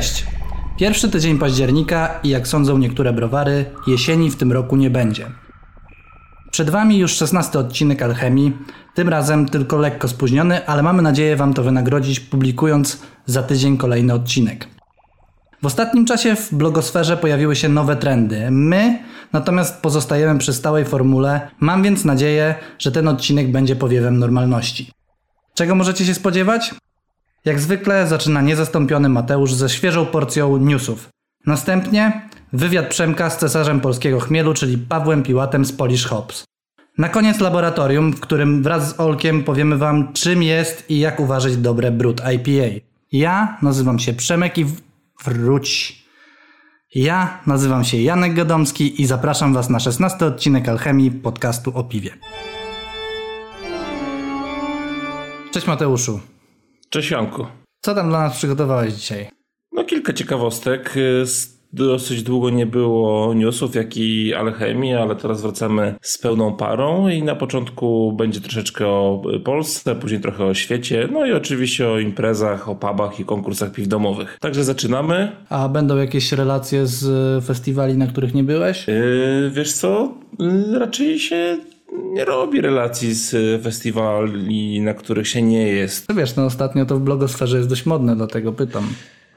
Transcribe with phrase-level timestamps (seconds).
[0.00, 0.26] Cześć.
[0.78, 5.26] Pierwszy tydzień października i jak sądzą niektóre browary, jesieni w tym roku nie będzie.
[6.50, 8.56] Przed Wami już 16 odcinek Alchemii,
[8.94, 14.14] tym razem tylko lekko spóźniony, ale mamy nadzieję Wam to wynagrodzić, publikując za tydzień kolejny
[14.14, 14.68] odcinek.
[15.62, 18.50] W ostatnim czasie w blogosferze pojawiły się nowe trendy.
[18.50, 18.98] My
[19.32, 21.50] natomiast pozostajemy przy stałej formule.
[21.60, 24.92] Mam więc nadzieję, że ten odcinek będzie powiewem normalności.
[25.54, 26.74] Czego możecie się spodziewać?
[27.44, 31.08] Jak zwykle zaczyna niezastąpiony Mateusz ze świeżą porcją newsów.
[31.46, 36.44] Następnie wywiad Przemka z cesarzem polskiego chmielu, czyli Pawłem Piłatem z Polish Hops.
[36.98, 41.56] Na koniec laboratorium, w którym wraz z Olkiem powiemy Wam, czym jest i jak uważać
[41.56, 42.86] dobre brud IPA.
[43.12, 44.66] Ja nazywam się Przemek i
[45.24, 46.00] wróć.
[46.94, 52.10] Ja nazywam się Janek Gadomski i zapraszam Was na 16 odcinek Alchemii podcastu o piwie.
[55.52, 56.20] Cześć Mateuszu.
[56.92, 57.46] Cześć Janku.
[57.80, 59.28] Co tam dla nas przygotowałeś dzisiaj?
[59.72, 60.94] No kilka ciekawostek.
[61.72, 67.22] Dosyć długo nie było newsów, jak i alchemii, ale teraz wracamy z pełną parą i
[67.22, 72.68] na początku będzie troszeczkę o Polsce, później trochę o świecie, no i oczywiście o imprezach,
[72.68, 74.38] o pubach i konkursach piw domowych.
[74.40, 75.32] Także zaczynamy.
[75.48, 78.88] A będą jakieś relacje z festiwali, na których nie byłeś?
[78.88, 81.58] Yy, wiesz co, yy, raczej się
[81.92, 86.08] nie robi relacji z festiwali, na których się nie jest.
[86.08, 88.88] No wiesz, no ostatnio to w blogosferze jest dość modne, dlatego pytam.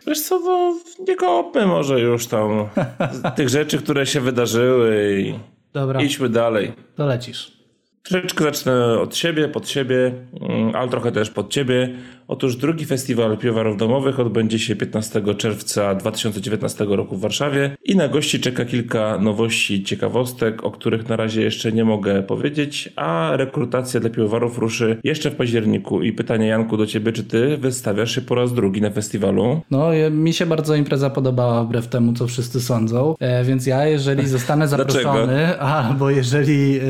[0.08, 2.50] Wiesz co, no, nie kopmy może już tam
[3.36, 5.34] tych rzeczy, które się wydarzyły i
[5.74, 6.02] Dobra.
[6.02, 6.72] idźmy dalej.
[6.96, 7.64] To lecisz.
[8.04, 11.96] Troszeczkę zacznę od siebie, pod siebie, mm, ale trochę też pod ciebie.
[12.34, 18.08] Otóż drugi festiwal piwowarów domowych odbędzie się 15 czerwca 2019 roku w Warszawie i na
[18.08, 24.00] gości czeka kilka nowości, ciekawostek, o których na razie jeszcze nie mogę powiedzieć, a rekrutacja
[24.00, 26.02] dla piwowarów ruszy jeszcze w październiku.
[26.02, 29.62] I pytanie Janku do ciebie, czy ty wystawiasz się po raz drugi na festiwalu?
[29.72, 34.28] No, mi się bardzo impreza podobała wbrew temu, co wszyscy sądzą, e, więc ja jeżeli
[34.28, 36.82] zostanę zaproszony, albo jeżeli e,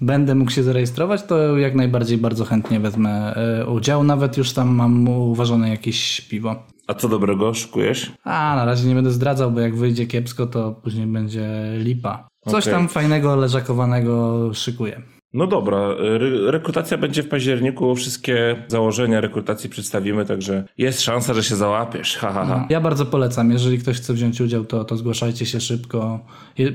[0.00, 4.79] będę mógł się zarejestrować, to jak najbardziej bardzo chętnie wezmę e, udział, nawet już tam
[4.80, 6.56] mam uważane jakieś piwo.
[6.86, 8.12] A co dobrego szykujesz?
[8.24, 11.48] A, na razie nie będę zdradzał, bo jak wyjdzie kiepsko, to później będzie
[11.78, 12.28] lipa.
[12.46, 12.74] Coś okay.
[12.74, 15.02] tam fajnego, leżakowanego szykuję.
[15.32, 21.42] No dobra, Re rekrutacja będzie w październiku, wszystkie założenia rekrutacji przedstawimy, także jest szansa, że
[21.42, 22.16] się załapiesz.
[22.16, 22.58] Ha, ha, ha.
[22.58, 26.20] No, ja bardzo polecam, jeżeli ktoś chce wziąć udział, to, to zgłaszajcie się szybko.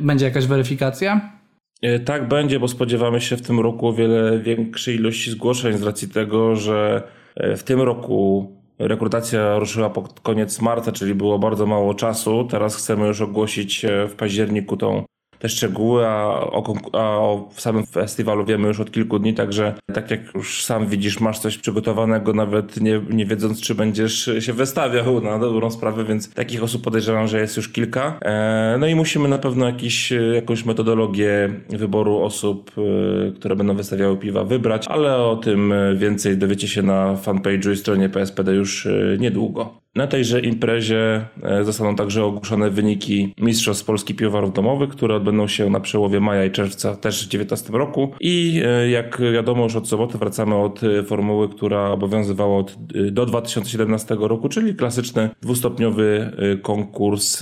[0.01, 1.39] Będzie jakaś weryfikacja?
[1.81, 5.83] E, tak będzie, bo spodziewamy się w tym roku o wiele większej ilości zgłoszeń z
[5.83, 7.03] racji tego, że
[7.37, 12.47] w tym roku rekrutacja ruszyła pod koniec marca, czyli było bardzo mało czasu.
[12.49, 15.03] Teraz chcemy już ogłosić e, w październiku tą
[15.45, 20.11] te szczegóły, a o, a o samym festiwalu wiemy już od kilku dni, także tak
[20.11, 25.21] jak już sam widzisz, masz coś przygotowanego, nawet nie, nie wiedząc, czy będziesz się wystawiał
[25.21, 28.19] na dobrą sprawę, więc takich osób podejrzewam, że jest już kilka.
[28.21, 34.17] E, no i musimy na pewno jakiś, jakąś metodologię wyboru osób, e, które będą wystawiały
[34.17, 39.17] piwa wybrać, ale o tym więcej dowiecie się na fanpage'u i stronie PSPD już e,
[39.19, 39.84] niedługo.
[39.95, 45.69] Na tejże imprezie e, zostaną także ogłoszone wyniki Mistrzostw Polski Piwowarów Domowych, które odbędą się
[45.69, 48.11] na przełowie maja i czerwca też w 2019 roku.
[48.19, 52.77] I e, jak wiadomo, już od soboty wracamy od e, formuły, która obowiązywała od,
[53.11, 56.31] do 2017 roku, czyli klasyczny dwustopniowy
[56.61, 57.37] konkurs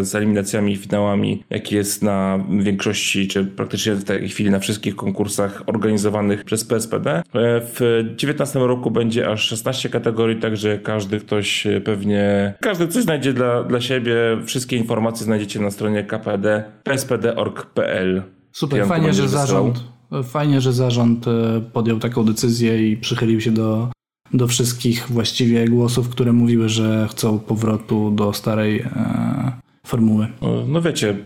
[0.00, 4.96] z eliminacjami i finałami, jaki jest na większości, czy praktycznie w tej chwili na wszystkich
[4.96, 7.22] konkursach organizowanych przez PSPD.
[7.34, 13.32] W 2019 roku będzie aż 16 kategorii, także każdy ktoś pewnie pewnie każdy coś znajdzie
[13.32, 14.14] dla, dla siebie.
[14.44, 18.22] Wszystkie informacje znajdziecie na stronie kpd pspd.org.pl.
[18.52, 19.84] Super, fajnie, że zarząd,
[20.24, 23.88] fajnie, że zarząd e, podjął taką decyzję i przychylił się do,
[24.32, 29.52] do wszystkich właściwie głosów, które mówiły, że chcą powrotu do starej e,
[29.86, 30.28] formuły.
[30.68, 31.16] No wiecie,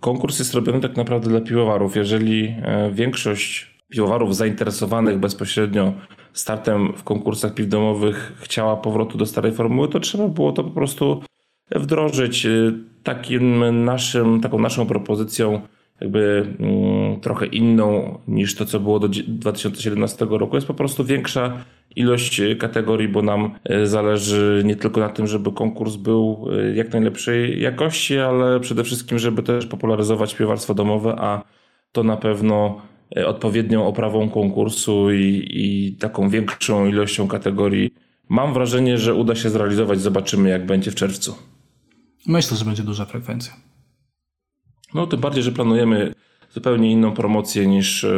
[0.00, 1.96] konkurs jest robiony tak naprawdę dla piwowarów.
[1.96, 5.92] Jeżeli e, większość piwowarów zainteresowanych bezpośrednio
[6.34, 10.70] startem w konkursach piw domowych chciała powrotu do starej formuły, to trzeba było to po
[10.70, 11.22] prostu
[11.70, 12.72] wdrożyć y,
[13.02, 15.60] takim naszym, taką naszą propozycją
[16.00, 20.56] jakby mm, trochę inną niż to, co było do 2017 roku.
[20.56, 21.64] Jest po prostu większa
[21.96, 26.92] ilość kategorii, bo nam y, zależy nie tylko na tym, żeby konkurs był y, jak
[26.92, 31.42] najlepszej jakości, ale przede wszystkim, żeby też popularyzować piewarstwo domowe, a
[31.92, 32.82] to na pewno
[33.26, 37.94] odpowiednią oprawą konkursu i, i taką większą ilością kategorii.
[38.28, 40.00] Mam wrażenie, że uda się zrealizować.
[40.00, 41.34] Zobaczymy, jak będzie w czerwcu.
[42.26, 43.52] Myślę, że będzie duża frekwencja.
[44.94, 46.14] No, tym bardziej, że planujemy
[46.54, 48.08] zupełnie inną promocję niż e,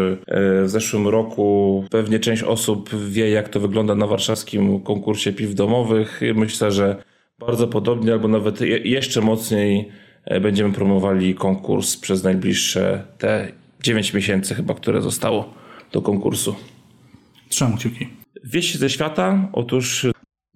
[0.64, 1.84] w zeszłym roku.
[1.90, 6.20] Pewnie część osób wie, jak to wygląda na warszawskim konkursie piw domowych.
[6.34, 7.02] Myślę, że
[7.38, 9.88] bardzo podobnie, albo nawet jeszcze mocniej
[10.24, 13.52] e, będziemy promowali konkurs przez najbliższe te
[13.86, 15.54] 9 miesięcy chyba, które zostało
[15.92, 16.56] do konkursu.
[17.48, 18.08] Trzymam kciuki.
[18.44, 19.48] Wieści ze świata.
[19.52, 20.06] Otóż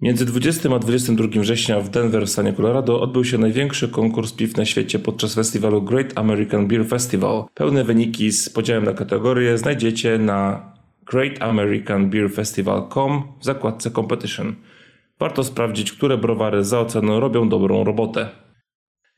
[0.01, 4.57] Między 20 a 22 września w Denver w stanie Colorado odbył się największy konkurs piw
[4.57, 7.43] na świecie podczas festiwalu Great American Beer Festival.
[7.53, 10.71] Pełne wyniki z podziałem na kategorie znajdziecie na
[11.05, 14.55] greatamericanbeerfestival.com w zakładce Competition.
[15.19, 18.29] Warto sprawdzić, które browary za oceną robią dobrą robotę.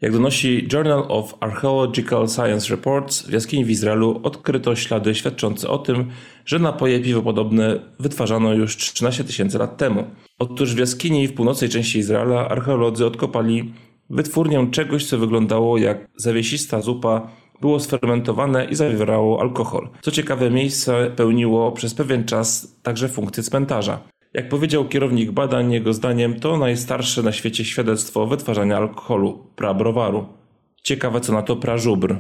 [0.03, 5.77] Jak donosi Journal of Archaeological Science Reports, w jaskini w Izraelu odkryto ślady świadczące o
[5.77, 6.09] tym,
[6.45, 10.03] że napoje piwopodobne wytwarzano już 13 tysięcy lat temu.
[10.39, 13.73] Otóż w jaskini w północnej części Izraela archeolodzy odkopali
[14.09, 17.29] wytwórnię czegoś, co wyglądało jak zawiesista zupa,
[17.61, 19.89] było sfermentowane i zawierało alkohol.
[20.01, 24.12] Co ciekawe, miejsce pełniło przez pewien czas także funkcję cmentarza.
[24.33, 30.25] Jak powiedział kierownik badań, jego zdaniem to najstarsze na świecie świadectwo wytwarzania alkoholu, prabrowaru.
[30.83, 32.15] Ciekawe co na to prażubr.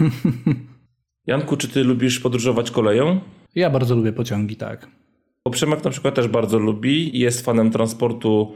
[1.26, 3.20] Janku, czy ty lubisz podróżować koleją?
[3.54, 4.88] Ja bardzo lubię pociągi, tak.
[5.44, 8.54] Bo Przemek na przykład też bardzo lubi i jest fanem transportu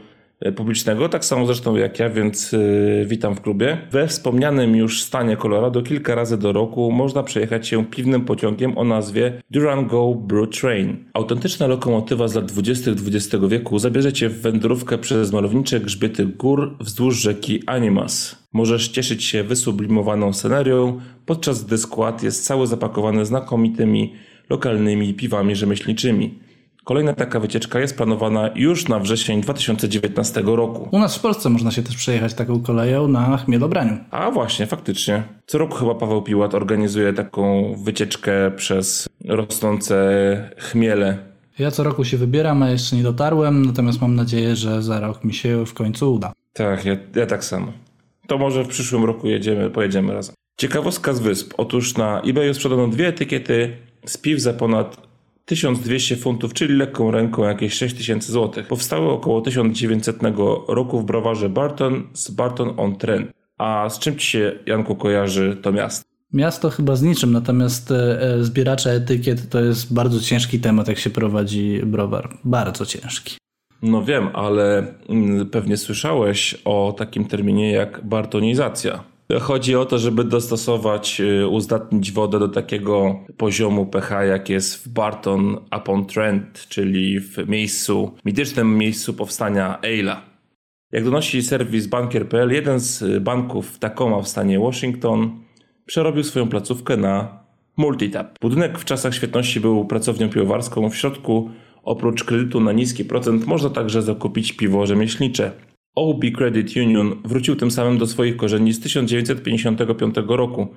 [0.55, 2.57] publicznego, tak samo zresztą jak ja, więc e,
[3.05, 3.77] witam w klubie.
[3.91, 8.83] We wspomnianym już stanie Colorado kilka razy do roku można przejechać się piwnym pociągiem o
[8.83, 11.05] nazwie Durango Brew Train.
[11.13, 12.91] Autentyczna lokomotywa z lat 20.
[12.91, 18.43] XX wieku zabierze cię w wędrówkę przez malownicze grzbiety gór wzdłuż rzeki Animas.
[18.53, 24.13] Możesz cieszyć się wysublimowaną scenerią, podczas gdy skład jest cały zapakowany znakomitymi
[24.49, 26.39] lokalnymi piwami rzemieślniczymi.
[26.83, 30.89] Kolejna taka wycieczka jest planowana już na wrzesień 2019 roku.
[30.91, 33.97] U nas w Polsce można się też przejechać taką koleją na Chmielobraniu.
[34.11, 35.23] A właśnie, faktycznie.
[35.45, 41.17] Co roku chyba Paweł Piłat organizuje taką wycieczkę przez rosnące chmiele.
[41.59, 45.23] Ja co roku się wybieram, a jeszcze nie dotarłem, natomiast mam nadzieję, że za rok
[45.23, 46.33] mi się w końcu uda.
[46.53, 47.73] Tak, ja, ja tak samo.
[48.27, 50.35] To może w przyszłym roku jedziemy, pojedziemy razem.
[50.57, 51.53] Ciekawostka z wysp.
[51.57, 55.12] Otóż na eBayu sprzedano dwie etykiety z piw za ponad
[55.45, 58.63] 1200 funtów, czyli lekką ręką jakieś 6000 zł.
[58.69, 60.17] Powstały około 1900
[60.67, 63.31] roku w browarze Barton z Barton on Trent.
[63.57, 66.13] A z czym ci się, Janku, kojarzy to miasto?
[66.33, 70.97] Miasto chyba z niczym, natomiast e, e, zbieracze etykiet to jest bardzo ciężki temat, jak
[70.97, 72.37] się prowadzi browar.
[72.43, 73.37] Bardzo ciężki.
[73.81, 79.03] No wiem, ale mm, pewnie słyszałeś o takim terminie jak bartonizacja.
[79.41, 84.89] Chodzi o to, żeby dostosować, y, uzdatnić wodę do takiego poziomu pH, jak jest w
[84.89, 90.15] Barton upon Trent, czyli w miejscu, mitycznym miejscu powstania Ale'a.
[90.91, 95.39] Jak donosi serwis bankier.pl, jeden z banków w Tacoma w stanie Washington
[95.85, 97.43] przerobił swoją placówkę na
[97.77, 98.39] multitap.
[98.39, 100.89] Budynek w czasach świetności był pracownią piwowarską.
[100.89, 101.49] W środku
[101.83, 105.51] oprócz kredytu na niski procent można także zakupić piwo rzemieślnicze.
[105.95, 110.67] OB Credit Union wrócił tym samym do swoich korzeni z 1955 roku.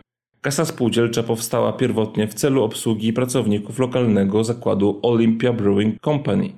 [0.40, 6.52] Kasa spółdzielcza powstała pierwotnie w celu obsługi pracowników lokalnego zakładu Olympia Brewing Company.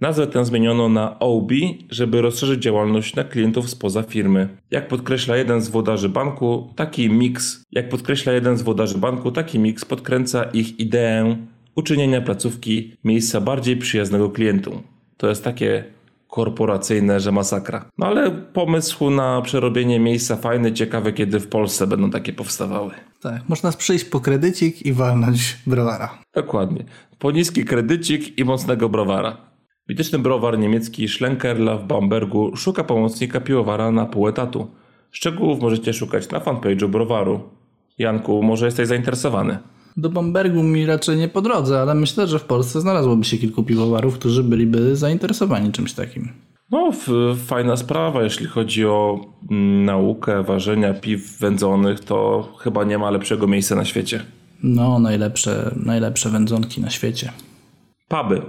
[0.00, 1.52] Nazwę tę zmieniono na OB,
[1.90, 4.48] żeby rozszerzyć działalność na klientów spoza firmy.
[4.70, 9.58] Jak podkreśla jeden z włodarzy banku, taki miks, jak podkreśla jeden z włodarzy banku, taki
[9.58, 11.36] miks podkręca ich ideę
[11.74, 14.82] uczynienia placówki miejsca bardziej przyjaznego klientom.
[15.16, 15.84] To jest takie
[16.32, 17.84] korporacyjne, że masakra.
[17.98, 22.90] No ale pomysł na przerobienie miejsca fajny, ciekawe, kiedy w Polsce będą takie powstawały.
[23.20, 26.18] Tak, można przyjść po kredycik i walnąć browara.
[26.34, 26.84] Dokładnie.
[27.18, 29.36] Po niski kredycik i mocnego browara.
[29.88, 34.70] Mityczny browar niemiecki Schlenkerla w Bambergu szuka pomocnika piłowara na pół etatu.
[35.10, 37.40] Szczegółów możecie szukać na fanpage'u browaru.
[37.98, 39.58] Janku, może jesteś zainteresowany?
[39.96, 43.62] Do Bambergu mi raczej nie po drodze, ale myślę, że w Polsce znalazłoby się kilku
[43.62, 46.28] piwowarów, którzy byliby zainteresowani czymś takim.
[46.70, 46.90] No,
[47.46, 49.20] fajna sprawa, jeśli chodzi o
[49.50, 54.24] mm, naukę ważenia piw wędzonych, to chyba nie ma lepszego miejsca na świecie.
[54.62, 57.32] No, najlepsze, najlepsze wędzonki na świecie.
[58.08, 58.42] Puby.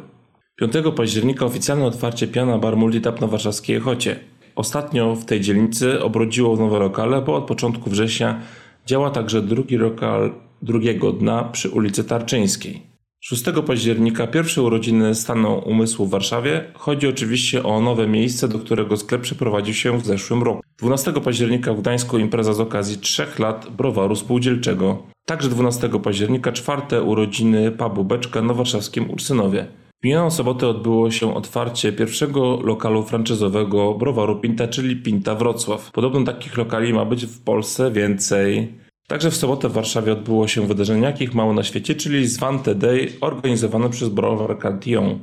[0.56, 4.20] 5 października oficjalne otwarcie Piana Bar Multitap na warszawskiej Chocie.
[4.56, 8.40] Ostatnio w tej dzielnicy obrodziło nowe lokale, bo od początku września
[8.86, 10.32] działa także drugi lokal
[10.64, 12.82] drugiego dna przy ulicy Tarczyńskiej.
[13.20, 16.64] 6 października pierwsze urodziny stanu umysłu w Warszawie.
[16.74, 20.62] Chodzi oczywiście o nowe miejsce, do którego sklep przeprowadził się w zeszłym roku.
[20.78, 25.04] 12 października w Gdańsku impreza z okazji 3 lat browaru spółdzielczego.
[25.26, 29.68] Także 12 października czwarte urodziny pubu Beczka na warszawskim Ursynowie.
[30.02, 35.92] W minioną sobotę odbyło się otwarcie pierwszego lokalu franczyzowego browaru Pinta, czyli Pinta Wrocław.
[35.92, 38.74] Podobno takich lokali ma być w Polsce więcej.
[39.08, 43.12] Także w sobotę w Warszawie odbyło się wydarzenie, jakich mało na świecie, czyli Zwante Day
[43.22, 45.20] organizowane przez browar Cantillon.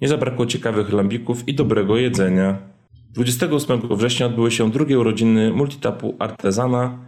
[0.00, 2.58] Nie zabrakło ciekawych lambików i dobrego jedzenia.
[3.10, 6.98] 28 września odbyły się drugie urodziny multitapu Artezana,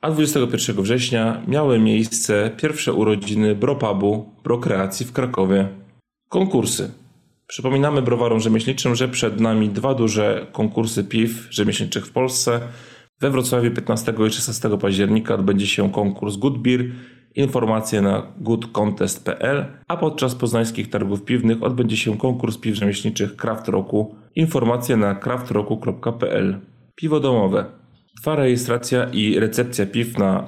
[0.00, 5.68] a 21 września miały miejsce pierwsze urodziny Bropubu Prokreacji w Krakowie.
[6.28, 6.90] Konkursy.
[7.46, 12.60] Przypominamy browarom rzemieślniczym, że przed nami dwa duże konkursy piw rzemieślniczych w Polsce.
[13.20, 16.84] We Wrocławiu 15 i 16 października odbędzie się konkurs Good Beer.
[17.34, 24.14] Informacje na goodcontest.pl, a podczas poznańskich targów piwnych odbędzie się konkurs piw rzemieślniczych Craft Roku.
[24.34, 26.60] Informacje na craftroku.pl.
[26.94, 27.64] Piwo domowe.
[28.16, 30.44] Trwa rejestracja i recepcja piw na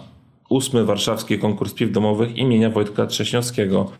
[0.50, 3.92] ósmy warszawski konkurs piw domowych imienia Wojtka Trześniowskiego.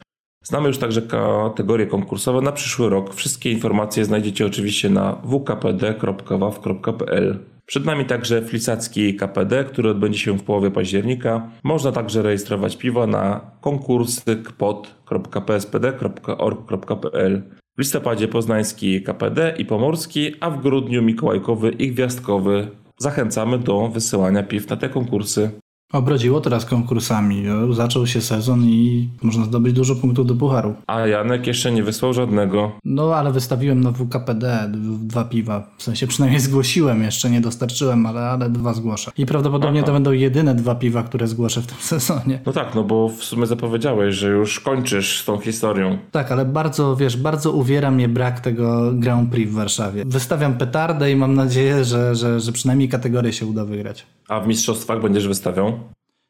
[0.43, 3.15] Znamy już także kategorie konkursowe na przyszły rok.
[3.15, 7.39] Wszystkie informacje znajdziecie oczywiście na wkpd.waw.pl.
[7.67, 11.51] Przed nami także Flisacki KPD, który odbędzie się w połowie października.
[11.63, 17.43] Można także rejestrować piwa na konkursy kpod.pspd.org.pl.
[17.77, 22.69] W listopadzie poznański KPD i pomorski, a w grudniu mikołajkowy i gwiazdkowy.
[22.99, 25.51] Zachęcamy do wysyłania piw na te konkursy.
[25.93, 27.45] Obrodziło teraz konkursami.
[27.71, 30.75] Zaczął się sezon i można zdobyć dużo punktów do pucharu.
[30.87, 32.73] A Janek jeszcze nie wysłał żadnego.
[32.85, 34.71] No ale wystawiłem na WKPD
[35.03, 35.67] dwa piwa.
[35.79, 39.11] W sensie przynajmniej zgłosiłem, jeszcze nie dostarczyłem, ale, ale dwa zgłoszę.
[39.19, 39.87] I prawdopodobnie Aha.
[39.87, 42.41] to będą jedyne dwa piwa, które zgłoszę w tym sezonie.
[42.47, 45.99] No tak, no bo w sumie zapowiedziałeś, że już kończysz z tą historią.
[46.11, 50.05] Tak, ale bardzo, wiesz, bardzo uwiera mnie brak tego Grand Prix w Warszawie.
[50.07, 54.07] Wystawiam petardę i mam nadzieję, że, że, że przynajmniej kategorię się uda wygrać.
[54.29, 55.73] A w mistrzostwach będziesz wystawiał?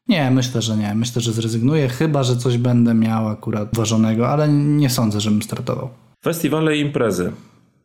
[0.07, 0.95] Nie, myślę, że nie.
[0.95, 5.89] Myślę, że zrezygnuję, chyba że coś będę miał akurat ważonego, ale nie sądzę, żebym startował.
[6.23, 7.31] Festiwale i imprezy.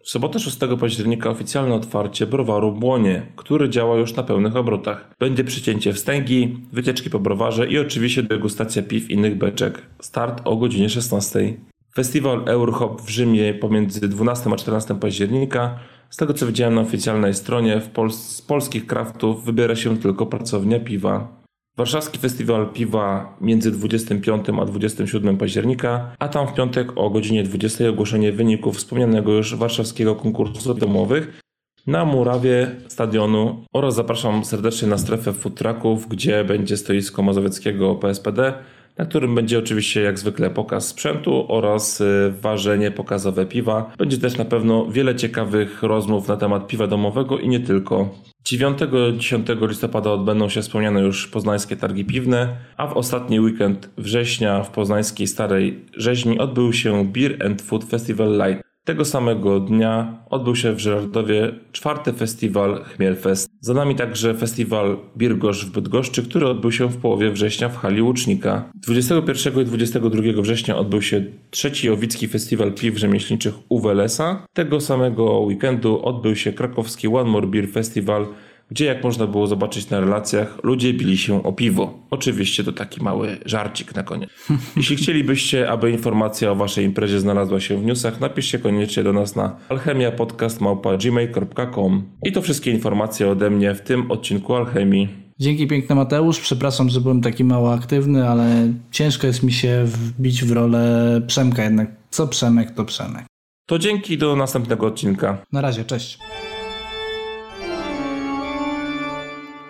[0.04, 5.14] W sobotę 6 października oficjalne otwarcie browaru Błonie, który działa już na pełnych obrotach.
[5.20, 9.82] Będzie przycięcie wstęgi, wycieczki po browarze i oczywiście degustacja piw innych beczek.
[10.00, 11.54] Start o godzinie 16.
[11.94, 15.78] Festiwal Eurohop w Rzymie pomiędzy 12 a 14 października.
[16.10, 20.80] Z tego co widziałem na oficjalnej stronie, Pol z polskich kraftów wybiera się tylko pracownia
[20.80, 21.37] piwa.
[21.78, 27.88] Warszawski Festiwal Piwa między 25 a 27 października, a tam w piątek o godzinie 20
[27.88, 31.40] ogłoszenie wyników wspomnianego już warszawskiego konkursu domowych
[31.86, 33.64] na murawie stadionu.
[33.72, 38.52] Oraz zapraszam serdecznie na strefę food trucków, gdzie będzie stoisko mazowieckiego PSPD,
[38.98, 43.92] na którym będzie oczywiście jak zwykle pokaz sprzętu oraz y, ważenie pokazowe piwa.
[43.98, 48.08] Będzie też na pewno wiele ciekawych rozmów na temat piwa domowego i nie tylko.
[48.44, 54.70] 9-10 listopada odbędą się wspomniane już poznańskie targi piwne, a w ostatni weekend września w
[54.70, 58.67] poznańskiej Starej Rzeźni odbył się Beer and Food Festival Light.
[58.88, 63.50] Tego samego dnia odbył się w Żerardowie czwarty festiwal Chmielfest.
[63.60, 68.02] Za nami także festiwal Birgosz w Bydgoszczy, który odbył się w połowie września w hali
[68.02, 68.70] Łucznika.
[68.74, 74.46] 21 i 22 września odbył się trzeci Owicki Festiwal Piw Rzemieślniczych Uwelesa.
[74.52, 78.26] Tego samego weekendu odbył się krakowski One More Beer Festival
[78.70, 81.98] gdzie jak można było zobaczyć na relacjach, ludzie bili się o piwo.
[82.10, 84.30] Oczywiście to taki mały żarcik na koniec.
[84.76, 89.36] Jeśli chcielibyście, aby informacja o waszej imprezie znalazła się w newsach, napiszcie koniecznie do nas
[89.36, 95.28] na alchemiapodcast.gmail.com I to wszystkie informacje ode mnie w tym odcinku Alchemii.
[95.40, 96.40] Dzięki piękny Mateusz.
[96.40, 101.64] Przepraszam, że byłem taki mało aktywny, ale ciężko jest mi się wbić w rolę Przemka
[101.64, 101.88] jednak.
[102.10, 103.24] Co Przemek, to Przemek.
[103.66, 105.38] To dzięki do następnego odcinka.
[105.52, 106.18] Na razie, cześć.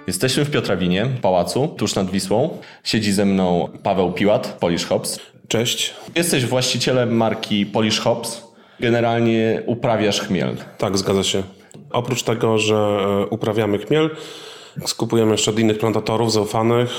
[0.08, 2.58] Jesteśmy w Piotrawinie, pałacu, tuż nad Wisłą.
[2.84, 5.18] Siedzi ze mną Paweł Piłat, Polish Hops.
[5.48, 5.94] Cześć.
[6.14, 8.42] Jesteś właścicielem marki Polish Hops.
[8.80, 10.56] Generalnie uprawiasz chmiel.
[10.78, 11.42] Tak, zgadza się.
[11.90, 14.10] Oprócz tego, że e, uprawiamy chmiel,
[14.86, 16.90] skupujemy jeszcze od innych plantatorów zaufanych,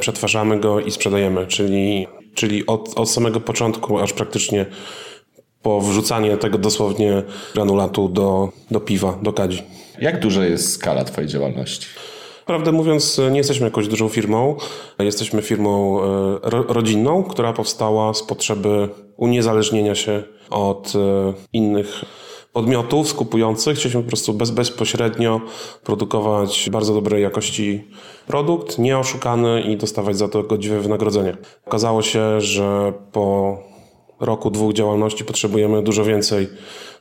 [0.00, 4.66] przetwarzamy go i sprzedajemy, czyli, czyli od, od samego początku aż praktycznie
[5.62, 7.22] po wrzucanie tego dosłownie
[7.54, 9.62] granulatu do, do piwa, do kadzi.
[10.00, 11.86] Jak duża jest skala Twojej działalności?
[12.48, 14.56] Prawdę mówiąc, nie jesteśmy jakąś dużą firmą.
[14.98, 22.04] Jesteśmy firmą e, rodzinną, która powstała z potrzeby uniezależnienia się od e, innych
[22.52, 23.78] podmiotów skupujących.
[23.78, 25.40] Chcieliśmy po prostu bez, bezpośrednio
[25.84, 27.84] produkować bardzo dobrej jakości
[28.26, 31.36] produkt, nieoszukany i dostawać za to godziwe wynagrodzenie.
[31.66, 33.58] Okazało się, że po
[34.20, 36.48] roku, dwóch działalności potrzebujemy dużo więcej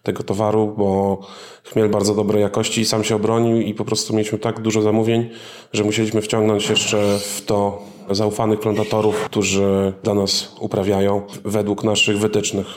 [0.08, 1.20] tego towaru, bo
[1.64, 5.30] chmiel bardzo dobrej jakości sam się obronił i po prostu mieliśmy tak dużo zamówień,
[5.74, 12.68] że musieliśmy wciągnąć jeszcze w to zaufanych plantatorów, którzy dla nas uprawiają według naszych wytycznych.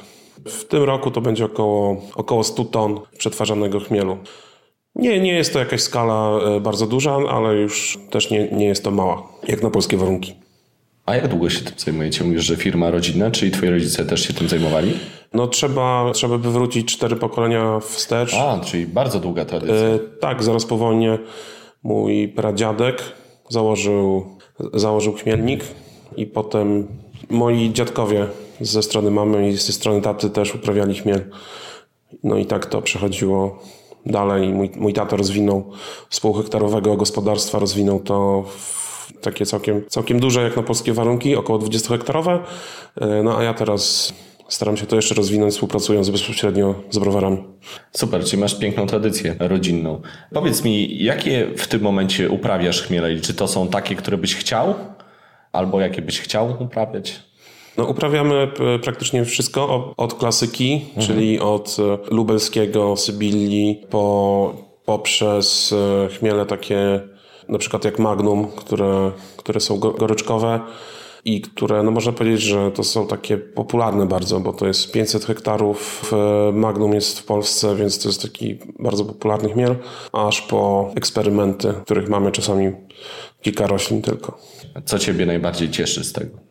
[0.47, 4.19] W tym roku to będzie około, około 100 ton przetwarzanego chmielu.
[4.95, 8.85] Nie, nie jest to jakaś skala e, bardzo duża, ale już też nie, nie jest
[8.85, 10.50] to mała, jak na polskie warunki.
[11.11, 12.25] A jak długo się tym zajmujecie?
[12.25, 14.93] Mówisz, że firma rodzinna, czyli twoi rodzice też się tym zajmowali?
[15.35, 18.35] No trzeba, trzeba by wrócić cztery pokolenia wstecz.
[18.35, 19.75] A, czyli bardzo długa tradycja.
[19.75, 21.19] E, tak, zaraz po wojnie
[21.83, 23.03] mój pradziadek
[23.49, 24.27] założył,
[24.75, 25.65] założył chmielnik
[26.17, 26.87] i potem
[27.31, 28.27] moi dziadkowie
[28.61, 31.25] ze strony mamy i ze strony taty też uprawiali chmiel.
[32.25, 33.59] No i tak to przechodziło
[34.07, 34.49] dalej.
[34.49, 35.73] Mój, mój tato rozwinął
[36.11, 38.90] z półhektarowego gospodarstwa, rozwinął to w
[39.21, 42.39] takie całkiem, całkiem duże jak na polskie warunki, około 20-hektarowe.
[43.01, 44.13] E, No a ja teraz
[44.49, 47.45] staram się to jeszcze rozwinąć, współpracując bezpośrednio z browarami.
[47.93, 50.01] Super, czyli masz piękną tradycję rodzinną.
[50.35, 53.13] Powiedz mi, jakie w tym momencie uprawiasz chmiele?
[53.13, 54.75] I Czy to są takie, które byś chciał?
[55.53, 57.21] Albo jakie byś chciał uprawiać?
[57.77, 58.35] No, uprawiamy
[58.75, 65.75] e, praktycznie wszystko od klasyki, czyli od e, lubelskiego, Sybilli, po, poprzez
[66.19, 67.01] chmiele takie
[67.51, 70.61] na przykład jak Magnum, które, które są go- goryczkowe
[71.25, 75.25] i które, no można powiedzieć, że to są takie popularne bardzo, bo to jest 500
[75.25, 76.13] hektarów
[76.53, 79.77] Magnum jest w Polsce, więc to jest taki bardzo popularny chmiel,
[80.13, 82.73] aż po eksperymenty, których mamy czasami
[83.43, 84.39] kilka roślin tylko.
[84.85, 86.50] Co ciebie najbardziej cieszy z tego?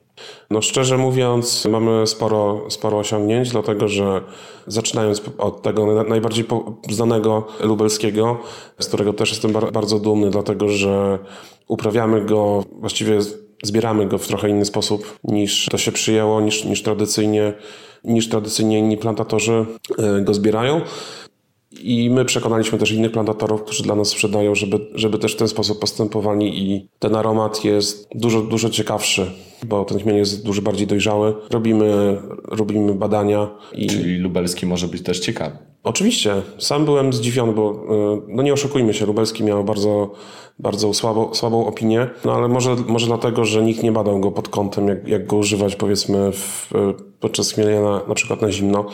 [0.50, 4.22] No szczerze mówiąc, mamy sporo, sporo osiągnięć, dlatego że
[4.68, 6.46] zaczynając od tego na- najbardziej
[6.90, 8.38] znanego lubelskiego,
[8.80, 11.20] z którego też jestem bar- bardzo dumny, dlatego że
[11.68, 13.20] uprawiamy go, właściwie
[13.64, 17.54] zbieramy go w trochę inny sposób niż to się przyjęło, niż, niż tradycyjnie,
[18.04, 19.66] niż tradycyjnie inni plantatorzy
[19.98, 20.82] e, go zbierają.
[21.72, 25.48] I my przekonaliśmy też innych plantatorów, którzy dla nas sprzedają, żeby, żeby też w ten
[25.48, 29.32] sposób postępowali i ten aromat jest dużo, dużo ciekawszy,
[29.64, 31.36] bo ten chmiel jest dużo bardziej dojrzały.
[31.50, 35.58] Robimy, robimy badania i Czyli lubelski może być też ciekawy.
[35.84, 40.12] oczywiście sam byłem zdziwiony, bo y, no nie oszukujmy się, Lubelski miał bardzo,
[40.60, 44.50] bardzo słabo, słabą opinię, no ale może, może dlatego, że nikt nie badał go pod
[44.50, 46.72] kątem, jak, jak go używać powiedzmy w,
[47.20, 48.86] podczas chmielenia na, na przykład na zimno.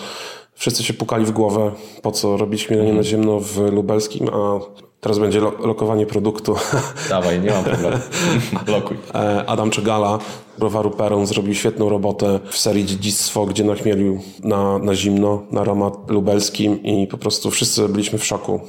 [0.56, 4.60] Wszyscy się pukali w głowę, po co robić chmielenie na zimno w lubelskim, a
[5.02, 6.56] teraz będzie lo- lokowanie produktu.
[7.10, 7.98] Dawaj, nie mam problemu.
[8.65, 8.98] Blokuj.
[9.15, 10.20] E, Adam Czegala,
[10.60, 16.12] browaru Perun, zrobił świetną robotę w serii Dziedzictwo, gdzie nachmielił na, na zimno, na aromat
[16.12, 18.60] lubelskim i po prostu wszyscy byliśmy w szoku,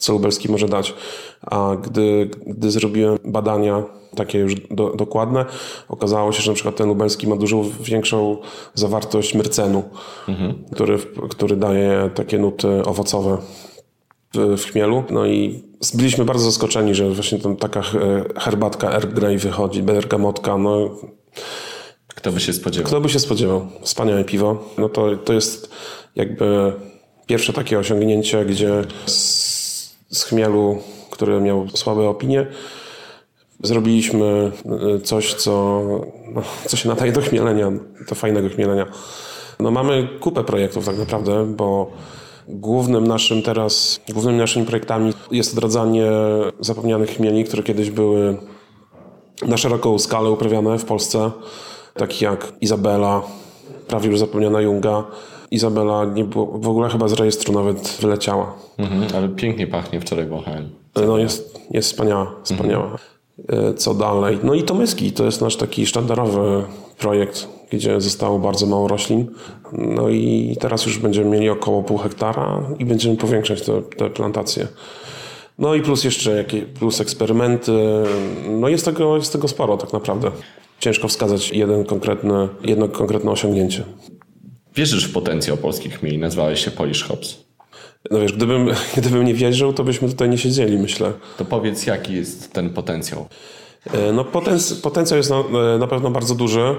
[0.00, 0.94] co lubelski może dać.
[1.40, 3.82] A gdy, gdy zrobiłem badania
[4.16, 5.44] takie już do, dokładne,
[5.88, 8.36] okazało się, że na przykład ten lubelski ma dużo większą
[8.74, 9.82] zawartość myrcenu,
[10.72, 10.98] który,
[11.30, 13.38] który daje takie nuty owocowe
[14.34, 15.04] w, w chmielu.
[15.10, 15.62] No i
[15.94, 20.90] byliśmy bardzo zaskoczeni, że właśnie tam taka he- herbatka Earl Grey wychodzi, bergamotka, no
[22.08, 22.86] Kto by się spodziewał?
[22.88, 23.66] kto by się spodziewał?
[23.82, 24.58] Wspaniałe piwo.
[24.78, 25.70] No to, to jest
[26.16, 26.72] jakby
[27.26, 29.49] pierwsze takie osiągnięcie, gdzie z,
[30.10, 30.78] z chmielu,
[31.10, 32.46] który miał słabe opinie,
[33.62, 34.52] zrobiliśmy
[34.96, 35.82] y, coś, co,
[36.34, 37.72] no, co się nadaje do chmielenia,
[38.08, 38.86] do fajnego chmielenia.
[39.60, 41.90] No mamy kupę projektów tak naprawdę, bo
[42.48, 46.10] głównym naszym teraz, głównymi naszymi projektami jest odradzanie
[46.60, 48.36] zapomnianych chmieli, które kiedyś były
[49.46, 51.30] na szeroką skalę uprawiane w Polsce,
[51.94, 53.22] takie jak Izabela,
[53.86, 55.04] prawie już zapomniana Junga.
[55.50, 58.54] Izabela nie było, w ogóle chyba z rejestru nawet wyleciała.
[58.82, 60.70] Mhm, ale pięknie pachnie, wczoraj wąchałem.
[61.06, 62.98] No jest, jest wspaniała, wspaniała.
[63.48, 64.38] E, Co dalej?
[64.42, 66.62] No i Tomyski, to jest nasz taki sztandarowy
[66.98, 69.26] projekt, gdzie zostało bardzo mało roślin.
[69.72, 74.66] No i teraz już będziemy mieli około pół hektara i będziemy powiększać te, te plantacje.
[75.58, 77.72] No i plus jeszcze jakie, plus eksperymenty.
[78.48, 80.30] No jest tego, jest tego sporo tak naprawdę.
[80.78, 83.84] Ciężko wskazać jeden konkretny, jedno konkretne osiągnięcie.
[84.76, 87.44] Wierzysz w potencjał polskich chmieli, nazwałeś się Polish Hops.
[88.10, 91.12] No wiesz, gdybym, gdybym nie wierzył, to byśmy tutaj nie siedzieli, myślę.
[91.38, 93.26] To powiedz, jaki jest ten potencjał?
[93.92, 95.36] E, No potenc- potencjał jest na,
[95.74, 96.74] e, na pewno bardzo duży, e,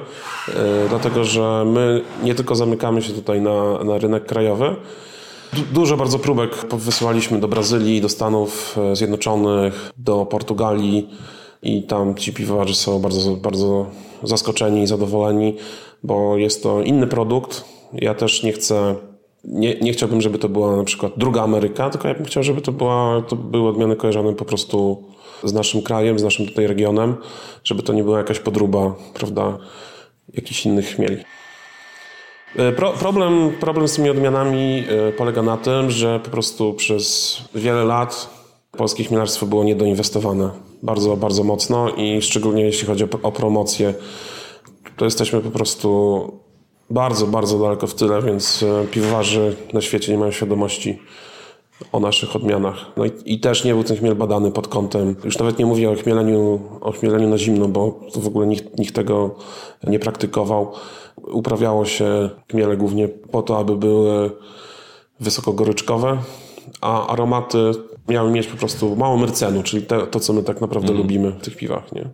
[0.89, 4.75] dlatego że my nie tylko zamykamy się tutaj na, na rynek krajowy.
[5.53, 11.10] Du- Dużo bardzo próbek wysyłaliśmy do Brazylii, do Stanów Zjednoczonych, do Portugalii
[11.63, 13.86] i tam ci piwowarzy są bardzo, bardzo
[14.23, 15.57] zaskoczeni i zadowoleni,
[16.03, 17.65] bo jest to inny produkt.
[17.93, 18.95] Ja też nie chcę,
[19.43, 22.62] nie, nie chciałbym, żeby to była na przykład druga Ameryka, tylko ja bym chciał, żeby
[22.62, 25.04] to, była, to były odmiany kojarzone po prostu
[25.43, 27.15] z naszym krajem, z naszym tutaj regionem,
[27.63, 29.58] żeby to nie była jakaś podróba, prawda,
[30.34, 31.17] jakichś innych chmieli.
[32.56, 37.38] E, Pro, problem, problem z tymi odmianami e, polega na tym, że po prostu przez
[37.56, 38.30] wiele lat
[38.71, 40.49] polskie chmielarstwo było niedoinwestowane
[40.84, 43.93] bardzo, bardzo mocno i szczególnie jeśli chodzi o, o promocję,
[44.97, 46.40] to jesteśmy po prostu
[46.91, 50.99] bardzo, bardzo daleko w tyle, więc e, piwowarzy na świecie nie mają świadomości,
[51.91, 52.77] o naszych odmianach.
[52.97, 55.91] No i, i, też nie był ten chmiel badany pod kątem, już nawet nie mówię
[55.91, 59.36] o chmieleniu, o chmieleniu na zimno, bo w ogóle nikt, nikt tego
[59.84, 60.71] nie praktykował.
[61.17, 64.32] Uprawiało się chmiele głównie po to, aby były
[65.19, 66.17] wysokogoryczkowe,
[66.82, 67.71] a aromaty
[68.10, 71.02] miały mieć po prostu mało myrcenu, czyli te, to, co my tak naprawdę mm.
[71.02, 71.92] lubimy w tych piwach.
[71.92, 72.06] Nie?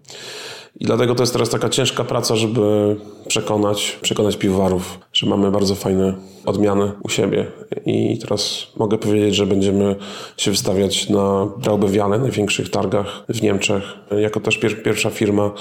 [0.79, 2.95] I dlatego to jest teraz taka ciężka praca, żeby
[3.27, 6.13] przekonać, przekonać piwowarów, że mamy bardzo fajne
[6.45, 7.45] odmiany u siebie.
[7.85, 9.95] I teraz mogę powiedzieć, że będziemy
[10.37, 13.83] się wystawiać na Braubewiale, największych targach w Niemczech,
[14.17, 15.51] jako też pier pierwsza firma.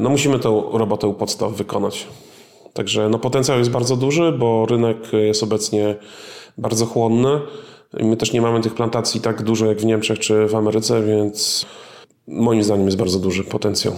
[0.00, 2.06] No musimy tę robotę u podstaw wykonać.
[2.72, 5.96] Także no, potencjał jest bardzo duży, bo rynek jest obecnie
[6.58, 7.40] bardzo chłonny.
[8.00, 11.66] My też nie mamy tych plantacji tak dużo jak w Niemczech czy w Ameryce, więc
[12.26, 13.94] moim zdaniem jest bardzo duży potencjał.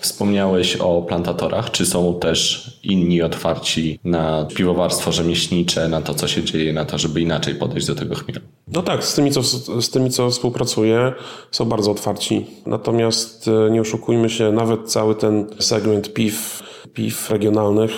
[0.00, 1.70] Wspomniałeś o plantatorach.
[1.70, 6.98] Czy są też inni otwarci na piwowarstwo rzemieślnicze, na to, co się dzieje, na to,
[6.98, 8.40] żeby inaczej podejść do tego chmielu?
[8.68, 9.42] No tak, z tymi, co,
[9.82, 11.12] z tymi, co współpracuję,
[11.50, 12.46] są bardzo otwarci.
[12.66, 16.62] Natomiast e, nie oszukujmy się, nawet cały ten segment piw,
[16.94, 17.90] piw regionalnych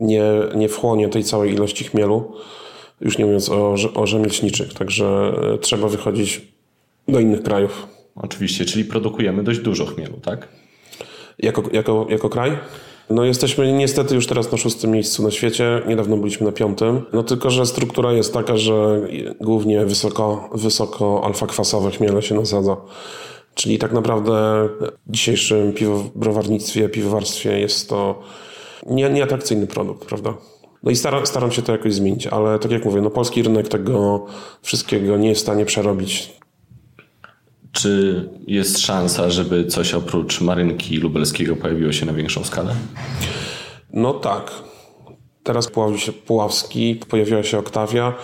[0.00, 0.24] nie,
[0.56, 2.32] nie wchłonie tej całej ilości chmielu,
[3.00, 4.74] już nie mówiąc o, o rzemieślniczych.
[4.74, 6.40] Także e, trzeba wychodzić
[7.08, 7.86] do innych krajów.
[8.16, 10.48] Oczywiście, czyli produkujemy dość dużo chmielu, tak?
[11.38, 12.58] Jako, jako, jako kraj?
[13.10, 17.02] No jesteśmy niestety już teraz na szóstym miejscu na świecie, niedawno byliśmy na piątym.
[17.12, 19.00] No tylko, że struktura jest taka, że
[19.40, 22.76] głównie wysoko, wysoko alfa-kwasowe chmiele się nasadza.
[23.54, 24.32] Czyli tak naprawdę
[25.06, 28.22] w dzisiejszym piwobrowarnictwie, piwowarstwie jest to
[28.86, 30.34] nie, nieatrakcyjny produkt, prawda?
[30.82, 33.68] No i staram, staram się to jakoś zmienić, ale tak jak mówię, no polski rynek
[33.68, 34.26] tego
[34.62, 36.32] wszystkiego nie jest w stanie przerobić.
[37.72, 42.74] Czy jest szansa, żeby coś oprócz marynki lubelskiego pojawiło się na większą skalę?
[43.92, 44.52] No tak.
[45.42, 48.14] Teraz pojawił się Puławski, pojawiła się Oktawia.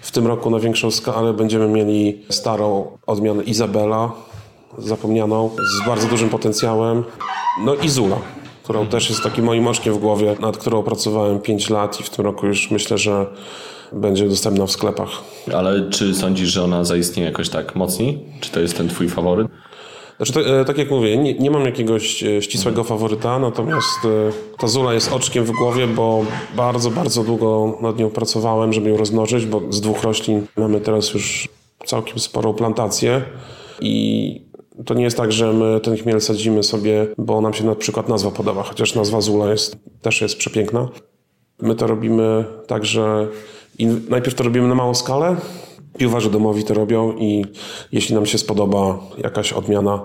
[0.00, 4.12] W tym roku na większą skalę będziemy mieli starą odmianę Izabela,
[4.78, 7.04] zapomnianą, z bardzo dużym potencjałem.
[7.64, 8.18] No i Zula
[8.64, 8.90] którą mhm.
[8.90, 12.24] też jest takim moim oczkiem w głowie, nad którą pracowałem 5 lat i w tym
[12.24, 13.26] roku już myślę, że
[13.92, 15.10] będzie dostępna w sklepach.
[15.54, 18.18] Ale czy sądzisz, że ona zaistnieje jakoś tak mocniej?
[18.40, 19.48] Czy to jest ten twój faworyt?
[20.16, 22.98] Znaczy, e, tak jak mówię, nie, nie, mam jakiegoś e, ścisłego mhm.
[22.98, 26.24] faworyta, natomiast e, ta Zula jest oczkiem w głowie, bo
[26.56, 31.14] bardzo, bardzo długo nad nią pracowałem, żeby ją rozmnożyć, bo z dwóch roślin mamy teraz
[31.14, 31.48] już
[31.86, 33.22] całkiem sporą plantację
[33.80, 34.53] i
[34.86, 38.08] to nie jest tak, że my ten chmiel sadzimy sobie, bo nam się na przykład
[38.08, 40.88] nazwa podoba, chociaż nazwa Zula jest, też jest przepiękna.
[41.62, 43.28] My to robimy tak, że
[44.08, 45.36] najpierw to robimy na małą skalę,
[45.98, 47.44] piłwarze domowi to robią i
[47.92, 50.02] jeśli nam się spodoba jakaś odmiana,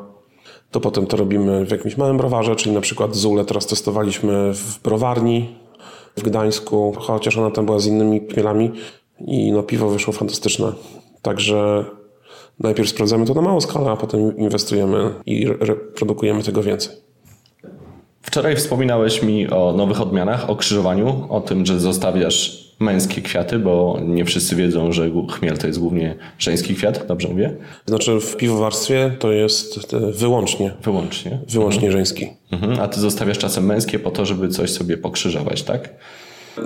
[0.71, 4.82] to potem to robimy w jakimś małym browarze, czyli na przykład Zulę teraz testowaliśmy w
[4.84, 5.55] browarni
[6.17, 8.71] w Gdańsku, chociaż ona tam była z innymi chmielami
[9.19, 10.73] i no piwo wyszło fantastyczne.
[11.21, 11.86] Także
[12.60, 16.95] najpierw sprawdzamy to na małą skalę, a potem inwestujemy i reprodukujemy tego więcej.
[18.22, 24.00] Wczoraj wspominałeś mi o nowych odmianach, o krzyżowaniu, o tym, że zostawiasz męskie kwiaty, bo
[24.06, 27.56] nie wszyscy wiedzą, że chmiel to jest głównie żeński kwiat, dobrze mówię?
[27.86, 30.72] Znaczy w piwowarstwie to jest e, wyłącznie.
[30.84, 31.39] Wyłącznie.
[31.48, 31.91] Wyłącznie mhm.
[31.91, 32.28] żeński.
[32.52, 32.80] Mhm.
[32.80, 35.89] A ty zostawiasz czasem męskie po to, żeby coś sobie pokrzyżować, tak?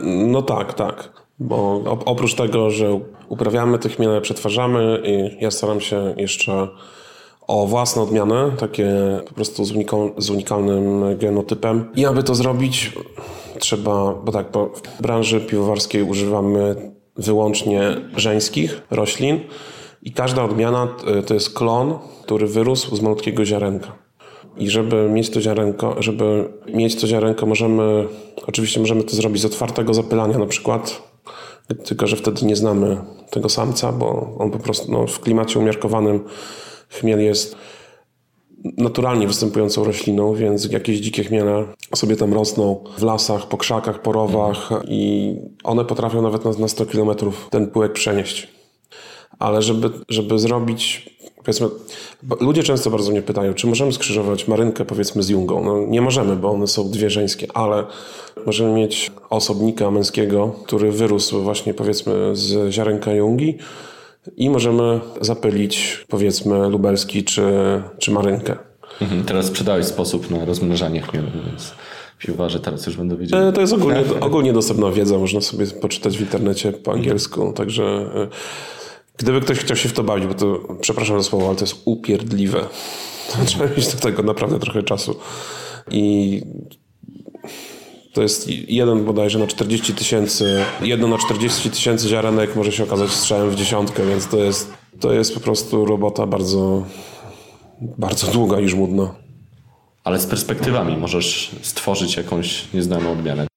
[0.03, 1.22] No tak, tak.
[1.39, 6.67] Bo oprócz tego, że uprawiamy te chmiele, przetwarzamy i ja staram się jeszcze
[7.47, 8.91] o własne odmiany, takie
[9.27, 9.73] po prostu z,
[10.17, 11.91] z unikalnym genotypem.
[11.95, 12.91] I aby to zrobić,
[13.59, 17.81] trzeba, bo tak, bo w branży piwowarskiej używamy wyłącznie
[18.17, 19.39] żeńskich roślin
[20.01, 23.91] i każda odmiana e, to jest klon, który wyrósł z malutkiego ziarenka.
[24.57, 28.07] I żeby mieć to ziarenko, żeby mieć to ziarenko, możemy,
[28.47, 31.12] oczywiście możemy to zrobić z otwartego zapylania na przykład,
[31.75, 32.97] tylko że wtedy nie znamy
[33.29, 36.23] tego samca, bo on po prostu no, w klimacie umiarkowanym
[36.89, 37.55] chmiel jest
[38.77, 44.12] naturalnie występującą rośliną, więc jakieś dzikie chmiele sobie tam rosną w lasach, po krzakach, po
[44.12, 47.09] rowach i one potrafią nawet na, na 100 km
[47.49, 48.47] ten pyłek przenieść.
[49.39, 51.09] Ale żeby, żeby zrobić
[51.43, 51.67] Powiedzmy,
[52.39, 55.63] ludzie często bardzo mnie pytają, czy możemy skrzyżować marynkę powiedzmy z jungą.
[55.65, 57.86] No, nie możemy, bo one są dwie żeńskie, ale
[58.45, 63.58] możemy mieć osobnika męskiego, który wyrósł właśnie powiedzmy z ziarenka jungi
[64.38, 67.43] i możemy zapylić powiedzmy lubelski czy,
[67.97, 68.56] czy marynkę.
[69.01, 71.73] Mhm, teraz sprzedałeś sposób na rozmnażanie chmielu, więc
[72.19, 73.43] piwowarze teraz już będą wiedzieli.
[73.43, 77.84] E, to jest ogólnie, ogólnie dostępna wiedza, można sobie poczytać w internecie po angielsku, także
[77.84, 78.27] e,
[79.17, 81.82] Gdyby ktoś chciał się w to bawić, bo to, przepraszam za słowo, ale to jest
[81.86, 82.65] upierdliwe.
[83.45, 85.15] Trzeba mieć do tego naprawdę trochę czasu.
[85.91, 86.41] I
[88.13, 93.12] To jest jeden bodajże na 40 tysięcy, jedno na 40 tysięcy ziarenek może się okazać
[93.12, 96.84] strzałem w dziesiątkę, więc to jest, to jest po prostu robota bardzo,
[97.82, 99.15] bardzo długa i żmudna.
[100.04, 103.47] Ale z perspektywami możesz stworzyć jakąś nieznaną odmianę.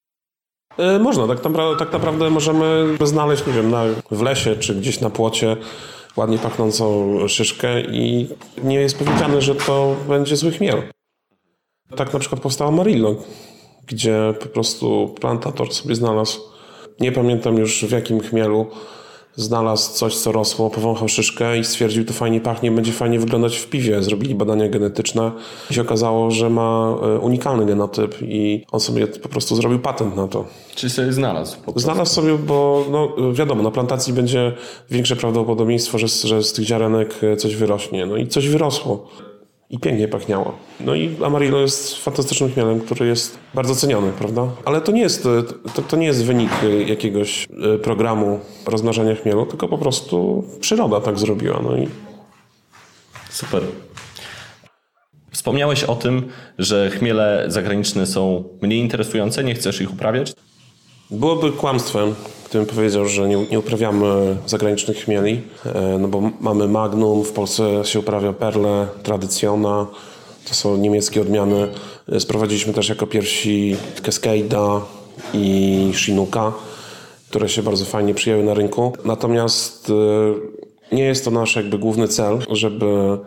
[0.78, 5.00] E, Można, tak naprawdę, tak naprawdę możemy znaleźć, nie wiem, na, w lesie czy gdzieś
[5.00, 5.56] na płocie
[6.16, 8.28] ładnie pachnącą szyszkę i
[8.64, 10.82] nie jest powiedziane, że to będzie zły chmiel.
[11.96, 13.14] Tak na przykład powstała Marillo,
[13.86, 16.40] gdzie po prostu plantator sobie znalazł,
[17.00, 18.66] nie pamiętam już w jakim chmielu,
[19.36, 23.66] znalazł coś, co rosło, powąchał szyszkę i stwierdził, to fajnie pachnie, będzie fajnie wyglądać w
[23.68, 24.02] piwie.
[24.02, 25.32] Zrobili badania genetyczne
[25.70, 30.16] i się okazało, że ma e, unikalny genotyp i on sobie po prostu zrobił patent
[30.16, 30.44] na to.
[30.74, 31.56] Czyli sobie znalazł.
[31.76, 34.52] Znalazł sobie, bo no, wiadomo, na plantacji będzie
[34.90, 38.06] większe prawdopodobieństwo, że, z- że z tych ziarenek e, coś wyrośnie.
[38.06, 39.06] No i coś wyrosło.
[39.70, 40.58] I pięknie pachniało.
[40.80, 44.48] No i Amarillo jest fantastycznym chmielem, który jest bardzo ceniony, prawda?
[44.64, 45.42] Ale to nie jest, e,
[45.74, 51.00] to, to nie jest wynik e, jakiegoś e, programu rozmnażania chmielu, tylko po prostu przyroda
[51.00, 51.60] tak zrobiła.
[51.62, 51.88] No i
[53.36, 53.62] Super.
[55.30, 60.32] Wspomniałeś o tym, że chmiele zagraniczne są mniej interesujące, nie chcesz ich uprawiać?
[61.10, 62.14] Byłoby kłamstwem,
[62.50, 67.84] gdybym powiedział, że nie, nie uprawiamy zagranicznych chmieli, e, no bo mamy Magnum, w Polsce
[67.84, 69.86] się uprawia Perle, Tradycjona,
[70.48, 71.68] to są niemieckie odmiany.
[72.12, 74.80] E, Sprowadziliśmy też jako pierwsi Cascade'a
[75.34, 76.52] i Shinuka,
[77.30, 78.92] które się bardzo fajnie przyjęły na rynku.
[79.04, 79.90] Natomiast
[80.92, 83.18] e, nie jest to nasz jakby główny cel, żeby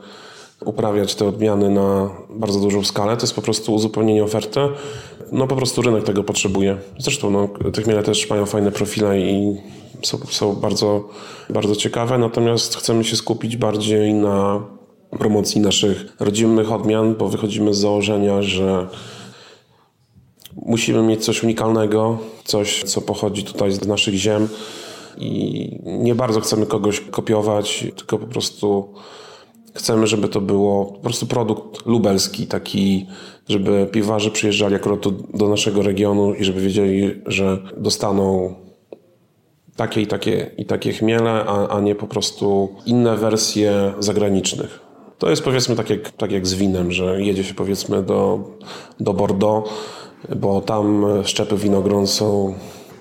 [0.66, 3.18] uprawiać te odmiany na bardzo dużą skalę.
[3.18, 4.60] To jest po prostu uzupełnienie oferty.
[5.32, 6.78] No po prostu rynek tego potrzebuje.
[7.00, 9.58] Zresztą no, te chmiele też mają fajne profile i
[10.04, 11.10] są, są bardzo,
[11.50, 12.18] bardzo ciekawe.
[12.18, 14.64] Natomiast chcemy się skupić bardziej na
[15.20, 18.88] promocji naszych rodzimych odmian, bo wychodzimy z założenia, że
[20.56, 24.48] musimy mieć coś unikalnego, coś, co pochodzi tutaj z naszych ziem
[25.18, 28.94] i nie bardzo chcemy kogoś kopiować, tylko po prostu
[29.74, 33.08] chcemy, żeby to było po prostu produkt lubelski, taki,
[33.50, 38.56] żeby piwarze przyjeżdżali akurat tu do naszego regionu i żeby wiedzieli, że dostaną
[39.76, 44.80] takie i takie, i takie chmiele, a, a nie po prostu inne wersje zagranicznych.
[45.18, 48.40] To jest powiedzmy tak jak, tak jak z winem, że jedzie się powiedzmy do,
[49.00, 49.70] do Bordeaux,
[50.36, 52.54] bo tam szczepy winogron są,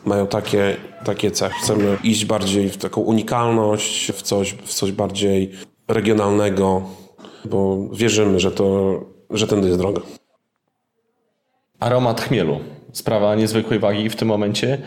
[0.05, 1.55] mają takie, takie cechy.
[1.63, 5.51] Chcemy iść bardziej w taką unikalność, w coś, w coś bardziej
[5.89, 6.83] regionalnego,
[7.45, 10.01] bo wierzymy, że to, że tędy jest droga.
[11.81, 12.61] Aromat chmielu.
[12.93, 14.79] Sprawa niezwykłej wagi w tym momencie.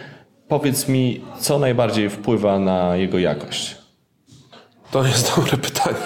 [0.48, 3.78] Powiedz mi, co najbardziej wpływa na jego jakość?
[4.92, 5.98] To jest dobre pytanie.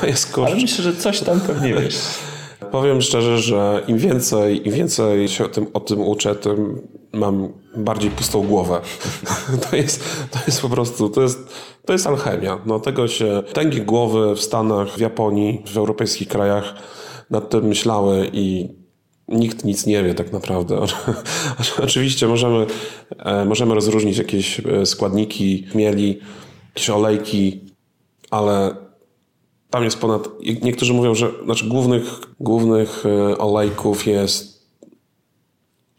[0.00, 0.62] To jest Ale kurczę.
[0.62, 1.98] myślę, że coś tam pewnie wiesz.
[2.70, 7.52] Powiem szczerze, że im więcej, im więcej się o tym, o tym uczę, tym mam
[7.76, 8.80] bardziej pustą głowę.
[9.70, 11.38] To jest, to jest po prostu, to jest,
[11.84, 12.58] to jest alchemia.
[12.66, 16.74] No, tego się tęgie głowy w Stanach, w Japonii, w europejskich krajach
[17.30, 18.68] nad tym myślały i
[19.28, 20.80] nikt nic nie wie tak naprawdę.
[21.84, 22.66] Oczywiście możemy,
[23.18, 26.18] e, możemy rozróżnić jakieś e, składniki chmieli,
[26.68, 27.60] jakieś olejki,
[28.30, 28.76] ale
[29.70, 30.28] tam jest ponad.
[30.62, 34.55] Niektórzy mówią, że znaczy głównych, głównych e, olejków jest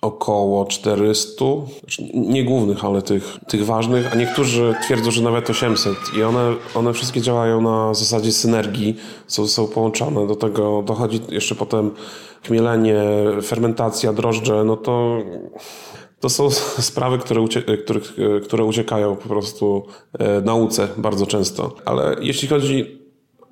[0.01, 1.45] około 400.
[1.79, 5.95] Znaczy nie głównych, ale tych, tych ważnych, a niektórzy twierdzą, że nawet 800.
[6.17, 8.95] I one, one wszystkie działają na zasadzie synergii,
[9.27, 10.27] są, są połączone.
[10.27, 11.91] Do tego dochodzi jeszcze potem
[12.47, 13.01] chmielenie,
[13.43, 14.63] fermentacja, drożdże.
[14.63, 15.17] No to.
[16.19, 16.49] To są
[16.91, 19.85] sprawy, które, ucie, których, które uciekają po prostu
[20.19, 21.75] e, nauce bardzo często.
[21.85, 23.01] Ale jeśli chodzi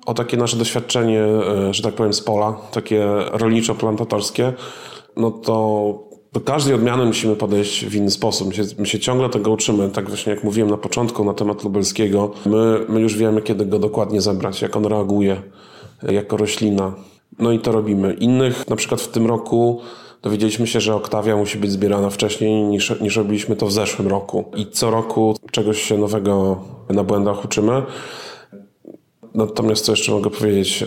[0.06, 4.52] o takie nasze doświadczenie, e, że tak powiem, z pola, takie rolniczo-plantatorskie,
[5.16, 6.05] no to
[6.36, 8.48] do każdej odmiany musimy podejść w inny sposób.
[8.48, 9.90] My się, my się ciągle tego uczymy.
[9.90, 13.78] Tak właśnie jak mówiłem na początku na temat lubelskiego, my, my już wiemy, kiedy go
[13.78, 15.42] dokładnie zebrać, jak on reaguje
[16.02, 16.92] jako roślina.
[17.38, 18.14] No i to robimy.
[18.14, 19.80] Innych, na przykład w tym roku
[20.22, 24.44] dowiedzieliśmy się, że oktawia musi być zbierana wcześniej niż, niż robiliśmy to w zeszłym roku.
[24.56, 27.82] I co roku czegoś się nowego na błędach uczymy.
[29.34, 30.84] Natomiast co jeszcze mogę powiedzieć?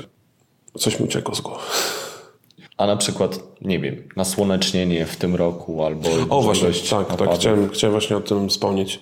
[0.78, 1.62] Coś mi uciekło z głowy.
[2.80, 7.36] A na przykład, nie wiem, nasłonecznienie w tym roku albo O właśnie, tak, tak, opadów.
[7.36, 9.00] chciałem, chciałem właśnie o tym wspomnieć.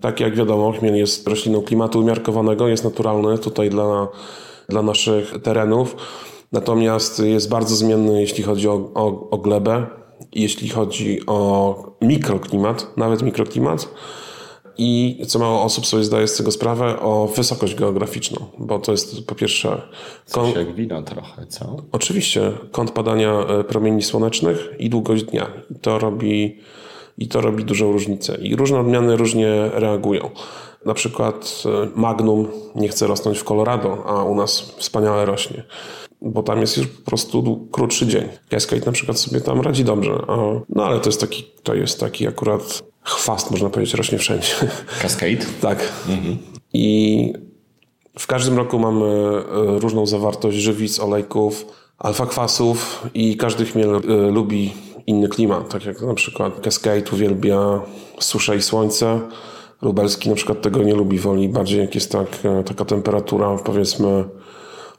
[0.00, 4.08] Tak jak wiadomo, chmiel jest rośliną klimatu umiarkowanego, jest naturalny tutaj dla,
[4.68, 5.96] dla naszych terenów.
[6.52, 9.86] Natomiast jest bardzo zmienny, jeśli chodzi o, o, o glebę,
[10.32, 13.88] jeśli chodzi o mikroklimat, nawet mikroklimat.
[14.78, 19.26] I co mało osób sobie zdaje z tego sprawę, o wysokość geograficzną, bo to jest
[19.26, 19.82] po pierwsze...
[20.26, 21.76] Coś jak wino trochę, co?
[21.92, 25.50] Oczywiście kąt padania e, promieni słonecznych i długość dnia.
[25.70, 26.58] I to robi,
[27.18, 28.36] i to robi dużą różnicę.
[28.42, 30.30] I różne odmiany różnie reagują.
[30.86, 35.62] Na przykład e, Magnum nie chce rosnąć w Colorado, a u nas wspaniale rośnie.
[36.22, 38.28] Bo tam jest już po prostu krótszy dzień.
[38.48, 40.12] Cascade na przykład sobie tam radzi dobrze.
[40.28, 40.36] A,
[40.68, 44.52] no ale to jest taki, to jest taki akurat chwast, można powiedzieć, rośnie wszędzie.
[45.02, 45.46] Cascade?
[45.60, 45.92] tak.
[46.72, 47.32] I
[48.18, 51.66] w każdym roku mamy e, różną zawartość żywic, olejków,
[51.98, 54.72] alfa-kwasów i każdy chmiel e, lubi
[55.06, 55.68] inny klimat.
[55.68, 57.80] Tak jak na przykład Cascade uwielbia
[58.20, 59.20] suszę i słońce.
[59.82, 64.24] Lubelski na przykład tego nie lubi, woli bardziej jak jest tak, e, taka temperatura powiedzmy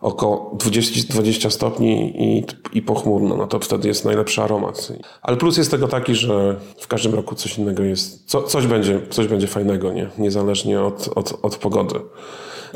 [0.02, 4.92] około 20, 20 stopni i, i pochmurno, no to wtedy jest najlepszy aromat.
[5.22, 9.02] Ale plus jest tego taki, że w każdym roku coś innego jest, co, coś, będzie,
[9.10, 10.10] coś będzie fajnego, nie?
[10.18, 12.00] niezależnie od, od, od pogody.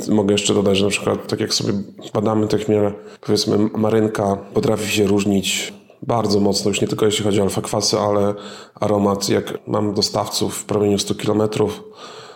[0.10, 1.74] Mogę jeszcze dodać, że na przykład tak jak sobie
[2.14, 7.42] badamy te chmiele, powiedzmy marynka potrafi się różnić bardzo mocno, już nie tylko jeśli chodzi
[7.42, 8.34] o alfa-kwasy, ale
[8.76, 11.84] aromat, jak mam dostawców w promieniu 100 kilometrów,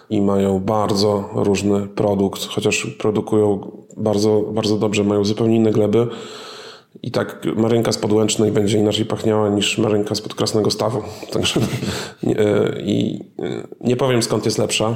[0.10, 6.08] i mają bardzo różny produkt, chociaż produkują bardzo, bardzo dobrze, mają zupełnie inne gleby.
[7.04, 11.02] I tak marynka z podłęcznej będzie inaczej pachniała niż marynka spod Krasnego Stawu.
[11.34, 11.60] Także
[12.24, 14.96] e, i e, nie powiem skąd jest lepsza,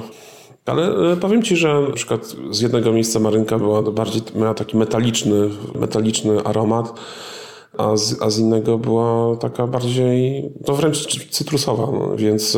[0.66, 4.78] ale e, powiem Ci, że na przykład z jednego miejsca marynka była bardziej, miała taki
[4.78, 6.94] metaliczny, metaliczny aromat,
[7.78, 12.58] a z, a z innego była taka bardziej, to wręcz cytrusowa, no, więc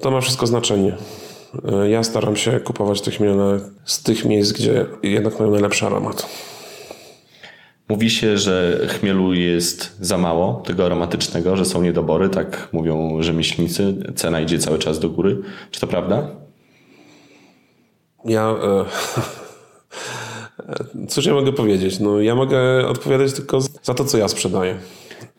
[0.00, 0.96] to ma wszystko znaczenie.
[1.88, 6.26] Ja staram się kupować te chmiele z tych miejsc, gdzie jednak mają najlepszy aromat.
[7.88, 13.94] Mówi się, że chmielu jest za mało, tego aromatycznego, że są niedobory, tak mówią rzemieślnicy.
[14.16, 15.42] Cena idzie cały czas do góry.
[15.70, 16.30] Czy to prawda?
[18.24, 18.54] Ja.
[18.62, 18.84] E,
[21.10, 22.00] cóż ja mogę powiedzieć?
[22.00, 24.78] No, ja mogę odpowiadać tylko za to, co ja sprzedaję.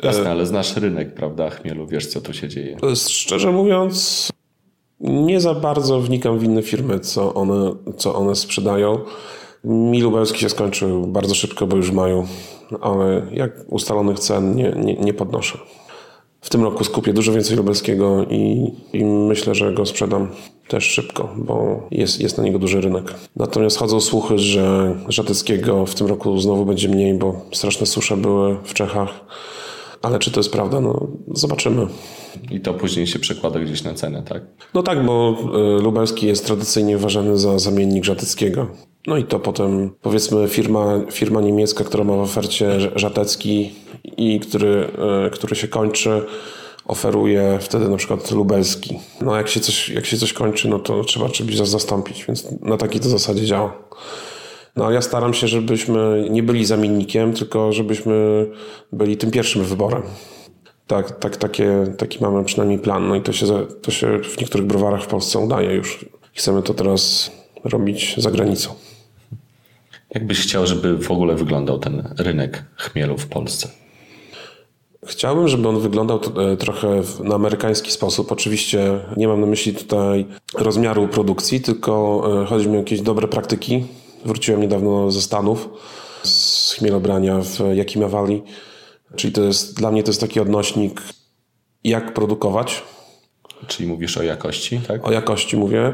[0.03, 2.77] Jasne, ale znasz rynek, prawda, chmielu, wiesz, co tu się dzieje.
[2.95, 4.29] Szczerze mówiąc,
[4.99, 8.99] nie za bardzo wnikam w inne firmy, co one, co one sprzedają.
[9.63, 12.27] Mi lubelski się skończył bardzo szybko, bo już mają,
[12.81, 15.57] ale jak ustalonych cen nie, nie, nie podnoszę.
[16.41, 20.27] W tym roku skupię dużo więcej lubelskiego i, i myślę, że go sprzedam
[20.67, 23.13] też szybko, bo jest, jest na niego duży rynek.
[23.35, 28.57] Natomiast chodzą słuchy, że żatyckiego w tym roku znowu będzie mniej, bo straszne susze były
[28.63, 29.09] w Czechach.
[30.03, 30.81] Ale czy to jest prawda?
[30.81, 31.87] No, zobaczymy.
[32.51, 34.43] I to później się przekłada gdzieś na cenę, tak?
[34.73, 35.37] No tak, bo
[35.79, 38.67] y, lubelski jest tradycyjnie uważany za zamiennik żatyckiego.
[39.07, 43.71] No i to potem, powiedzmy, firma, firma niemiecka, która ma w ofercie żatecki
[44.17, 44.87] i który,
[45.27, 46.21] y, który się kończy,
[46.85, 48.99] oferuje wtedy na przykład lubelski.
[49.21, 52.77] No jak się coś, jak się coś kończy, no to trzeba czymś zastąpić, więc na
[52.77, 53.73] takiej to zasadzie działa.
[54.75, 58.45] No ja staram się, żebyśmy nie byli zamiennikiem, tylko żebyśmy
[58.91, 60.03] byli tym pierwszym wyborem.
[60.87, 63.07] Tak, tak takie, taki mamy przynajmniej plan.
[63.07, 63.45] No i to się,
[63.81, 66.05] to się w niektórych browarach w Polsce udaje już.
[66.33, 67.31] Chcemy to teraz
[67.63, 68.73] robić za granicą.
[70.09, 73.69] Jak byś chciał, żeby w ogóle wyglądał ten rynek chmielu w Polsce?
[75.05, 78.31] Chciałbym, żeby on wyglądał e, trochę na amerykański sposób.
[78.31, 83.27] Oczywiście nie mam na myśli tutaj rozmiaru produkcji, tylko e, chodzi mi o jakieś dobre
[83.27, 83.83] praktyki.
[84.25, 85.69] Wróciłem niedawno ze Stanów,
[86.23, 88.43] z chmielobrania w Yakima Valley
[89.15, 91.01] Czyli to jest, dla mnie to jest taki odnośnik,
[91.83, 92.83] jak produkować.
[93.67, 95.07] Czyli mówisz o jakości, tak?
[95.07, 95.93] O jakości mówię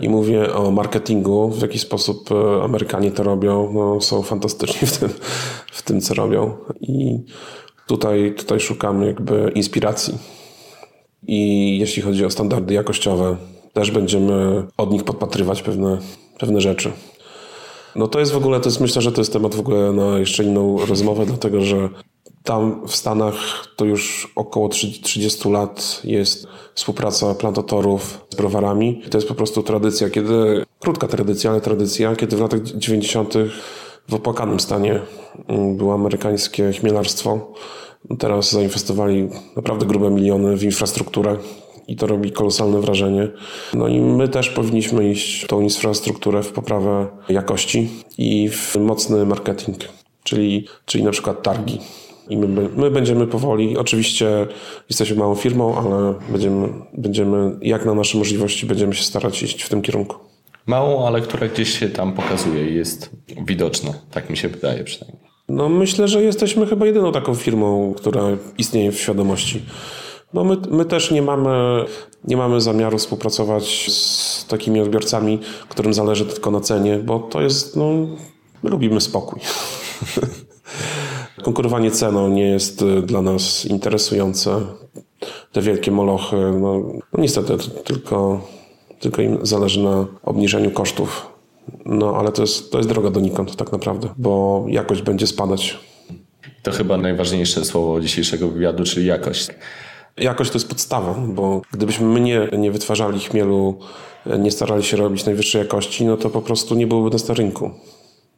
[0.00, 3.72] i mówię o marketingu, w jaki sposób e, Amerykanie to robią.
[3.72, 5.08] No, są fantastyczni w tym,
[5.72, 6.56] w tym, co robią.
[6.80, 7.24] I
[7.86, 10.18] tutaj, tutaj szukamy jakby inspiracji.
[11.26, 13.36] I jeśli chodzi o standardy jakościowe,
[13.72, 15.98] też będziemy od nich podpatrywać pewne,
[16.38, 16.92] pewne rzeczy.
[17.98, 20.18] No to jest w ogóle, to jest, myślę, że to jest temat w ogóle na
[20.18, 21.88] jeszcze inną rozmowę, dlatego że
[22.42, 23.34] tam w Stanach
[23.76, 29.02] to już około 30 lat jest współpraca plantatorów z browarami.
[29.10, 33.34] To jest po prostu tradycja, kiedy, krótka tradycja, ale tradycja, kiedy w latach 90.
[34.08, 35.00] w opłakanym stanie
[35.48, 37.52] mm, było amerykańskie chmielarstwo.
[38.18, 41.36] Teraz zainwestowali naprawdę grube miliony w infrastrukturę
[41.88, 43.28] i to robi kolosalne wrażenie.
[43.74, 49.26] No i my też powinniśmy iść w tą infrastrukturę, w poprawę jakości i w mocny
[49.26, 49.78] marketing,
[50.22, 51.78] czyli, czyli na przykład targi.
[52.28, 54.46] I my, my będziemy powoli, oczywiście
[54.88, 59.68] jesteśmy małą firmą, ale będziemy, będziemy, jak na nasze możliwości, będziemy się starać iść w
[59.68, 60.16] tym kierunku.
[60.66, 63.10] Małą, ale która gdzieś się tam pokazuje i jest
[63.46, 63.92] widoczna.
[64.10, 65.28] Tak mi się wydaje przynajmniej.
[65.48, 68.22] No myślę, że jesteśmy chyba jedyną taką firmą, która
[68.58, 69.62] istnieje w świadomości
[70.34, 71.84] No my, my też nie mamy,
[72.24, 77.76] nie mamy zamiaru współpracować z takimi odbiorcami, którym zależy tylko na cenie, bo to jest,
[77.76, 77.84] no,
[78.62, 79.40] my lubimy spokój.
[81.44, 84.60] Konkurowanie ceną nie jest y, dla nas interesujące.
[85.52, 86.78] Te wielkie molochy, no,
[87.12, 88.40] no niestety, tylko,
[89.00, 91.26] tylko im zależy na obniżeniu kosztów.
[91.84, 95.78] No ale to jest, to jest droga donikąd tak naprawdę, bo jakość będzie spadać.
[96.62, 99.48] To chyba najważniejsze słowo dzisiejszego wywiadu, czyli jakość.
[100.20, 103.78] Jakość to jest podstawa, bo gdybyśmy my nie, nie wytwarzali chmielu,
[104.38, 107.70] nie starali się robić najwyższej jakości, no to po prostu nie byłoby nas na rynku.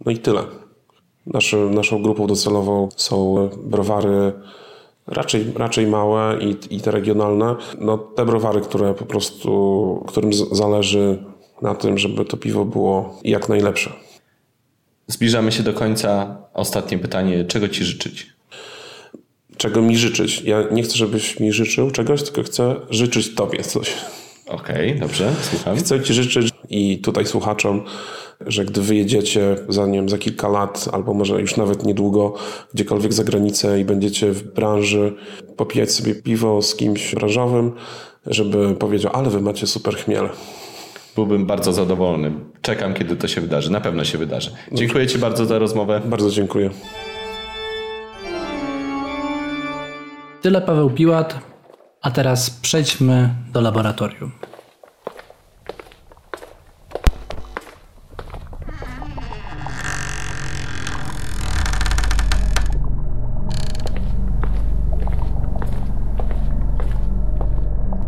[0.05, 0.43] No i tyle.
[1.27, 4.33] Naszy, naszą grupą docelową są browary
[5.07, 7.57] raczej, raczej małe i, i te regionalne.
[7.79, 11.25] No, te browary, które po prostu, którym zależy
[11.63, 13.93] na tym, żeby to piwo było jak najlepsze.
[15.07, 16.37] Zbliżamy się do końca.
[16.55, 17.45] Ostatnie pytanie.
[17.45, 18.40] Czego ci życzyć?
[19.61, 20.43] Czego mi życzyć?
[20.43, 23.95] Ja nie chcę, żebyś mi życzył czegoś, tylko chcę życzyć tobie coś.
[24.47, 25.77] Okej, dobrze, słucham.
[25.77, 27.83] Chcę Ci życzyć i tutaj słuchaczom,
[28.47, 32.35] że gdy wyjedziecie za, wiem, za kilka lat, albo może już nawet niedługo,
[32.75, 35.15] gdziekolwiek za granicę i będziecie w branży
[35.57, 37.73] popijać sobie piwo z kimś branżowym,
[38.27, 40.29] żeby powiedział, ale wy macie super chmiel.
[41.15, 42.33] Byłbym bardzo zadowolony.
[42.63, 43.73] Czekam, kiedy to się wydarzy.
[43.73, 44.51] Na pewno się wydarzy.
[44.73, 46.01] Dziękuję Ci bardzo za rozmowę.
[46.05, 46.71] Bardzo dziękuję.
[50.43, 51.39] Tyle Paweł Piłat,
[52.03, 54.33] a teraz przejdźmy do laboratorium.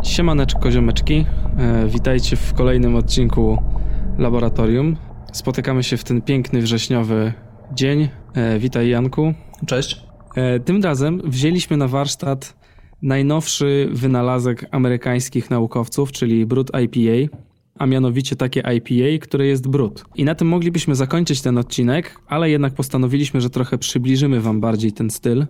[0.03, 1.25] Siemaneczko ziomeczki,
[1.57, 3.57] e, witajcie w kolejnym odcinku
[4.17, 4.97] Laboratorium.
[5.33, 7.33] Spotykamy się w ten piękny wrześniowy
[7.73, 8.09] dzień.
[8.35, 9.33] E, witaj Janku.
[9.65, 10.12] Cześć.
[10.35, 12.63] E, tym razem wzięliśmy na warsztat
[13.01, 17.37] najnowszy wynalazek amerykańskich naukowców, czyli Brut IPA,
[17.79, 20.05] a mianowicie takie IPA, które jest brut.
[20.15, 24.91] I na tym moglibyśmy zakończyć ten odcinek, ale jednak postanowiliśmy, że trochę przybliżymy wam bardziej
[24.91, 25.45] ten styl.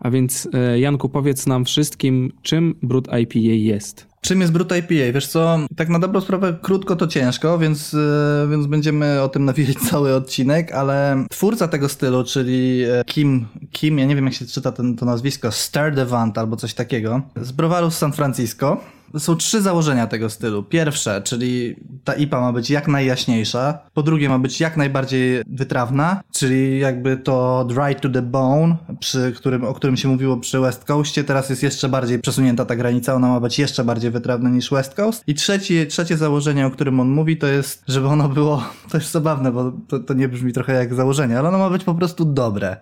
[0.00, 4.07] A więc e, Janku, powiedz nam wszystkim, czym Brut IPA jest.
[4.20, 5.12] Czym jest Brut IPA?
[5.14, 9.44] Wiesz co, tak na dobrą sprawę krótko to ciężko, więc, e, więc będziemy o tym
[9.50, 14.34] nawijać cały odcinek, ale twórca tego stylu, czyli e, Kim, Kim ja nie wiem jak
[14.34, 18.80] się czyta ten, to nazwisko, Sturdivant albo coś takiego, z browaru z San Francisco.
[19.18, 20.62] Są trzy założenia tego stylu.
[20.62, 23.78] Pierwsze, czyli ta IPA ma być jak najjaśniejsza.
[23.94, 29.32] Po drugie, ma być jak najbardziej wytrawna, czyli jakby to dry to the bone, przy
[29.36, 31.24] którym, o którym się mówiło przy West Coastie.
[31.24, 34.94] Teraz jest jeszcze bardziej przesunięta ta granica, ona ma być jeszcze bardziej wytrawna niż West
[34.94, 35.24] Coast.
[35.26, 39.10] I trzecie, trzecie założenie, o którym on mówi, to jest, żeby ono było, to jest
[39.10, 42.24] zabawne, bo to, to nie brzmi trochę jak założenie, ale ono ma być po prostu
[42.24, 42.76] dobre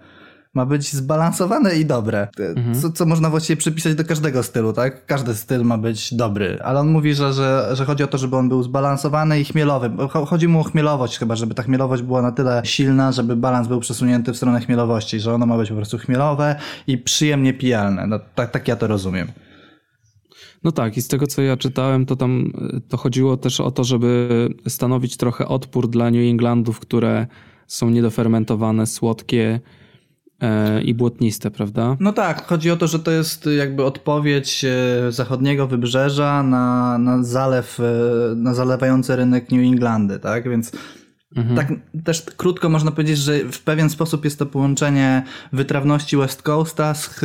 [0.57, 2.29] ma być zbalansowane i dobre.
[2.81, 5.07] Co, co można właściwie przypisać do każdego stylu, tak?
[5.07, 8.37] Każdy styl ma być dobry, ale on mówi, że, że, że chodzi o to, żeby
[8.37, 9.89] on był zbalansowany i chmielowy.
[9.89, 13.69] Cho- Chodzi mu o chmielowość chyba, żeby ta chmielowość była na tyle silna, żeby balans
[13.69, 18.07] był przesunięty w stronę chmielowości, że ono ma być po prostu chmielowe i przyjemnie pijalne.
[18.07, 19.29] No, tak, tak ja to rozumiem.
[20.65, 23.71] No tak, i z tego co ja czytałem, to tam y, to chodziło też o
[23.71, 24.29] to, żeby
[24.69, 27.27] stanowić trochę odpór dla New Englandów, które
[27.67, 29.61] są niedofermentowane, słodkie
[30.85, 31.97] i błotniste, prawda?
[32.01, 37.23] No tak, chodzi o to, że to jest jakby odpowiedź e, zachodniego wybrzeża na, na
[37.23, 37.83] zalew, e,
[38.37, 40.49] na zalewający rynek New Englandy, tak?
[40.49, 40.73] Więc
[41.57, 41.73] tak
[42.05, 45.23] też krótko można powiedzieć, że w pewien sposób jest to połączenie
[45.53, 47.21] wytrawności West Coasta z ch-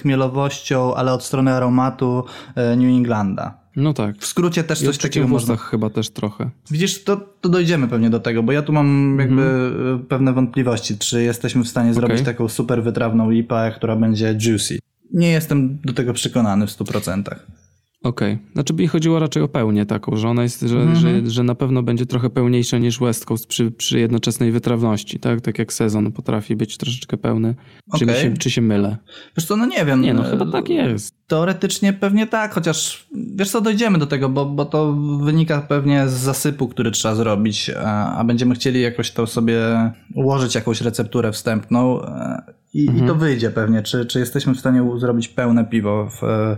[0.00, 3.59] chmielowością, ale od strony aromatu e, New Englanda.
[3.76, 4.16] No tak.
[4.18, 5.56] W skrócie też I coś takiego w można...
[5.56, 6.50] chyba też trochę.
[6.70, 10.98] Widzisz, to, to dojdziemy pewnie do tego, bo ja tu mam jakby e, pewne wątpliwości,
[10.98, 12.26] czy jesteśmy w stanie zrobić Okej.
[12.26, 14.78] taką super wytrawną IPA, która będzie juicy.
[15.12, 17.22] Nie jestem do tego przekonany w 100%.
[18.02, 18.38] Okej.
[18.52, 21.82] Znaczy mi chodziło raczej o pełnię taką, że ona jest, że, że, że na pewno
[21.82, 25.40] będzie trochę pełniejsza niż West Coast przy, przy jednoczesnej wytrawności, tak?
[25.40, 27.54] Tak jak sezon potrafi być troszeczkę pełny.
[27.98, 28.22] Czy, mi Okej.
[28.22, 28.96] się, czy się mylę?
[29.36, 30.02] Wiesz co, no nie wiem.
[30.02, 31.14] Nie no, E, chyba tak jest.
[31.26, 34.92] Teoretycznie pewnie tak, chociaż wiesz co, dojdziemy do tego, bo, bo to
[35.22, 39.58] wynika pewnie z zasypu, który trzeba zrobić, a, a będziemy chcieli jakoś to sobie
[40.14, 42.42] ułożyć jakąś recepturę wstępną e,
[42.74, 46.56] i, i to wyjdzie pewnie, czy, czy jesteśmy w stanie zrobić pełne piwo w, e,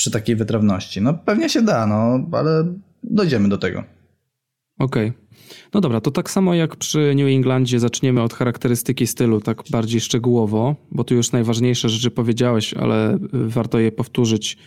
[0.00, 1.00] przy takiej wytrawności.
[1.00, 3.84] No pewnie się da, no, ale dojdziemy do tego.
[4.78, 5.12] Okej.
[5.74, 10.00] No dobra, to tak samo jak przy New Englandzie zaczniemy od charakterystyki stylu tak bardziej
[10.00, 14.58] szczegółowo, bo tu już najważniejsze rzeczy powiedziałeś, ale y, warto je powtórzyć,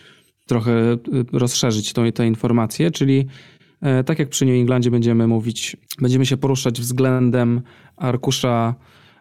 [0.46, 0.98] trochę y,
[1.32, 3.26] rozszerzyć tą, te informacje, czyli
[3.82, 7.62] e, tak jak przy New Englandzie będziemy mówić, będziemy się poruszać względem
[7.96, 8.74] arkusza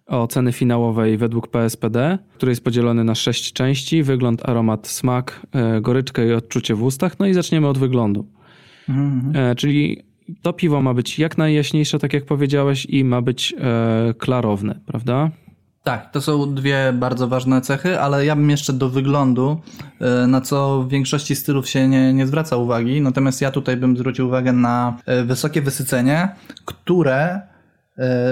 [0.08, 6.28] oceny finałowej według PSPD, który jest podzielony na sześć części: wygląd, aromat, smak, e, goryczkę
[6.28, 7.20] i odczucie w ustach.
[7.20, 8.26] No i zaczniemy od wyglądu.
[9.34, 10.04] E, czyli
[10.42, 15.32] to piwo ma być jak najjaśniejsze, tak jak powiedziałeś, i ma być e, klarowne, prawda?
[15.84, 19.62] Tak, to są dwie bardzo ważne cechy, ale ja bym jeszcze do wyglądu,
[20.28, 24.28] na co w większości stylów się nie, nie zwraca uwagi, natomiast ja tutaj bym zwrócił
[24.28, 26.30] uwagę na wysokie wysycenie,
[26.66, 27.42] które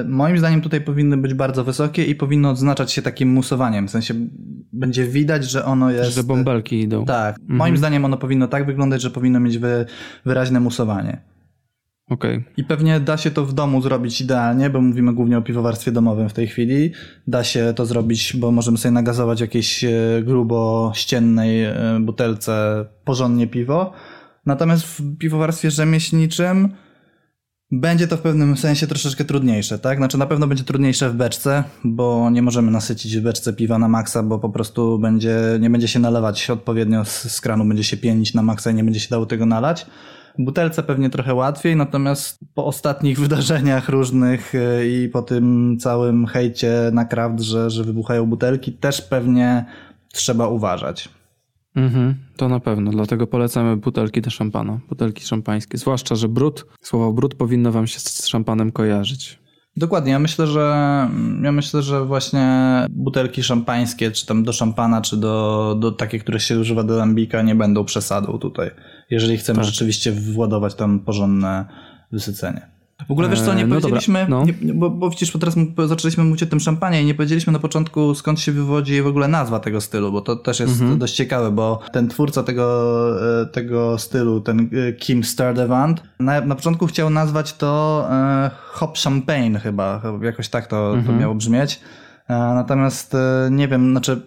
[0.05, 4.13] moim zdaniem tutaj powinny być bardzo wysokie i powinno odznaczać się takim musowaniem, w sensie
[4.73, 6.15] będzie widać, że ono jest...
[6.15, 7.05] Że bąbelki idą.
[7.05, 9.85] Tak, moim zdaniem ono powinno tak wyglądać, że powinno mieć wy,
[10.25, 11.21] wyraźne musowanie.
[12.11, 12.43] Okej.
[12.57, 16.29] I pewnie da się to w domu zrobić idealnie, bo mówimy głównie o piwowarstwie domowym
[16.29, 16.91] w tej chwili.
[17.27, 19.89] Da się to zrobić, bo możemy sobie nagazować jakiejś e,
[20.23, 23.93] grubo ściennej e, butelce porządnie piwo.
[24.45, 26.69] Natomiast w piwowarstwie rzemieślniczym
[27.71, 29.97] będzie to w pewnym sensie troszeczkę trudniejsze, tak?
[29.97, 33.87] Znaczy na pewno będzie trudniejsze w beczce, bo nie możemy nasycić w beczce piwa na
[33.87, 37.97] maksa, bo po prostu będzie, nie będzie się nalewać odpowiednio z, z kranu, będzie się
[37.97, 39.85] pienić na maksa i nie będzie się dało tego nalać.
[40.39, 46.25] W butelce pewnie trochę łatwiej, natomiast po ostatnich wydarzeniach różnych e, i po tym całym
[46.25, 49.65] hejcie na kraft, że, że wybuchają butelki, też pewnie
[50.13, 51.09] trzeba uważać.
[51.75, 55.77] Mhm, to na pewno, dlatego polecamy butelki do szampana, butelki szampańskie.
[55.77, 59.39] Zwłaszcza, że brud, słowo brud powinno wam się z szampanem kojarzyć.
[59.77, 60.59] Dokładnie, ja myślę, że
[61.43, 62.47] ja myślę, że właśnie
[62.89, 67.41] butelki szampańskie, czy tam do szampana, czy do, do takie, które się używa do lambika,
[67.41, 68.71] nie będą przesadą tutaj.
[69.09, 69.65] Jeżeli chcemy Tak.
[69.65, 71.65] rzeczywiście władować tam porządne
[72.11, 72.80] wysycenie.
[73.07, 74.45] W ogóle wiesz co, nie Eee, no dobra, powiedzieliśmy, no.
[74.61, 75.55] nie, bo, bo widzisz, bo teraz
[75.87, 79.27] zaczęliśmy mówić o tym szampanie i nie powiedzieliśmy na początku skąd się wywodzi w ogóle
[79.27, 80.99] nazwa tego stylu, bo to też jest Mhm.
[80.99, 86.55] dość ciekawe, bo ten twórca tego, e, tego stylu, ten e, Kim Sturdivant, na, na
[86.55, 91.05] początku chciał nazwać to e, Hop Champagne chyba, jakoś tak to, Mhm.
[91.05, 91.79] to miało brzmieć.
[92.31, 94.21] E, Natomiast e, nie wiem, znaczy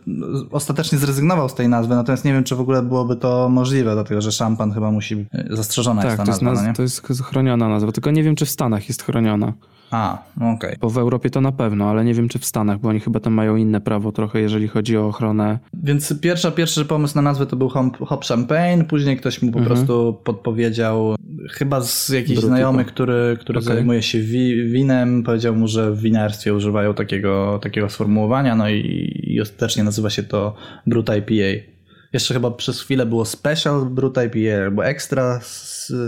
[0.50, 4.20] ostatecznie zrezygnował z tej nazwy, natomiast nie wiem, czy w ogóle byłoby to możliwe, dlatego
[4.20, 6.74] że szampan chyba musi, e, zastrzeżona jest Tak, ta to jest, nazwa, naz- no nie?
[6.74, 9.52] to jest chroniona nazwa, tylko nie wiem, czy w Stanach jest chroniona.
[9.94, 10.76] A, no okej.
[10.80, 13.20] Bo w Europie to na pewno, ale nie wiem, czy w Stanach, bo oni chyba
[13.20, 15.58] tam mają inne prawo trochę, jeżeli chodzi o ochronę.
[15.82, 20.20] Więc pierwsza, pierwszy pomysł na nazwę to był Hop, Champagne, później ktoś mu po prostu
[20.24, 21.14] podpowiedział,
[21.52, 23.74] chyba z jakiś Bruty, znajomy, po- który, który Okej.
[23.74, 29.10] zajmuje się wi winem, powiedział mu, że w winerstwie używają takiego, takiego sformułowania, no i,
[29.26, 30.54] i ostatecznie nazywa się to
[30.86, 31.72] Brut IPA.
[32.12, 35.40] Jeszcze chyba przez chwilę było Special Brut IPA albo Extra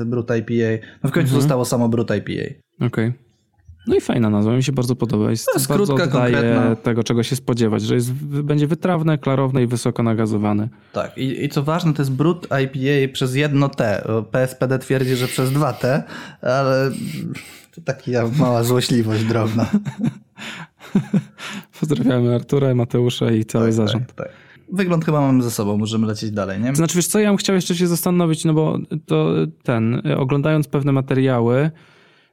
[0.06, 2.54] Brut IPA, no w końcu zostało samo Brut IPA.
[2.86, 3.25] Okej.
[3.86, 5.30] No i fajna nazwa, mi się bardzo podoba.
[5.30, 6.76] Jest, jest bardzo krótka, konkretna.
[6.76, 10.68] tego, czego się spodziewać, że jest, będzie wytrawne, klarowne i wysoko nagazowane.
[10.92, 14.08] Tak, i, i co ważne, to jest Brut IPA przez jedno T.
[14.30, 16.02] PSPD twierdzi, że przez dwa T,
[16.42, 16.90] ale
[17.74, 19.66] to taka mała złośliwość drobna.
[21.80, 24.06] Pozdrawiamy Artura, Mateusza i cały zarząd.
[24.06, 24.36] Tak, tak.
[24.72, 26.74] Wygląd chyba mamy ze sobą, możemy lecieć dalej, nie?
[26.74, 30.92] Znaczy, wiesz co, ja bym chciał jeszcze się zastanowić, no bo to ten, oglądając pewne
[30.92, 31.70] materiały,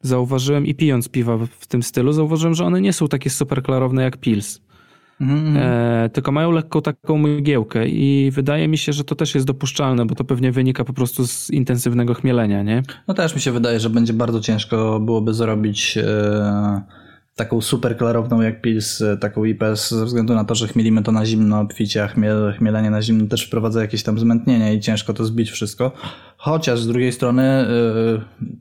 [0.03, 4.03] zauważyłem i pijąc piwa w- tym stylu, zauważyłem, że one nie są takie super klarowne
[4.03, 4.61] jak Pils.
[5.21, 9.47] Mhm, E, tylko mają lekką taką mgiełkę i wydaje mi się, że to też jest
[9.47, 12.83] dopuszczalne, bo to pewnie wynika po prostu z intensywnego chmielenia, nie?
[13.07, 16.81] No też mi się wydaje, że będzie bardzo ciężko byłoby zrobić e,
[17.35, 21.11] taką super klarowną jak Pils, e, taką IPS, ze względu na to, że chmielimy to
[21.11, 25.13] na zimno obficie, a chmiel, chmielenie na zimno też wprowadza jakieś tam zmętnienie i ciężko
[25.13, 25.91] to zbić wszystko.
[26.43, 27.67] Chociaż z drugiej strony e,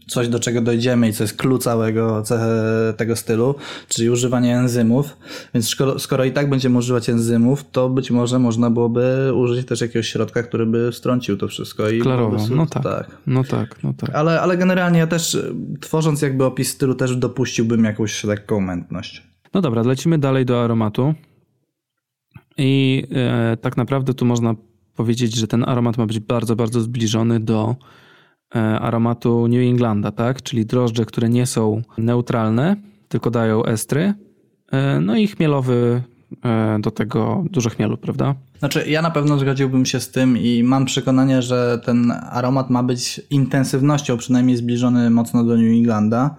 [0.07, 2.23] coś, do czego dojdziemy i co jest clue całego
[2.97, 3.55] tego stylu,
[3.89, 5.17] czyli używanie enzymów.
[5.55, 9.81] Więc skoro, skoro i tak będziemy używać enzymów, to być może można byłoby użyć też
[9.81, 11.89] jakiegoś środka, który by strącił to wszystko.
[11.89, 12.83] I Klarowo, byłoby- no tak.
[12.83, 13.19] tak.
[13.27, 14.11] No tak, no tak.
[14.15, 19.23] Ale, ale generalnie ja też, y, tworząc jakby opis stylu, też dopuściłbym jakąś lekką mętność.
[19.55, 21.15] No dobra, lecimy dalej do aromatu.
[22.59, 24.55] I e, tak naprawdę tu można
[25.03, 27.77] powiedzieć, że ten aromat ma być bardzo, bardzo zbliżony do
[28.55, 30.43] e, aromatu New Englanda, tak?
[30.43, 32.77] Czyli drożdże, które nie są neutralne,
[33.09, 34.15] tylko dają estry.
[34.73, 36.03] E, no i chmielowy
[36.45, 38.35] e, do tego dużo chmielu, prawda?
[38.59, 42.83] Znaczy, ja na pewno zgodziłbym się z tym i mam przekonanie, że ten aromat ma
[42.83, 46.37] być intensywnością przynajmniej zbliżony mocno do New Englanda.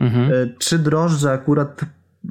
[0.00, 0.30] Mhm.
[0.58, 1.80] Czy drożdże akurat,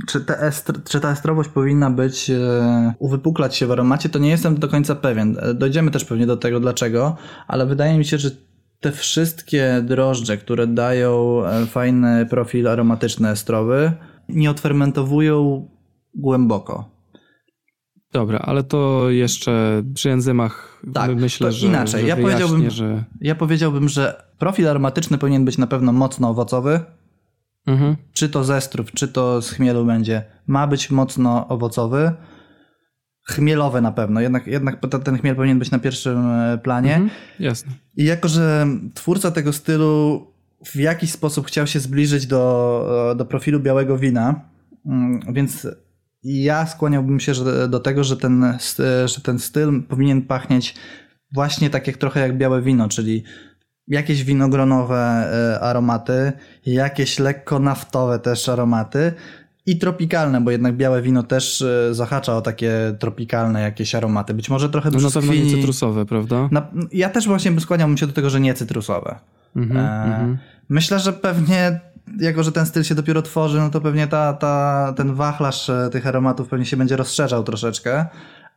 [0.07, 4.29] czy, te estr, czy ta estrowość powinna być, e, uwypuklać się w aromacie, to nie
[4.29, 5.37] jestem do końca pewien.
[5.41, 7.15] E, Dojdziemy też pewnie do tego dlaczego,
[7.47, 8.31] ale wydaje mi się, że
[8.79, 13.91] te wszystkie drożdże, które dają e, fajny profil aromatyczny estrowy,
[14.29, 15.67] nie odfermentowują
[16.15, 16.89] głęboko.
[18.13, 22.01] Dobra, ale to jeszcze przy enzymach Tak, myślę, to że, inaczej.
[22.01, 23.03] że Ja wyjaśnię, powiedziałbym- że...
[23.21, 26.79] Ja powiedziałbym, że profil aromatyczny powinien być na pewno mocno owocowy,
[27.67, 27.95] Mhm.
[28.13, 32.11] czy to z estrów, czy to z chmielu będzie, ma być mocno owocowy.
[33.27, 36.95] Chmielowy na pewno, jednak, jednak ten chmiel powinien być na pierwszym e, planie.
[36.95, 37.11] Mhm.
[37.39, 37.71] Jasne.
[37.97, 40.27] I jako, że twórca tego stylu
[40.65, 44.49] w jakiś sposób chciał się zbliżyć do, do profilu białego wina,
[44.85, 45.67] mm, więc
[46.23, 47.33] ja skłaniałbym się
[47.69, 48.57] do tego, że ten,
[49.05, 50.75] że ten styl powinien pachnieć
[51.33, 53.23] właśnie tak jak trochę jak białe wino, czyli
[53.91, 56.31] jakieś winogronowe e, aromaty,
[56.65, 59.13] jakieś lekko naftowe też aromaty
[59.65, 64.33] i tropikalne, bo jednak białe wino też e, zahacza o takie tropikalne jakieś aromaty.
[64.33, 66.49] Być może trochę No na pewno nie cytrusowe, prawda?
[66.51, 69.19] Na, ja też właśnie skłaniałbym się do tego, że nie cytrusowe.
[69.55, 70.37] Mhm, E, mhm.
[70.69, 71.79] Myślę, że pewnie,
[72.19, 75.89] jako że ten styl się dopiero tworzy, no to pewnie ta, ta, ten wachlarz e,
[75.91, 78.05] tych aromatów pewnie się będzie rozszerzał troszeczkę,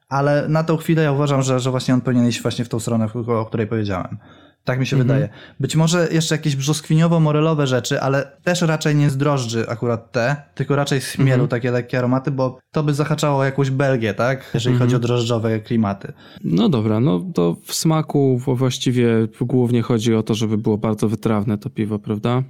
[0.09, 2.81] ale na tą chwilę ja uważam, że, że właśnie on powinien iść właśnie w tą
[2.81, 4.19] stronę, o której powiedziałem.
[4.65, 5.09] Tak mi się Mhm.
[5.09, 5.33] wydaje.
[5.61, 10.77] Być może jeszcze jakieś brzoskwiniowo-morelowe rzeczy, ale też raczej nie z drożdży akurat te, tylko
[10.77, 11.49] raczej z chmielu Mhm.
[11.49, 14.51] takie lekkie aromaty, bo to by zahaczało o jakąś Belgię, tak?
[14.55, 14.89] Jeżeli Mhm.
[14.89, 16.13] chodzi o drożdżowe klimaty.
[16.45, 19.09] No dobra, no to w smaku właściwie
[19.41, 22.43] głównie chodzi o to, żeby było bardzo wytrawne to piwo, prawda?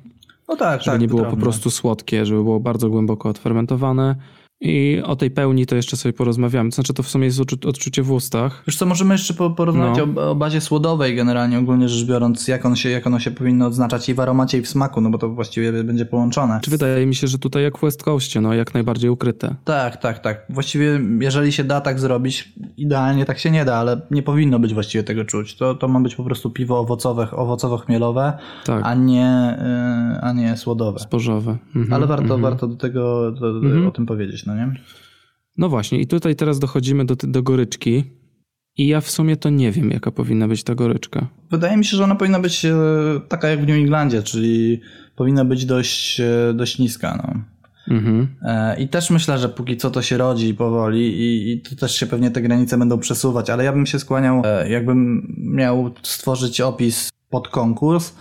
[0.49, 1.01] No tak, Żeby tak.
[1.01, 4.17] nie było po prostu słodkie, żeby było bardzo głęboko odfermentowane.
[4.67, 6.71] I o tej pełni to jeszcze sobie porozmawiamy.
[6.71, 8.63] To znaczy to w sumie jest odczu- odczucie w ustach.
[8.67, 10.23] Wiesz co, możemy jeszcze po- porozmawiać No.
[10.23, 13.67] o, o bazie słodowej generalnie, ogólnie rzecz biorąc, jak, on się, jak ono się powinno
[13.67, 16.61] odznaczać i w aromacie i w smaku, no bo to właściwie będzie połączone.
[16.63, 19.55] Czy wydaje mi się, że tutaj jak w West Coastie, no jak najbardziej ukryte.
[19.65, 20.47] Tak, tak, tak.
[20.51, 24.75] Właściwie jeżeli się da tak zrobić, idealnie tak się nie da, ale nie powinno być
[24.75, 25.57] właściwie tego czuć.
[25.57, 28.33] To, to ma być po prostu piwo owocowe, owocowo-chmielowe,
[28.65, 29.57] Tak, a, nie,
[30.17, 30.99] y, a nie słodowe.
[30.99, 31.57] zbożowe.
[31.77, 32.41] Mhm, Ale warto, mhm.
[32.43, 33.87] warto do tego do, Mhm.
[33.89, 34.81] o tym powiedzieć, no nie?
[35.59, 38.05] No właśnie, i tutaj teraz dochodzimy do, do goryczki.
[38.77, 41.27] I ja w sumie to nie wiem, jaka powinna być ta goryczka.
[41.51, 42.75] Wydaje mi się, że ona powinna być e,
[43.29, 44.81] taka jak w New Englandzie, czyli
[45.17, 47.17] powinna być dość, e, dość niska.
[47.17, 47.45] No.
[47.97, 48.29] Mhm.
[48.43, 51.97] E, I też myślę, że póki co to się rodzi powoli i, i to też
[51.97, 57.11] się pewnie te granice będą przesuwać, ale ja bym się skłaniał, jakbym miał stworzyć opis
[57.31, 58.15] pod konkurs,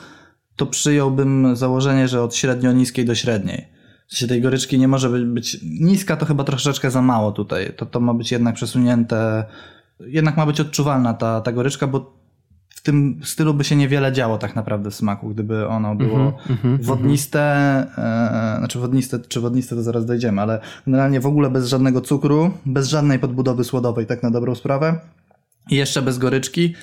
[0.55, 3.72] to przyjąłbym założenie, że od średnio niskiej do średniej.
[4.14, 7.74] Sensie tej goryczki nie może być, być niska, to chyba troszeczkę za mało tutaj.
[7.78, 9.45] To, to ma być jednak przesunięte,
[9.99, 12.14] jednak ma być odczuwalna ta, ta goryczka, bo
[12.70, 16.49] w tym stylu by się niewiele działo tak naprawdę w smaku, gdyby ono było Mhm,
[16.49, 17.41] mhm, wodniste,
[17.97, 22.51] e, znaczy wodniste, czy wodniste to zaraz dojdziemy, ale generalnie w ogóle bez żadnego cukru,
[22.66, 24.99] bez żadnej podbudowy słodowej, tak na dobrą sprawę
[25.70, 26.76] i jeszcze bez goryczki.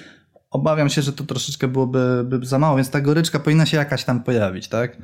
[0.51, 4.05] Obawiam się, że to troszeczkę byłoby by za mało, więc ta goryczka powinna się jakaś
[4.05, 4.97] tam pojawić, tak?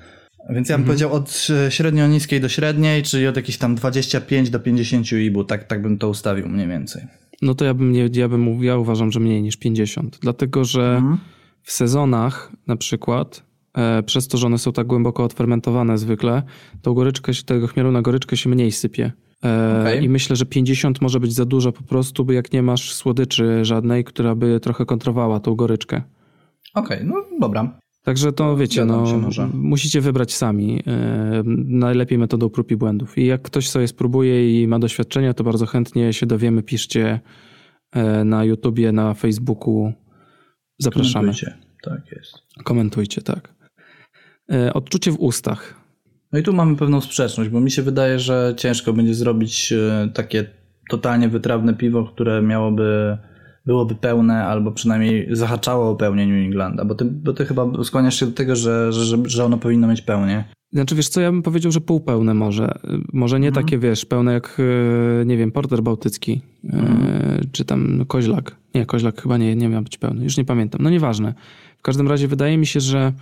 [0.51, 4.61] Więc ja bym powiedział od średnio niskiej do średniej, czyli od jakichś tam 25 do
[4.61, 7.03] 50 ibu, tak, tak bym to ustawił mniej więcej.
[7.43, 10.19] No to ja bym, nie, ja bym mówił, ja uważam, że mniej niż 50.
[10.23, 11.19] Dlatego, że Mhm.
[11.63, 13.43] w sezonach na przykład,
[13.77, 16.43] e, przez to, że one są tak głęboko odfermentowane zwykle,
[16.83, 19.13] to goryczkę, się- tego chmielu na goryczkę się mniej sypie.
[19.45, 20.05] E, Okej.
[20.05, 23.65] I myślę, że 50 może być za dużo po prostu, bo jak nie masz słodyczy
[23.65, 26.03] żadnej, która by trochę kontrowała tą goryczkę.
[26.75, 27.79] Okej, no dobra.
[28.07, 29.49] Także to wiecie, no, może.
[29.55, 30.83] musicie wybrać sami.
[30.87, 33.19] E, najlepiej metodą prób i błędów.
[33.19, 36.63] I jak ktoś sobie spróbuje i ma doświadczenia, to bardzo chętnie się dowiemy.
[36.63, 37.21] Piszcie
[37.93, 39.93] e, na YouTubie, na Facebooku.
[40.79, 41.27] Zapraszamy.
[41.27, 41.59] Komentujcie.
[41.83, 42.33] Tak jest.
[42.65, 43.55] Komentujcie, tak.
[44.53, 45.75] E, odczucie w ustach.
[46.33, 49.75] No i tu mamy pewną sprzeczność, bo mi się wydaje, że ciężko będzie zrobić
[50.15, 50.47] takie
[50.91, 53.19] totalnie wytrawne piwo, które miałoby,
[53.67, 58.21] byłoby pełne, albo przynajmniej zahaczało o pełnię New Englanda, bo ty, bo ty chyba skłaniasz
[58.21, 60.45] się do tego, że, że, że ono powinno mieć pełnię.
[60.73, 62.79] Znaczy, wiesz co, ja bym powiedział, że półpełne może.
[63.13, 64.59] Może nie takie, wiesz, pełne jak,
[65.23, 68.57] e, nie wiem, porter bałtycki, e, czy tam no, koźlak.
[68.75, 70.83] Nie, koźlak chyba nie, nie miał być pełny, już nie pamiętam.
[70.83, 71.35] No nieważne.
[71.79, 73.13] W każdym razie wydaje mi się, że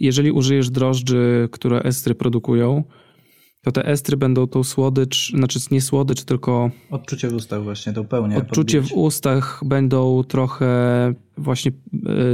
[0.00, 2.84] jeżeli użyjesz drożdży, które estry produkują,
[3.64, 8.04] to te estry będą tą słodycz, znaczy nie słodycz, tylko Odczucie w ustach właśnie, to
[8.04, 8.36] pełnię.
[8.36, 8.98] odczucie w podbić.
[8.98, 10.66] ustach będą trochę
[11.36, 11.72] właśnie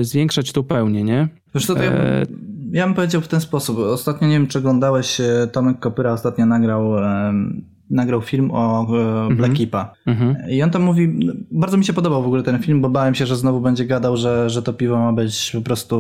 [0.01, 1.29] e, zwiększać tą pełnię, nie?
[1.55, 2.27] Wiesz co, to ja, E,
[2.73, 3.79] ja bym powiedział w ten sposób.
[3.79, 7.65] Ostatnio, nie wiem czy oglądałeś, e, Tomek Kopyra ostatnio nagrał, em,
[7.95, 8.87] nagrał film o
[9.31, 9.93] e, Black Keepa.
[10.07, 10.37] mhm.
[10.51, 13.15] I on tam mówi, no, bardzo mi się podobał w ogóle ten film, bo bałem
[13.15, 15.97] się, że znowu będzie gadał, że, że to piwo ma być po prostu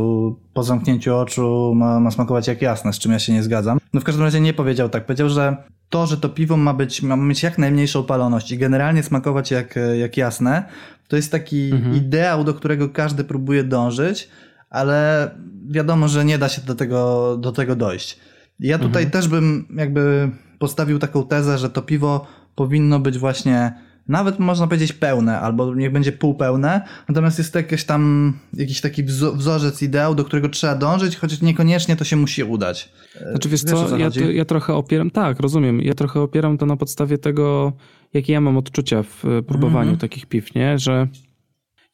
[0.54, 3.78] po zamknięciu oczu, ma, ma smakować jak jasne, z czym ja się nie zgadzam.
[3.92, 5.06] No w każdym razie nie powiedział tak.
[5.06, 5.56] Powiedział, że
[5.88, 9.78] to, że to piwo ma być, ma mieć jak najmniejszą paloność i generalnie smakować jak,
[9.98, 10.64] jak jasne,
[11.08, 14.28] to jest taki ideał, do którego każdy próbuje dążyć,
[14.70, 15.30] ale
[15.68, 18.18] wiadomo, że nie da się do tego, do tego dojść.
[18.60, 20.30] Ja tutaj też bym jakby
[20.64, 23.72] postawił taką tezę, że to piwo powinno być właśnie
[24.08, 29.04] nawet można powiedzieć pełne, albo niech będzie półpełne, natomiast jest to jakiś tam, jakiś taki
[29.04, 32.92] wzo- wzorzec, ideał, do którego trzeba dążyć, chociaż niekoniecznie to się musi udać.
[33.30, 36.20] Znaczy wiesz Wiesz, o co, co ja, to, ja trochę opieram, tak, rozumiem, ja trochę
[36.20, 37.72] opieram to na podstawie tego,
[38.14, 39.98] jakie ja mam odczucia w e, próbowaniu Mhm.
[39.98, 40.78] takich piw, nie?
[40.78, 41.08] Że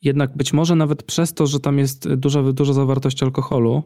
[0.02, 3.82] jednak być może nawet przez to, że tam jest duża, duża zawartość alkoholu,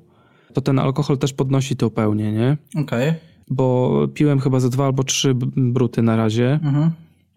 [0.53, 2.57] to ten alkohol też podnosi to pełnię, nie?
[2.77, 3.13] Okej.
[3.51, 6.91] Bo piłem chyba ze dwa albo trzy bruty na razie, Mhm.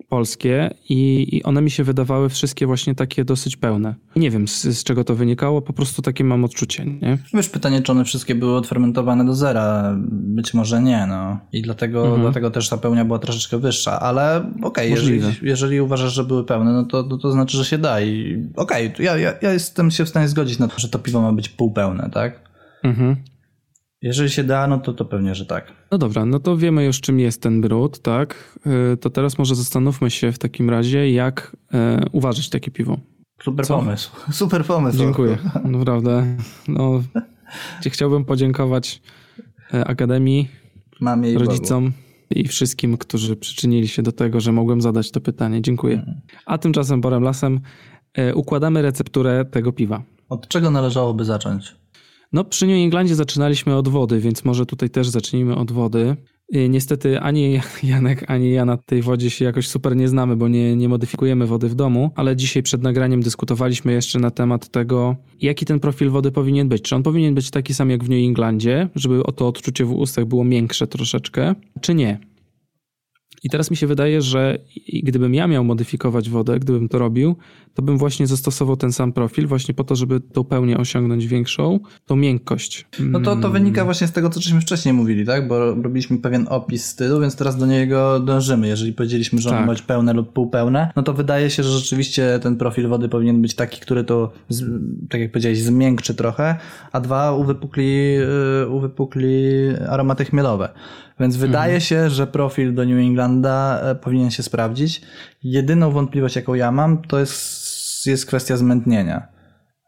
[0.10, 3.96] polskie i, i one mi się wydawały wszystkie właśnie takie dosyć pełne.
[4.16, 7.18] Nie wiem z, z czego to wynikało, po prostu takie mam odczucie, nie?
[7.34, 9.96] Wiesz, pytanie, czy one wszystkie były odfermentowane do zera?
[10.12, 11.40] Być może nie, no.
[11.54, 12.22] I dlatego, Mhm.
[12.22, 15.48] dlatego też ta pełnia była troszeczkę wyższa, ale okej, jeżeli, Możliwe.
[15.48, 18.94] jeżeli uważasz, że były pełne, no to, to, to znaczy, że się da i okej,
[18.94, 21.32] to ja, ja, ja jestem się w stanie zgodzić na to, że to piwo ma
[21.34, 22.40] być półpełne, tak?
[22.84, 23.16] Mhm.
[24.02, 25.74] Jeżeli się da, no to, to pewnie, że tak.
[25.92, 28.58] No dobra, no to wiemy już czym jest ten brud, tak?
[28.94, 32.98] Y, To teraz może zastanówmy się w takim razie, jak e, uważać takie piwo.
[33.44, 33.78] Super Co?
[33.78, 34.12] pomysł.
[34.32, 34.98] Super pomysł.
[34.98, 36.38] Dziękuję, naprawdę.
[36.68, 37.04] No,
[37.86, 39.02] chciałbym podziękować
[39.74, 40.48] e, Akademii,
[41.02, 41.46] Mamie Bogu.
[41.46, 41.92] rodzicom
[42.30, 45.62] i wszystkim, którzy przyczynili się do tego, że mogłem zadać to pytanie.
[45.62, 46.16] Dziękuję.
[46.46, 47.60] A tymczasem Borem Lasem
[48.14, 50.04] e, układamy recepturę tego piwa.
[50.30, 51.76] Od czego należałoby zacząć?
[52.34, 56.16] No, przy New Englandzie zaczynaliśmy od wody, więc może tutaj też zacznijmy od wody.
[56.70, 60.76] Niestety ani Janek, ani ja na tej wodzie się jakoś super nie znamy, bo nie,
[60.76, 65.66] nie modyfikujemy wody w domu, ale dzisiaj przed nagraniem dyskutowaliśmy jeszcze na temat tego, jaki
[65.66, 66.82] ten profil wody powinien być.
[66.82, 69.92] Czy on powinien być taki sam jak w New Englandzie, żeby o to odczucie w
[69.92, 72.20] ustach było miększe troszeczkę, czy nie?
[73.44, 74.58] I teraz mi się wydaje, że
[75.04, 77.36] gdybym ja miał modyfikować wodę, gdybym to robił,
[77.74, 81.80] to bym właśnie zastosował ten sam profil, właśnie po to, żeby tą pełnię osiągnąć większą,
[82.06, 82.86] tą miękkość.
[83.00, 85.48] No to, to wynika właśnie z tego, co żeśmy wcześniej mówili, tak?
[85.48, 88.68] Bo robiliśmy pewien opis stylu, więc teraz do niego dążymy.
[88.68, 89.66] Jeżeli powiedzieliśmy, że on Tak.
[89.66, 93.42] ma być pełne lub półpełne, no to wydaje się, że rzeczywiście ten profil wody powinien
[93.42, 94.32] być taki, który to,
[95.10, 96.56] tak jak powiedziałeś, zmiękczy trochę,
[96.92, 99.28] a dwa uwypukli, yy, uwypukli
[99.90, 100.70] aromaty chmielowe.
[101.20, 105.02] Więc wydaje się, że profil do New Englanda e, powinien się sprawdzić.
[105.44, 109.28] Jedyną wątpliwość, jaką ja mam, to jest, jest kwestia zmętnienia.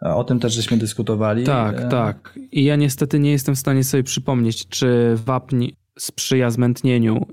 [0.06, 1.44] E, O tym też żeśmy dyskutowali.
[1.44, 2.40] Tak, E, tak.
[2.52, 5.68] I ja niestety nie jestem w stanie sobie przypomnieć, czy wapń
[6.00, 7.26] sprzyja zmętnieniu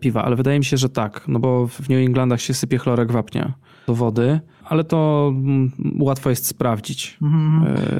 [0.00, 3.12] piwa, ale wydaje mi się, że tak, no bo w New Englandach się sypie chlorek
[3.12, 3.54] wapnia
[3.86, 7.18] do wody, ale to mm, łatwo jest sprawdzić,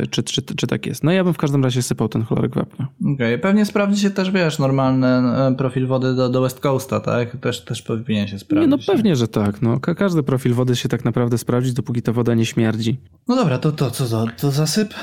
[0.02, 1.04] e, czy, czy, czy tak jest.
[1.04, 2.88] No ja bym w każdym razie sypał ten chlorek wapnia.
[3.14, 7.36] Okej, pewnie sprawdzi się też, wiesz, normalny e, profil wody do, do West Coasta, tak?
[7.36, 8.70] Też, też powinien się Nie, sprawdzić.
[8.70, 9.62] no pewnie, że tak.
[9.62, 12.96] No, Ka- każdy profil wody się tak naprawdę sprawdzi, dopóki ta woda nie śmierdzi.
[13.28, 14.94] No dobra, to, to co, to, to zasyp?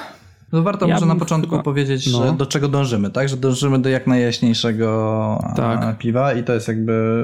[0.51, 2.25] No warto Ja może na początku chyba- powiedzieć, no.
[2.27, 3.29] że do czego dążymy, tak?
[3.29, 5.97] Że dążymy do jak najjaśniejszego Tak.
[5.97, 7.23] piwa i to jest jakby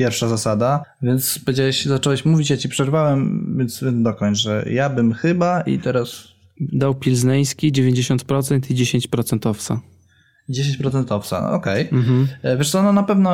[0.00, 0.82] pierwsza zasada.
[1.02, 6.28] Więc powiedziałeś, zacząłeś mówić, ja ci przerwałem, więc dokończ, że ja bym chyba i teraz
[6.60, 9.80] Dał pilzneński 90% i 10% owsa.
[10.50, 11.88] 10% owsa, no okej.
[11.92, 12.26] Mhm.
[12.42, 13.30] E, Wiesz co, no na pewno,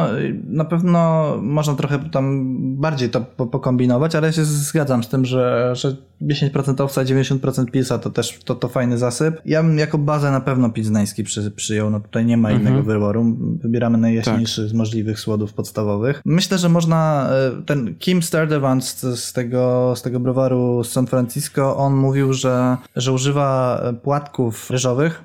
[0.48, 2.44] na pewno można trochę tam
[2.76, 7.70] bardziej to po- pokombinować, ale ja się zgadzam z tym, że, że 10% owsa, 90%
[7.70, 9.40] pilsa to też to, to fajny zasyp.
[9.44, 13.36] Ja bym jako bazę na pewno pilznański przy, przyjął, no tutaj nie ma innego wyboru.
[13.62, 16.22] Wybieramy najjaśniejszy z możliwych słodów podstawowych.
[16.24, 21.06] Myślę, że można, e, ten Kim Sturdivant z, z, tego, z tego browaru z San
[21.06, 25.24] Francisco, on mówił, że, że używa płatków ryżowych,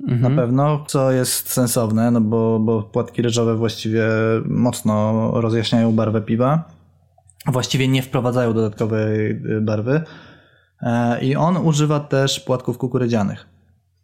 [0.00, 4.08] na pewno, co jest sensowne, no bo, bo płatki ryżowe właściwie
[4.46, 6.64] mocno rozjaśniają barwę piwa.
[7.46, 10.02] Właściwie nie wprowadzają dodatkowej y, barwy.
[10.82, 13.46] E, I on używa też płatków kukurydzianych.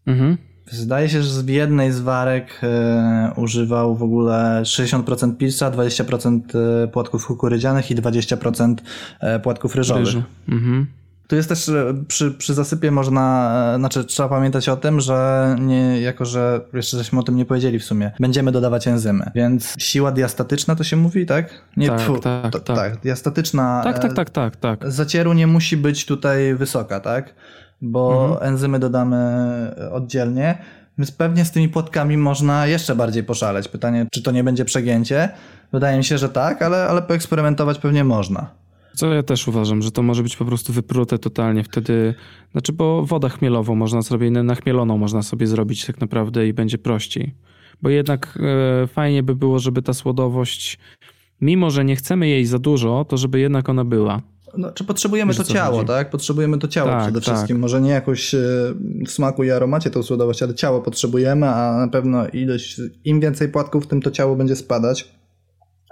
[0.07, 0.37] Mhm.
[0.71, 6.41] Zdaje się, że w jednej z warek e, używał w ogóle 60% pilsa, 20%
[6.85, 8.75] e, płatków kukurydzianych i 20%
[9.21, 10.05] e, płatków ryżowych.
[10.05, 10.23] Ryżu.
[10.49, 10.87] Mhm.
[11.27, 15.57] Tu jest też e, przy, przy zasypie można, e, znaczy trzeba pamiętać o tym, że
[15.61, 19.75] nie, jako że jeszcze żeśmy o tym nie powiedzieli w sumie, będziemy dodawać enzymy, więc
[19.79, 21.51] siła diastatyczna to się mówi, tak?
[21.77, 22.77] Nie, Tak, tfu, tak, to, tak.
[22.77, 23.01] tak.
[23.01, 24.93] Diastatyczna Tak, tak, e, tak, tak, tak.
[24.93, 27.35] zacieru nie musi być tutaj wysoka, tak?
[27.83, 28.53] Bo Mhm.
[28.53, 29.17] enzymy dodamy
[29.93, 30.59] oddzielnie,
[30.99, 33.69] więc pewnie z tymi płatkami można jeszcze bardziej poszaleć.
[33.69, 35.29] Pytanie, czy to nie będzie przegięcie?
[35.73, 38.51] Wydaje mi się, że tak, ale, ale poeksperymentować pewnie można.
[38.95, 42.15] Co ja też uważam, że to może być po prostu wyprute totalnie wtedy.
[42.53, 47.35] Znaczy, bo wodę chmielową można sobie, nachmieloną można sobie zrobić tak naprawdę i będzie prościej.
[47.83, 48.39] Bo jednak
[48.83, 50.79] e, fajnie by było, żeby ta słodowość,
[51.41, 54.23] mimo że nie chcemy jej za dużo, to żeby jednak ona była.
[54.59, 55.89] No, czy potrzebujemy Wiesz, to ciało, chodzi?
[55.89, 56.11] tak?
[56.11, 57.35] Potrzebujemy to ciało Tak, przede tak.
[57.35, 57.59] wszystkim.
[57.59, 58.39] Może nie jakoś e,
[59.07, 63.49] w smaku i aromacie tą słodowość, ale ciało potrzebujemy, a na pewno ilość, im więcej
[63.49, 65.15] płatków, tym to ciało będzie spadać.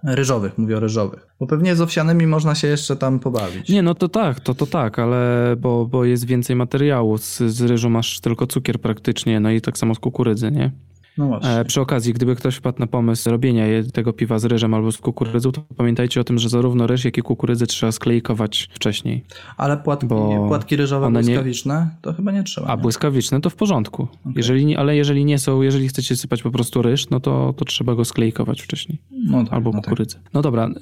[0.05, 1.27] Ryżowych, mówię o ryżowych.
[1.41, 3.69] Bo pewnie z owsianymi można się jeszcze tam pobawić.
[3.69, 7.19] Nie, no to tak, to, to tak, ale bo, bo jest więcej materiału.
[7.19, 10.73] Z, z ryżu masz tylko cukier praktycznie, no i tak samo z kukurydzy, nie?
[11.19, 11.41] No.
[11.43, 14.99] E, przy okazji, gdyby ktoś wpadł na pomysł robienia tego piwa z ryżem albo z
[14.99, 19.25] kukurydzą, to pamiętajcie o tym, że zarówno ryż, jak i kukurydzę trzeba sklejkować wcześniej.
[19.57, 22.67] Ale płatki, bo płatki ryżowe one nie- błyskawiczne to chyba nie trzeba.
[22.67, 22.83] A nie?
[22.83, 24.09] błyskawiczne to w porządku.
[24.37, 27.65] Jeżeli nie, ale jeżeli nie są, jeżeli chcecie sypać po prostu ryż, no to, to
[27.65, 28.99] trzeba go sklejkować wcześniej.
[29.27, 29.85] no tak, Albo no tak.
[29.85, 30.19] kukurydzę.
[30.35, 30.73] No dobra, y,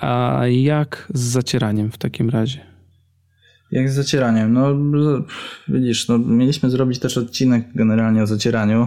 [0.00, 2.75] a jak z zacieraniem w takim razie?
[3.70, 4.52] Jak z zacieraniem?
[4.52, 4.74] No
[5.68, 8.86] widzisz, no, mieliśmy zrobić też odcinek generalnie o zacieraniu.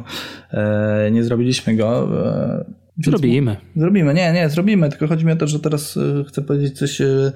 [0.51, 2.09] E, nie zrobiliśmy go.
[2.27, 2.65] E,
[3.03, 3.57] Zrobimy.
[3.75, 7.01] Zrobimy, nie, nie, zrobimy, tylko chodzi mi o to, że teraz e, chcę powiedzieć coś
[7.01, 7.31] e,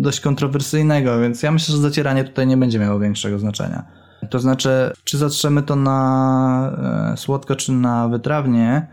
[0.00, 3.84] dość kontrowersyjnego, więc ja myślę, że zacieranie tutaj nie będzie miało większego znaczenia.
[4.30, 4.70] To znaczy,
[5.04, 8.86] czy zatrzemy to na e, słodko, czy na wytrawnie,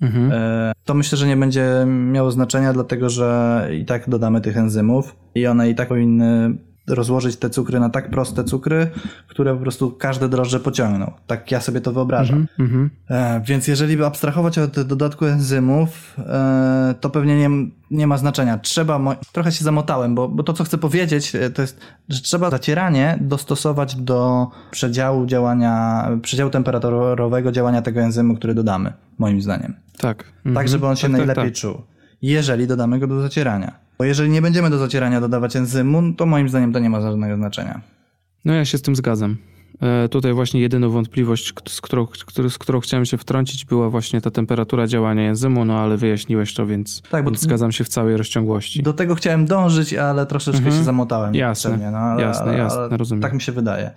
[0.00, 0.32] Mhm.
[0.84, 5.46] To myślę, że nie będzie miało znaczenia, dlatego że i tak dodamy tych enzymów i
[5.46, 6.56] one i tak powinny
[6.86, 8.90] rozłożyć te cukry na tak proste cukry,
[9.28, 11.12] które po prostu każde drożdże pociągną.
[11.26, 12.46] Tak ja sobie to wyobrażam.
[12.58, 12.90] Mhm.
[13.10, 17.50] E, więc jeżeli by abstrahować od dodatku enzymów, e, to pewnie nie,
[17.90, 18.58] nie ma znaczenia.
[18.58, 22.50] Trzeba, trochę się zamotałem, bo, bo to co chcę powiedzieć, e, to jest, że trzeba
[22.50, 29.74] zacieranie dostosować do przedziału działania, przedziału temperaturowego działania tego enzymu, który dodamy, moim zdaniem.
[29.98, 30.24] Tak.
[30.36, 30.54] Mhm.
[30.54, 31.60] Tak, żeby on się Tak, tak, najlepiej tak.
[31.60, 31.82] czuł.
[32.22, 33.85] Jeżeli dodamy go do zacierania.
[33.98, 37.36] Bo jeżeli nie będziemy do zacierania dodawać enzymu, to moim zdaniem to nie ma żadnego
[37.36, 37.80] znaczenia.
[38.44, 39.36] No ja się z tym zgadzam.
[39.80, 42.06] E, Tutaj właśnie jedyną wątpliwość, z którą,
[42.48, 46.66] z którą chciałem się wtrącić, była właśnie ta temperatura działania enzymu, no ale wyjaśniłeś to,
[46.66, 48.82] więc, Tak, bo zgadzam się w całej rozciągłości.
[48.82, 51.28] Do tego chciałem dążyć, ale troszeczkę się zamotałem.
[51.28, 51.40] Mhm.
[51.40, 53.22] Jasne, no, ale, jasne, ale, jasne, ale rozumiem.
[53.22, 53.90] Tak mi się wydaje.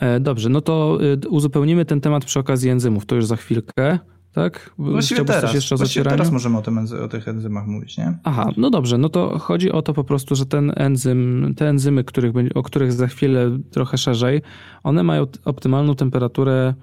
[0.00, 3.98] E, Dobrze, no to y, uzupełnimy ten temat przy okazji enzymów, to już za chwilkę,
[4.36, 4.70] tak?
[4.78, 6.16] Właściwie Chciałbyś teraz, coś jeszcze o zacieraniu?
[6.16, 8.18] teraz możemy o, tym, o tych enzymach mówić, nie?
[8.24, 12.04] Aha, no dobrze, no to chodzi o to po prostu, że ten enzym, te enzymy,
[12.04, 14.42] których, o których za chwilę trochę szerzej,
[14.82, 16.74] one mają optymalną temperaturę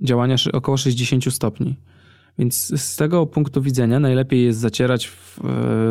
[0.00, 1.76] działania około 60 stopni.
[2.38, 5.38] Więc z tego punktu widzenia najlepiej jest zacierać w,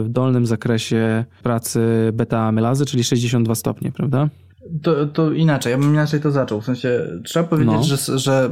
[0.03, 1.80] w dolnym zakresie pracy
[2.14, 4.30] beta-amylazy, czyli 62 stopnie, prawda?
[4.84, 6.61] To, to inaczej, ja bym inaczej to zaczął.
[6.61, 7.84] W sensie trzeba powiedzieć, No.
[7.84, 8.49] że, że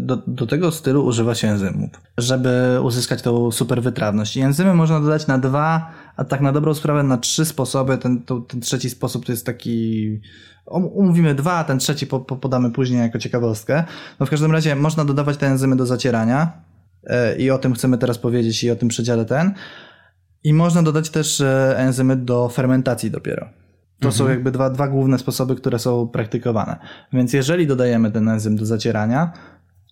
[0.00, 4.36] do, do tego stylu używa się enzymów, żeby uzyskać tą super wytrawność.
[4.36, 7.98] I enzymy można dodać na dwa, a tak na dobrą sprawę na trzy sposoby.
[7.98, 10.20] Ten, to, ten trzeci sposób to jest taki.
[10.70, 13.84] Umówimy dwa, a ten trzeci po, po, podamy później jako ciekawostkę.
[14.20, 16.52] No w każdym razie można dodawać te enzymy do zacierania
[17.04, 19.54] e, i o tym chcemy teraz powiedzieć i o tym przedziale ten.
[20.44, 23.48] I można dodać też e, enzymy do fermentacji dopiero.
[24.00, 26.76] To są jakby dwa, dwa główne sposoby, które są praktykowane.
[27.12, 29.32] Więc jeżeli dodajemy ten enzym do zacierania,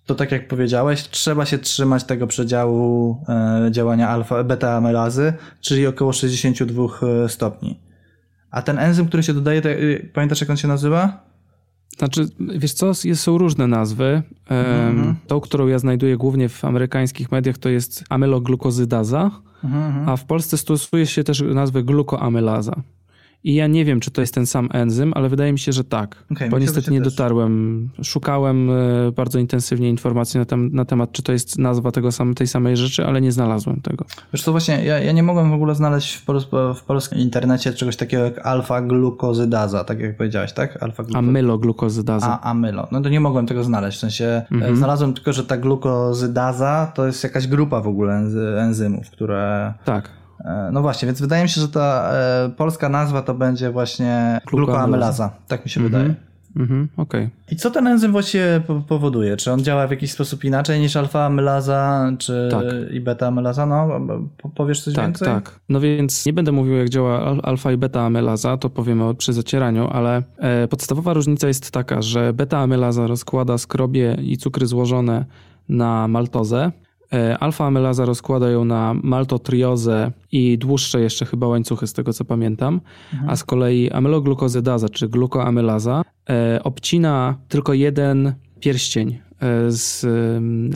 [0.07, 6.13] to tak jak powiedziałeś, trzeba się trzymać tego przedziału e, działania alfa, beta-amylazy, czyli około
[6.13, 7.81] 62 stopni.
[8.51, 11.25] A ten enzym, który się dodaje, y, pamiętasz jak on się nazywa?
[11.99, 14.23] Znaczy, wiesz co, są różne nazwy.
[14.49, 15.17] Em, Mhm.
[15.27, 19.31] Tą, którą ja znajduję głównie w amerykańskich mediach, to jest amyloglukozydaza,
[19.65, 22.83] Mhm, a w Polsce stosuje się też nazwę glukoamylaza.
[23.45, 25.85] I ja nie wiem, czy to jest ten sam enzym, ale wydaje mi się, że
[25.85, 26.25] tak.
[26.33, 27.13] Okej, bo niestety nie też.
[27.15, 27.89] dotarłem.
[28.03, 32.35] Szukałem e, bardzo intensywnie informacji na, tem- na temat, czy to jest nazwa tego sam,
[32.35, 34.05] tej samej rzeczy, ale nie znalazłem tego.
[34.33, 37.73] Wiesz co, właśnie ja, ja nie mogłem w ogóle znaleźć w, pols- w polskim internecie
[37.73, 40.83] czegoś takiego jak alfa-glukozydaza, tak jak powiedziałeś, tak?
[40.83, 42.39] Alfa-gluko- Amyloglukozydaza.
[42.43, 42.89] A, amylo.
[42.93, 43.97] No to nie mogłem tego znaleźć.
[43.99, 44.73] W sensie Mhm.
[44.73, 49.75] e, znalazłem tylko, że ta glukozydaza to jest jakaś grupa w ogóle enzy- enzymów, które.
[49.85, 50.09] Tak.
[50.45, 54.41] E, No właśnie, więc wydaje mi się, że ta e, polska nazwa to będzie właśnie
[54.47, 55.31] glukoamylaza.
[55.49, 56.15] Tak mi się wydaje.
[56.57, 57.31] Mhm, okej.
[57.51, 59.37] I co ten enzym właściwie po- powoduje?
[59.37, 62.63] Czy on działa w jakiś sposób inaczej niż alfa-amylaza, czy Tak.
[62.93, 63.67] i beta-amylaza?
[63.67, 63.89] No,
[64.43, 65.29] po- powiesz coś Tak, więcej?
[65.29, 65.61] tak.
[65.69, 69.33] No więc nie będę mówił, jak działa al- alfa i beta amylaza, to powiemy przy
[69.33, 75.25] zacieraniu, ale e, podstawowa różnica jest taka, że beta amylaza rozkłada skrobie i cukry złożone
[75.69, 76.73] na maltozę.
[77.13, 82.25] E, alfa amylaza rozkłada ją na maltotriozę i dłuższe jeszcze chyba łańcuchy, z tego co
[82.25, 82.81] pamiętam.
[83.27, 90.01] A z kolei amyloglukozydaza, czy glukoamylaza, e, obcina tylko jeden pierścień e, z,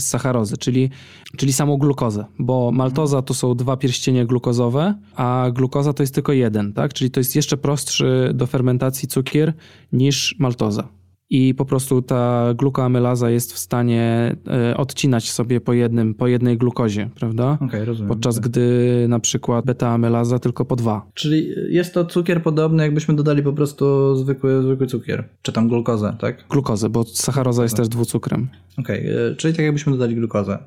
[0.02, 0.90] z sacharozy, czyli,
[1.36, 6.32] czyli samą glukozę, bo maltoza to są dwa pierścienie glukozowe, a glukoza to jest tylko
[6.32, 6.94] jeden, tak?
[6.94, 9.52] Czyli to jest jeszcze prostszy do fermentacji cukier
[9.92, 10.88] niż maltoza.
[11.30, 16.58] I po prostu ta glukoamylaza jest w stanie e, odcinać sobie po jednym, po jednej
[16.58, 17.58] glukozie, prawda?
[17.60, 18.08] Okej, rozumiem.
[18.08, 21.06] Podczas gdy na przykład beta-amylaza tylko po dwa.
[21.14, 26.16] Czyli jest to cukier podobny, jakbyśmy dodali po prostu zwykły, zwykły cukier, czy tam glukozę,
[26.20, 26.44] tak?
[26.50, 28.48] Glukozę, bo sacharoza jest też dwucukrem.
[28.78, 30.58] Okej, e, czyli tak jakbyśmy dodali glukozę.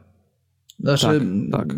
[0.80, 1.07] Znaczy,
[1.51, 1.76] Tak, tak.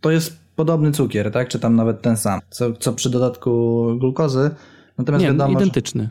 [0.00, 1.48] To jest podobny cukier, tak?
[1.48, 4.50] Czy tam nawet ten sam, co, co przy dodatku glukozy.
[4.98, 5.66] Natomiast Nie, wiadomo, że-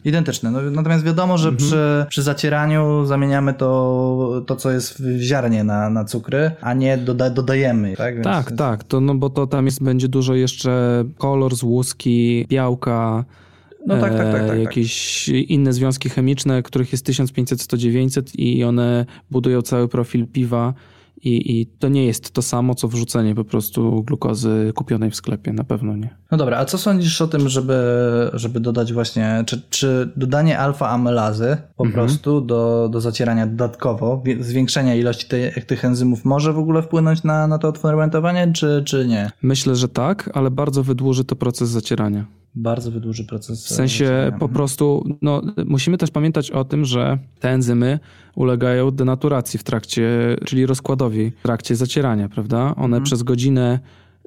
[0.06, 0.52] identyczny.
[0.52, 5.90] No, natomiast wiadomo, że przy, przy zacieraniu zamieniamy to, to, co jest w ziarnie na,
[5.90, 7.96] na cukry, a nie doda, dodajemy.
[7.96, 11.64] Tak, Więc Tak, tak, to, no bo to tam jest, będzie dużo jeszcze kolor z
[11.64, 13.26] łuski, białka,
[13.88, 14.60] No tak, tak, tak, tak, tak.
[14.60, 20.74] jakieś inne związki chemiczne, których jest 1500-100-900 i one budują cały profil piwa
[21.24, 25.54] i, i to nie jest to samo, co wrzucenie po prostu glukozy kupionej w sklepie,
[25.54, 26.10] na pewno nie.
[26.32, 27.84] No dobra, a co sądzisz o tym, żeby,
[28.34, 35.28] żeby dodać właśnie, czy, czy dodanie alfa-amylazy po prostu do, do zacierania dodatkowo, zwiększenia ilości
[35.28, 39.32] tej, tych enzymów może w ogóle wpłynąć na, na to odfermentowanie, czy, czy nie?
[39.42, 42.26] Myślę, że tak, ale bardzo wydłuży to proces zacierania.
[42.56, 43.66] Bardzo wydłuży proces.
[43.66, 48.00] W sensie po prostu, no, musimy też pamiętać o tym, że te enzymy
[48.36, 52.76] ulegają denaturacji w trakcie, czyli rozkładowi w trakcie zacierania, prawda?
[52.76, 53.80] One przez godzinę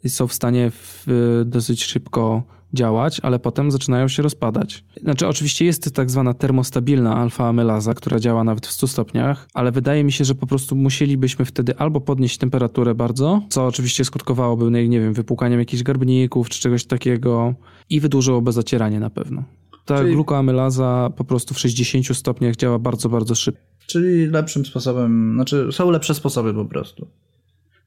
[0.09, 1.07] są w stanie w,
[1.47, 2.43] dosyć szybko
[2.75, 4.85] działać, ale potem zaczynają się rozpadać.
[5.03, 10.05] Znaczy, oczywiście jest tak zwana termostabilna alfa-amylaza, która działa nawet w 100 stopniach, ale wydaje
[10.05, 15.01] mi się, że po prostu musielibyśmy wtedy albo podnieść temperaturę bardzo, co oczywiście skutkowałoby, nie
[15.01, 17.55] wiem, wypłukaniem jakichś garbników czy czegoś takiego
[17.91, 19.43] i wydłużyłoby zacieranie na pewno.
[19.85, 23.63] Ta Czyli- glukoamylaza po prostu w 60 stopniach działa bardzo, bardzo szybko.
[23.87, 27.07] Czyli lepszym sposobem, znaczy są lepsze sposoby po prostu.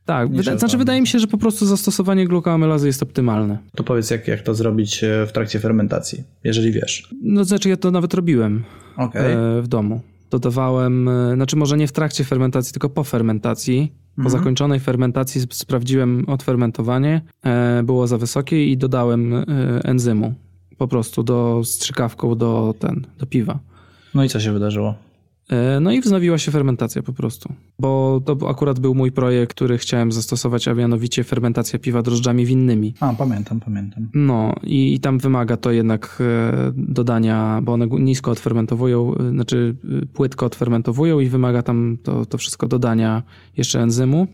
[0.07, 3.57] Tak, wyda- znaczy wydaje mi się, że po prostu zastosowanie glukoamylazy jest optymalne.
[3.75, 7.09] To powiedz, jak, jak to zrobić e, w trakcie fermentacji, jeżeli wiesz.
[7.23, 8.63] No znaczy ja to nawet robiłem
[8.97, 9.33] Okej.
[9.33, 10.01] e, w domu.
[10.31, 13.91] Dodawałem, e, znaczy może nie w trakcie fermentacji, tylko po fermentacji.
[14.15, 14.39] Po Mhm.
[14.39, 17.21] zakończonej fermentacji sp- sprawdziłem odfermentowanie,
[17.83, 19.33] było za wysokie i dodałem
[19.83, 20.33] enzymu
[20.77, 23.59] po prostu do strzykawką do, ten, do piwa.
[24.13, 24.95] No i co się wydarzyło?
[25.49, 27.53] E, No i wznowiła się fermentacja po prostu.
[27.79, 32.93] Bo to akurat był mój projekt, który chciałem zastosować, a mianowicie fermentacja piwa drożdżami winnymi.
[32.99, 34.09] A, pamiętam, pamiętam.
[34.13, 39.75] No i, i tam wymaga to jednak e, dodania, bo one nisko odfermentowują, e, znaczy
[40.13, 43.23] płytko odfermentowują i wymaga tam to, to wszystko dodania
[43.57, 44.27] jeszcze enzymu.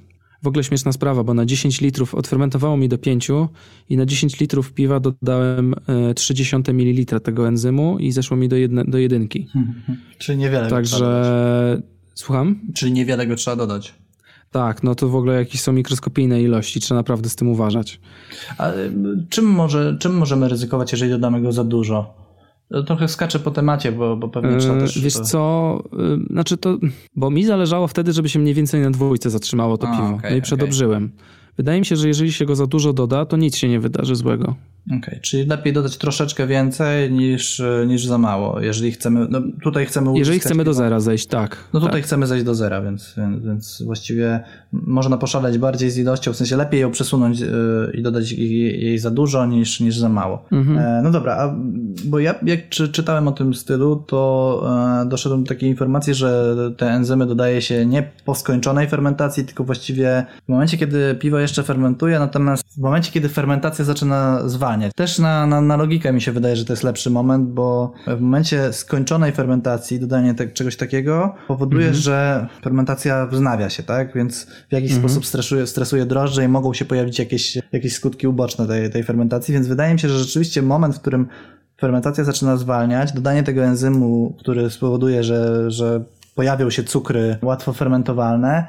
[0.43, 3.27] W ogóle śmieszna sprawa, bo na 10 litrów odfermentowało mi do 5
[3.89, 5.77] i na 10 litrów piwa dodałem e,
[6.13, 9.47] 0,3 ml tego enzymu i zeszło mi do, jedne, do jedynki.
[10.17, 10.91] Czyli niewiele go trzeba dodać.
[10.91, 11.81] Także
[12.13, 12.59] słucham?
[12.73, 13.93] Czyli niewiele go trzeba dodać.
[14.51, 17.99] Tak, no to w ogóle jakieś są mikroskopijne ilości, trzeba naprawdę z tym uważać.
[18.57, 18.91] A y,
[19.29, 22.13] czym, może, czym możemy ryzykować, jeżeli dodamy go za dużo?
[22.69, 24.99] To Trochę skaczę po temacie, bo, bo pewnie trzeba E, też...
[25.01, 25.23] Wiesz to...
[25.23, 26.77] co, e, znaczy to,
[27.15, 30.09] bo mi zależało wtedy, żeby się mniej więcej na dwójce zatrzymało to A, piwo.
[30.15, 31.11] okej, no i przedobrzyłem.
[31.57, 34.15] Wydaje mi się, że jeżeli się go za dużo doda, to nic się nie wydarzy
[34.15, 34.55] złego.
[34.87, 39.27] Okej, czyli lepiej dodać troszeczkę więcej niż, niż za mało, jeżeli chcemy...
[39.29, 41.57] No tutaj chcemy Jeżeli chcemy do zera zejść, tak.
[41.73, 42.03] No tutaj tak.
[42.03, 46.57] chcemy zejść do zera, więc, więc, więc właściwie można poszaleć bardziej z ilością, w sensie
[46.57, 47.47] lepiej ją przesunąć yy,
[47.93, 50.45] i dodać jej, jej za dużo niż, niż za mało.
[50.51, 50.77] Mhm.
[50.77, 51.55] E, no dobra, a,
[52.05, 54.63] bo ja jak czy, czytałem o tym stylu, to
[55.03, 59.63] e, doszedłem do takiej informacji, że te enzymy dodaje się nie po skończonej fermentacji, tylko
[59.63, 64.72] właściwie w momencie, kiedy piwo jeszcze fermentuje, natomiast w momencie, kiedy fermentacja zaczyna zwalniać.
[64.95, 68.21] Też na, na, na logikę mi się wydaje, że to jest lepszy moment, bo w
[68.21, 74.13] momencie skończonej fermentacji dodanie te, czegoś takiego powoduje, że fermentacja wznawia się, tak?
[74.13, 78.67] Więc w jakiś sposób stresuje, stresuje drożdże i mogą się pojawić jakieś, jakieś skutki uboczne
[78.67, 81.27] tej, tej fermentacji, więc wydaje mi się, że rzeczywiście moment, w którym
[81.81, 86.03] fermentacja zaczyna zwalniać, dodanie tego enzymu, który spowoduje, że, że
[86.35, 88.67] pojawią się cukry łatwo fermentowalne,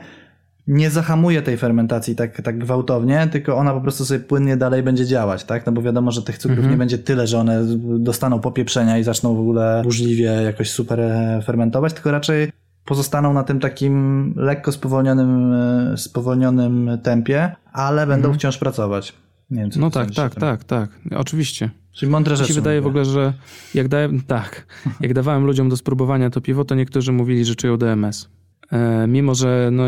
[0.66, 5.06] nie zahamuje tej fermentacji tak, tak gwałtownie, tylko ona po prostu sobie płynnie dalej będzie
[5.06, 5.66] działać, tak?
[5.66, 7.60] No bo wiadomo, że tych cukrów nie będzie tyle, że one
[7.98, 12.52] dostaną popieprzenia i zaczną w ogóle burzliwie jakoś super e, fermentować, tylko raczej
[12.84, 19.12] pozostaną na tym takim lekko spowolnionym, e, spowolnionym tempie, ale będą wciąż pracować.
[19.50, 20.90] Nie wiem, co No tak, tak, tak, tak.
[21.16, 21.70] Oczywiście.
[21.92, 22.48] Czyli mądre Mi rzeczy.
[22.48, 22.90] się wydaje w mówię.
[22.90, 23.32] ogóle, że
[23.74, 24.66] jak dałem, tak,
[25.00, 28.28] jak dawałem ludziom do spróbowania to piwo, to niektórzy mówili, że czują DMS.
[28.74, 29.84] E, mimo, że no,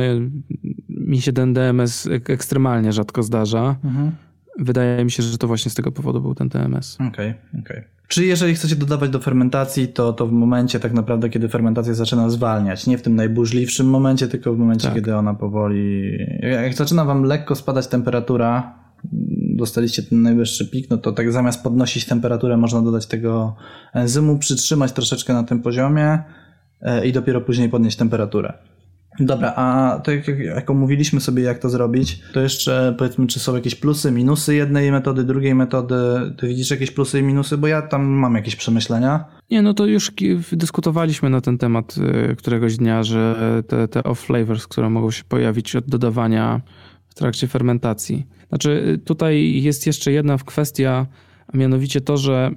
[0.88, 4.10] mi się ten DMS ek- ekstremalnie rzadko zdarza, Mhm.
[4.58, 6.98] wydaje mi się, że to właśnie z tego powodu był ten DMS.
[7.08, 7.82] Okej, okej.
[8.08, 12.30] Czy jeżeli chcecie dodawać do fermentacji, to, to w momencie tak naprawdę, kiedy fermentacja zaczyna
[12.30, 14.94] zwalniać, nie w tym najburzliwszym momencie, tylko w momencie, Tak.
[14.94, 16.12] kiedy ona powoli...
[16.40, 18.74] Jak jak zaczyna wam lekko spadać temperatura,
[19.56, 23.56] dostaliście ten najwyższy pik, no to tak zamiast podnosić temperaturę, można dodać tego
[23.94, 26.18] enzymu, przytrzymać troszeczkę na tym poziomie
[26.80, 28.52] e, i dopiero później podnieść temperaturę.
[29.20, 30.66] Dobra, a tak jak, jak
[31.20, 35.54] sobie, jak to zrobić, to jeszcze powiedzmy, czy są jakieś plusy, minusy jednej metody, drugiej
[35.54, 35.94] metody.
[36.38, 37.58] Ty widzisz jakieś plusy i minusy?
[37.58, 39.24] Bo ja tam mam jakieś przemyślenia.
[39.50, 40.12] Nie, no to już
[40.52, 41.94] dyskutowaliśmy na ten temat
[42.30, 43.36] y, któregoś dnia, że
[43.68, 46.60] te, te off-flavors, które mogą się pojawić od dodawania
[47.16, 48.26] trakcie fermentacji.
[48.48, 51.06] Znaczy, y, tutaj jest jeszcze jedna kwestia,
[51.48, 52.50] a mianowicie to, że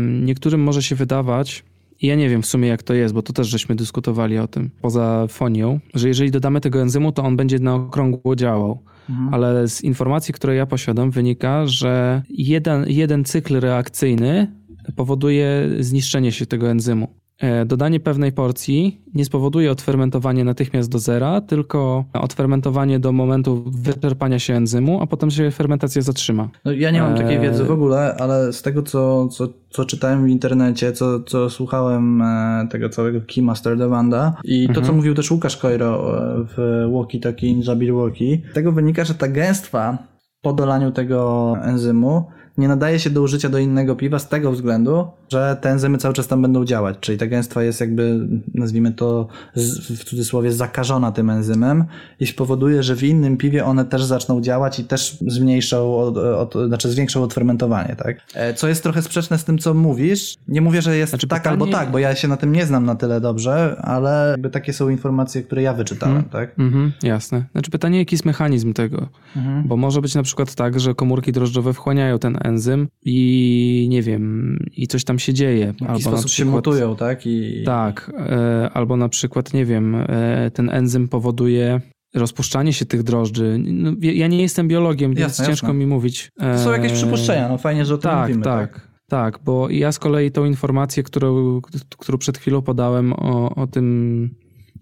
[0.00, 1.64] niektórym może się wydawać,
[2.00, 4.48] i ja nie wiem w sumie jak to jest, bo to też żeśmy dyskutowali o
[4.48, 8.82] tym poza fonią, że jeżeli dodamy tego enzymu, to on będzie na okrągło działał.
[9.10, 9.34] Mhm.
[9.34, 14.52] Ale z informacji, które ja posiadam, wynika, że jeden, jeden cykl reakcyjny
[14.96, 17.19] powoduje zniszczenie się tego enzymu.
[17.40, 24.38] E, dodanie pewnej porcji nie spowoduje odfermentowania natychmiast do zera, tylko odfermentowanie do momentu wyczerpania
[24.38, 26.48] się enzymu, a potem się fermentacja zatrzyma.
[26.64, 29.84] No, ja nie mam takiej e, wiedzy w ogóle, ale z tego, co, co, co
[29.84, 34.86] czytałem w internecie, co, co słuchałem e, tego całego Keymaster Devanda i to, mhm.
[34.86, 36.16] co mówił też Łukasz Kojro
[36.56, 39.98] w Walkie Talkie Ninja Walkie, tego wynika, że ta gęstwa
[40.42, 42.24] po dolaniu tego enzymu
[42.60, 46.14] nie nadaje się do użycia do innego piwa z tego względu, że te enzymy cały
[46.14, 51.30] czas tam będą działać, czyli ta gęstwa jest jakby, nazwijmy to w cudzysłowie, zakażona tym
[51.30, 51.84] enzymem
[52.20, 56.68] i spowoduje, że w innym piwie one też zaczną działać i też zmniejszą, od, od,
[56.68, 58.16] znaczy zwiększą odfermentowanie, tak?
[58.34, 60.34] E, co jest trochę sprzeczne z tym, co mówisz.
[60.48, 61.62] Nie mówię, że jest znaczy, tak pytanie...
[61.62, 64.72] albo tak, bo ja się na tym nie znam na tyle dobrze, ale jakby takie
[64.72, 66.58] są informacje, które ja wyczytałem, mm, tak?
[66.58, 67.44] Mm jasne.
[67.52, 69.08] Znaczy pytanie, jaki jest mechanizm tego?
[69.36, 74.02] Mm Bo może być na przykład tak, że komórki drożdżowe wchłaniają ten enzym i nie
[74.02, 75.66] wiem, i coś tam się dzieje.
[75.66, 77.26] W jakiś albo sposób przykład, się mutują, tak?
[77.26, 77.62] I...
[77.66, 81.80] Tak, e, albo na przykład, nie wiem, e, ten enzym powoduje
[82.14, 83.58] rozpuszczanie się tych drożdży.
[83.58, 85.46] No, ja nie jestem biologiem, jasne, więc jasne.
[85.46, 86.30] ciężko mi mówić.
[86.38, 88.44] To są jakieś przypuszczenia, no fajnie, że o tym tak, mówimy.
[88.44, 88.90] Tak, tak.
[89.08, 91.60] Tak, bo ja z kolei tą informację, którą,
[91.98, 94.30] którą przed chwilą podałem o, o tym,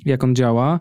[0.05, 0.81] jak on działa,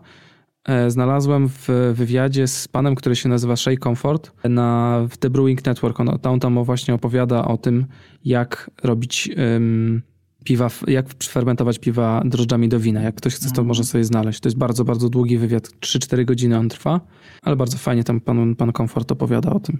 [0.88, 6.00] znalazłem w wywiadzie z panem, który się nazywa Shay Comfort na w The Brewing Network.
[6.00, 7.86] On, on tam właśnie opowiada o tym,
[8.24, 10.02] jak robić um,
[10.44, 13.02] piwa, jak fermentować piwa drożdżami do wina.
[13.02, 13.66] Jak ktoś chce, to mhm.
[13.66, 14.40] może sobie znaleźć.
[14.40, 15.68] To jest bardzo, bardzo długi wywiad.
[15.80, 17.00] 3-4 godziny on trwa,
[17.42, 19.78] ale bardzo fajnie tam pan, pan Comfort opowiada o tym.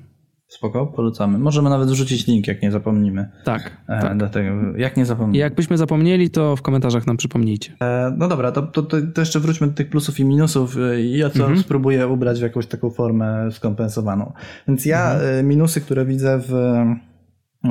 [0.48, 1.38] Spoko, polecamy.
[1.38, 3.30] Możemy nawet wrzucić link, jak nie zapomnimy.
[3.44, 3.76] Tak.
[3.88, 4.18] E, tak.
[4.18, 5.38] Dlatego, jak nie zapomnimy.
[5.38, 7.72] Jakbyśmy zapomnieli, to w komentarzach nam przypomnijcie.
[7.80, 11.18] E, no dobra, to, to, to, jeszcze wróćmy do tych plusów i minusów e, i
[11.18, 11.58] ja to mhm.
[11.58, 14.32] spróbuję ubrać w jakąś taką formę skompensowaną.
[14.68, 15.38] Więc ja mhm.
[15.38, 16.52] E, minusy, które widzę w,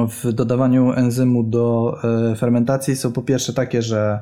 [0.09, 1.97] w dodawaniu enzymu do
[2.31, 4.19] e, fermentacji są po pierwsze takie, że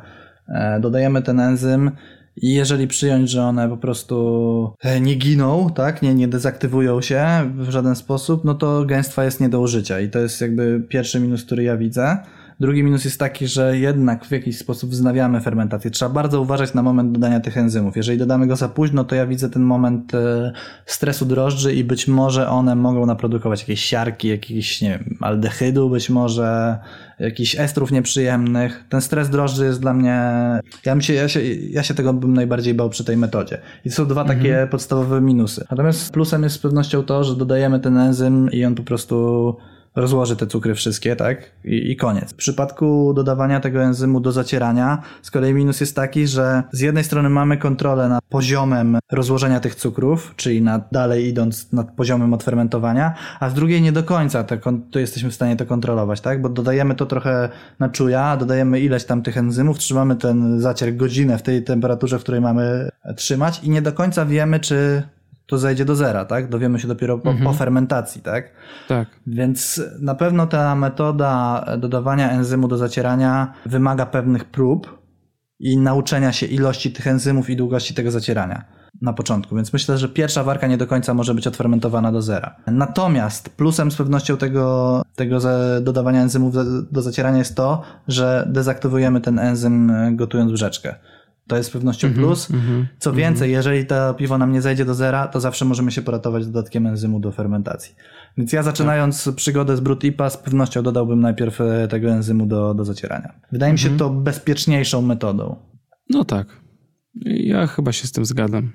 [0.79, 1.91] dodajemy ten enzym
[2.37, 7.25] i jeżeli przyjąć, że one po prostu e, nie giną, tak, nie, nie dezaktywują się
[7.57, 11.19] w żaden sposób, no to gęstwa jest nie do użycia i to jest jakby pierwszy
[11.19, 12.17] minus, który ja widzę.
[12.59, 15.91] Drugi minus jest taki, że jednak w jakiś sposób wznawiamy fermentację.
[15.91, 17.97] Trzeba bardzo uważać na moment dodania tych enzymów.
[17.97, 20.51] Jeżeli dodamy go za późno, to ja widzę ten moment e,
[20.85, 26.09] stresu drożdży i być może one mogą naprodukować jakieś siarki, jakieś, nie wiem, aldehydu być
[26.09, 26.77] może,
[27.19, 28.85] jakichś estrów nieprzyjemnych.
[28.89, 30.21] Ten stres drożdży jest dla mnie,
[30.85, 33.57] ja, się, ja, się, ja się tego bym najbardziej bał przy tej metodzie.
[33.85, 34.39] I to są dwa mhm.
[34.39, 35.65] takie podstawowe minusy.
[35.71, 39.55] Natomiast plusem jest z pewnością to, że dodajemy ten enzym i on po prostu
[39.95, 41.51] rozłoży te cukry wszystkie, tak?
[41.63, 42.31] I, I, koniec.
[42.31, 47.03] W przypadku dodawania tego enzymu do zacierania, z kolei minus jest taki, że z jednej
[47.03, 53.13] strony mamy kontrolę nad poziomem rozłożenia tych cukrów, czyli nad, dalej idąc nad poziomem odfermentowania,
[53.39, 54.59] a z drugiej nie do końca te,
[54.91, 56.41] to jesteśmy w stanie to kontrolować, tak?
[56.41, 61.37] Bo dodajemy to trochę na czuja, dodajemy ileś tam tych enzymów, trzymamy ten zacier godzinę
[61.37, 65.03] w tej temperaturze, w której mamy trzymać i nie do końca wiemy, czy
[65.47, 66.49] to zejdzie do zera, tak?
[66.49, 67.47] Dowiemy się dopiero po, mhm.
[67.47, 68.51] po, fermentacji, tak?
[68.87, 69.07] Tak.
[69.27, 75.05] Więc na pewno ta metoda dodawania enzymu do zacierania wymaga pewnych prób
[75.59, 78.65] i nauczenia się ilości tych enzymów i długości tego zacierania
[79.01, 82.55] na początku, więc myślę, że pierwsza warka nie do końca może być odfermentowana do zera.
[82.67, 85.39] Natomiast plusem z pewnością tego, tego
[85.81, 86.55] dodawania enzymów
[86.91, 90.95] do zacierania jest to, że dezaktywujemy ten enzym gotując brzeczkę.
[91.47, 92.51] To jest z pewnością mm -hmm, plus.
[92.51, 93.57] Mm -hmm, Co więcej, mm -hmm.
[93.57, 97.19] jeżeli to piwo nam nie zejdzie do zera, to zawsze możemy się poratować dodatkiem enzymu
[97.19, 97.95] do fermentacji.
[98.37, 99.35] Więc ja zaczynając tak.
[99.35, 103.33] przygodę z Brut IPA z pewnością dodałbym najpierw e, tego enzymu do, do zacierania.
[103.51, 103.99] Wydaje mi się mhm.
[103.99, 105.55] to bezpieczniejszą metodą.
[106.09, 106.47] No tak.
[107.25, 108.71] Ja chyba się z tym zgadzam.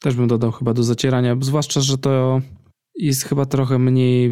[0.00, 2.40] Też bym dodał chyba do zacierania, zwłaszcza, że to
[2.94, 4.30] jest chyba trochę mniej,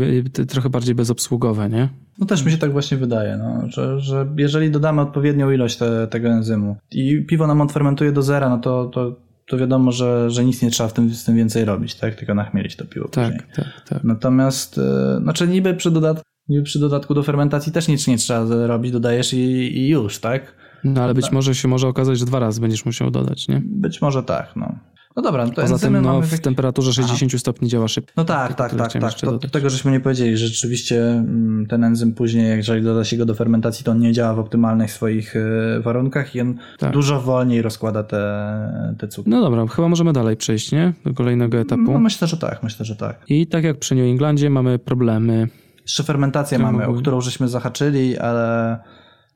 [0.49, 1.89] trochę bardziej bezobsługowe, nie?
[2.19, 6.07] No też mi się tak właśnie wydaje, no, że, że jeżeli dodamy odpowiednią ilość te,
[6.07, 9.17] tego enzymu i piwo nam odfermentuje do zera, no to, to,
[9.47, 12.15] to wiadomo, że, że nic nie trzeba w tym, z tym więcej robić, tak?
[12.15, 13.49] Tylko nachmielić to piwo tak, później.
[13.57, 14.05] Tak, tak.
[14.05, 18.67] Natomiast, e, znaczy niby przy dodatku, niby przy dodatku do fermentacji też nic nie trzeba
[18.67, 19.39] robić, dodajesz i,
[19.79, 20.55] i już, tak?
[20.85, 23.63] No ale być może się może okazać, że dwa razy będziesz musiał dodać, nie?
[23.65, 24.79] Być może tak, no.
[25.17, 28.13] No dobra, no to Poza tym no, w temperaturze 60 stopni działa szybko.
[28.17, 29.03] No tak, tak, tak, tak.
[29.03, 29.51] jeszcze To, dodać.
[29.51, 33.35] tego żeśmy nie powiedzieli, że rzeczywiście mm, ten enzym później, jeżeli doda się go do
[33.35, 36.93] fermentacji, to on nie działa w optymalnych swoich e, warunkach i on Tak.
[36.93, 39.31] dużo wolniej rozkłada te, te cukry.
[39.31, 40.93] No dobra, chyba możemy dalej przejść, nie?
[41.05, 41.93] Do kolejnego etapu.
[41.93, 43.21] No myślę, że tak, myślę, że tak.
[43.29, 45.49] I tak jak przy New Englandzie mamy problemy.
[45.83, 48.79] Jeszcze fermentację mamy, o którą żeśmy zahaczyli, ale...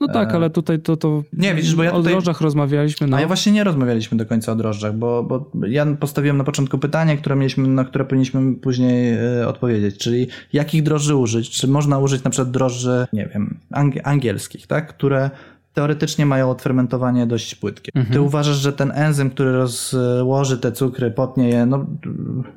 [0.00, 3.06] No tak, ale tutaj to, to Nie, widzisz, bo ja o tutaj- drożdżach rozmawialiśmy.
[3.06, 3.16] No.
[3.16, 6.78] A ja właśnie nie rozmawialiśmy do końca o drożdżach, bo, bo ja postawiłem na początku
[6.78, 11.50] pytanie, które mieliśmy, na które powinniśmy później e, odpowiedzieć, czyli jakich drożdży użyć?
[11.50, 14.88] Czy można użyć na przykład drożdży, nie wiem, ang- angielskich, tak?
[14.96, 15.30] które
[15.76, 17.92] teoretycznie mają odfermentowanie dość płytkie.
[18.12, 21.86] Ty uważasz, że ten enzym, który rozłoży te cukry, potnie je, no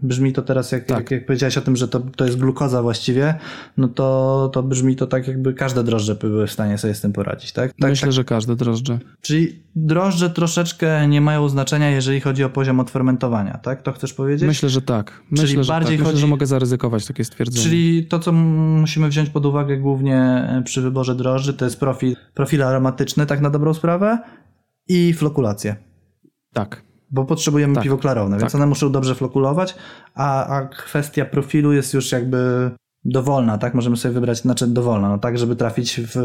[0.02, 3.36] brzmi to teraz, jak, jak, jak powiedziałeś o tym, że to, to jest glukoza właściwie,
[3.78, 7.14] no to, to brzmi to tak, jakby każde drożdże były w stanie sobie z tym
[7.14, 7.74] poradzić, tak?
[7.80, 9.00] tak Myślę, że każde drożdże.
[9.22, 13.82] Czyli drożdże troszeczkę nie mają znaczenia, jeżeli chodzi o poziom odfermentowania, tak?
[13.82, 14.48] To chcesz powiedzieć?
[14.48, 15.22] Myślę, że tak.
[15.32, 16.00] Myślę, Czyli że bardziej tak.
[16.00, 17.64] Myślę, chodzi- że mogę zaryzykować takie stwierdzenie.
[17.64, 22.64] Czyli to, co musimy wziąć pod uwagę głównie przy wyborze drożdży, to jest profil, profil
[22.64, 24.18] aromatyczny, tak na dobrą sprawę,
[24.90, 25.76] i flokulację.
[26.54, 26.84] Tak.
[27.12, 28.62] Bo potrzebujemy Tak, piwo klarowne, więc tak.
[28.62, 29.76] one muszą dobrze flokulować,
[30.16, 32.72] a, a kwestia profilu jest już jakby
[33.06, 33.74] dowolna, tak?
[33.74, 36.16] Możemy sobie wybrać, znaczy dowolna, no tak, żeby trafić w,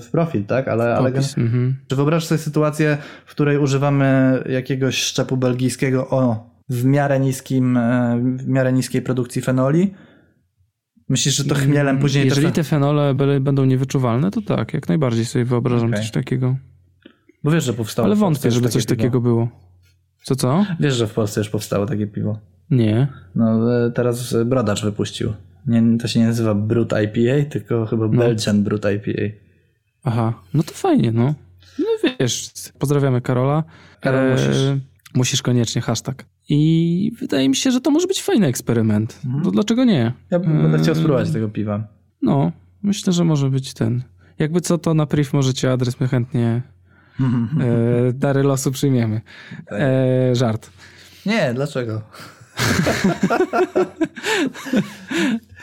[0.00, 0.68] w profil, tak?
[0.68, 1.08] Ale, ale.
[1.08, 1.76] Mhm.
[1.86, 8.20] Czy wyobraź sobie sytuację, w której używamy jakiegoś szczepu belgijskiego o w miarę niskim, e,
[8.36, 9.94] w miarę niskiej produkcji fenoli?
[11.08, 12.52] Myślisz, że to chmielem później Jeżeli te...
[12.52, 16.00] te fenole będą niewyczuwalne, to tak, jak najbardziej sobie wyobrażam Okej.
[16.00, 16.56] coś takiego.
[17.44, 18.96] Bo wiesz, że powstało Ale wątpię, żeby coś piwo.
[18.96, 19.48] takiego było.
[20.22, 20.66] Co, co?
[20.80, 22.38] Wiesz, że w Polsce już powstało takie piwo.
[22.70, 23.08] Nie.
[23.34, 25.32] No e, teraz e, Brodacz wypuścił.
[25.66, 29.22] Nie, to się nie nazywa Brut IPA, tylko chyba Belgian Brut IPA.
[30.04, 31.34] Aha, no to fajnie, no.
[31.78, 31.86] No
[32.20, 33.64] wiesz, pozdrawiamy Karola.
[33.96, 34.56] E, Karol, musisz.
[35.14, 36.24] Musisz koniecznie, hashtag.
[36.48, 39.20] I wydaje mi się, że to może być fajny eksperyment.
[39.24, 39.42] Mhm.
[39.44, 40.12] No dlaczego nie?
[40.30, 41.84] Ja będę chciał spróbować tego piwa.
[42.22, 42.52] No,
[42.82, 44.02] myślę, że może być ten.
[44.38, 46.62] Jakby co, to na priv możecie adres, my chętnie
[47.20, 49.20] e, dary losu przyjmiemy.
[49.66, 49.78] Tak.
[49.80, 50.70] E, żart.
[51.26, 52.02] Nie, dlaczego?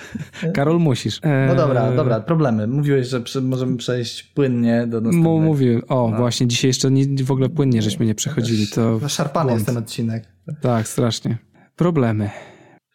[0.55, 1.22] Karol, musisz.
[1.47, 2.67] No dobra, dobra, problemy.
[2.67, 5.39] Mówiłeś, że przy, możemy przejść płynnie do następnego.
[5.39, 8.67] mówię, o właśnie, dzisiaj jeszcze nie, w ogóle płynnie żeśmy nie przechodzili.
[8.67, 9.59] To Szarpany błąd.
[9.59, 10.23] jest ten odcinek.
[10.61, 11.38] tak, strasznie.
[11.76, 12.30] Problemy.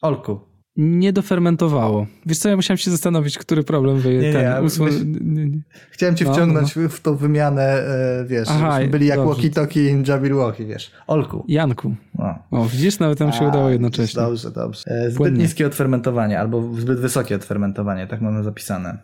[0.03, 0.41] Olku,
[0.77, 2.07] Nie dofermentowało.
[2.27, 5.63] Wiesz co, ja musiałem się zastanowić, który problem wy Nie, nie, ten myśl- nie, nie.
[5.91, 10.09] chciałem cię No, wciągnąć w- w tą wymianę, e, wiesz, Aha, byli jak walkie-talkie i
[10.09, 10.91] Jabberwocky, wiesz.
[11.07, 11.45] Olku.
[11.49, 11.95] Janku.
[12.19, 12.35] No.
[12.51, 14.23] O, widzisz, nawet nam się udało jednocześnie.
[14.23, 14.83] Dobrze, dobrze.
[14.87, 15.43] E, Zbyt Płynnie.
[15.43, 18.99] niskie odfermentowanie albo zbyt wysokie odfermentowanie, tak mamy zapisane.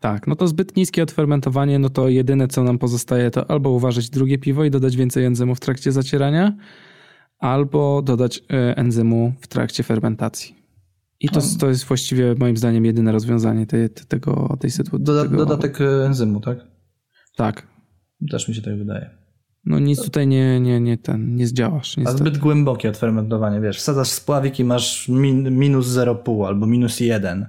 [0.00, 4.10] Tak, no to zbyt niskie odfermentowanie, no to jedyne co nam pozostaje to albo uważać
[4.10, 6.56] drugie piwo i dodać więcej enzymu w trakcie zacierania,
[7.38, 10.55] albo dodać e, enzymu w trakcie fermentacji.
[11.20, 15.04] I to, to jest właściwie moim zdaniem jedyne rozwiązanie tej, tego, tej sytuacji.
[15.04, 15.36] Doda- tego...
[15.36, 16.58] Dodatek e, enzymu, tak?
[17.36, 17.66] Tak.
[18.30, 19.10] Też mi się tak wydaje.
[19.64, 21.98] No nic tutaj nie, nie, nie, ten, nie zdziałasz.
[21.98, 22.18] A Niestety.
[22.18, 27.46] zbyt głębokie odfermentowanie, wiesz, wsadzasz spławik i masz min, minus 0,5 albo minus 1.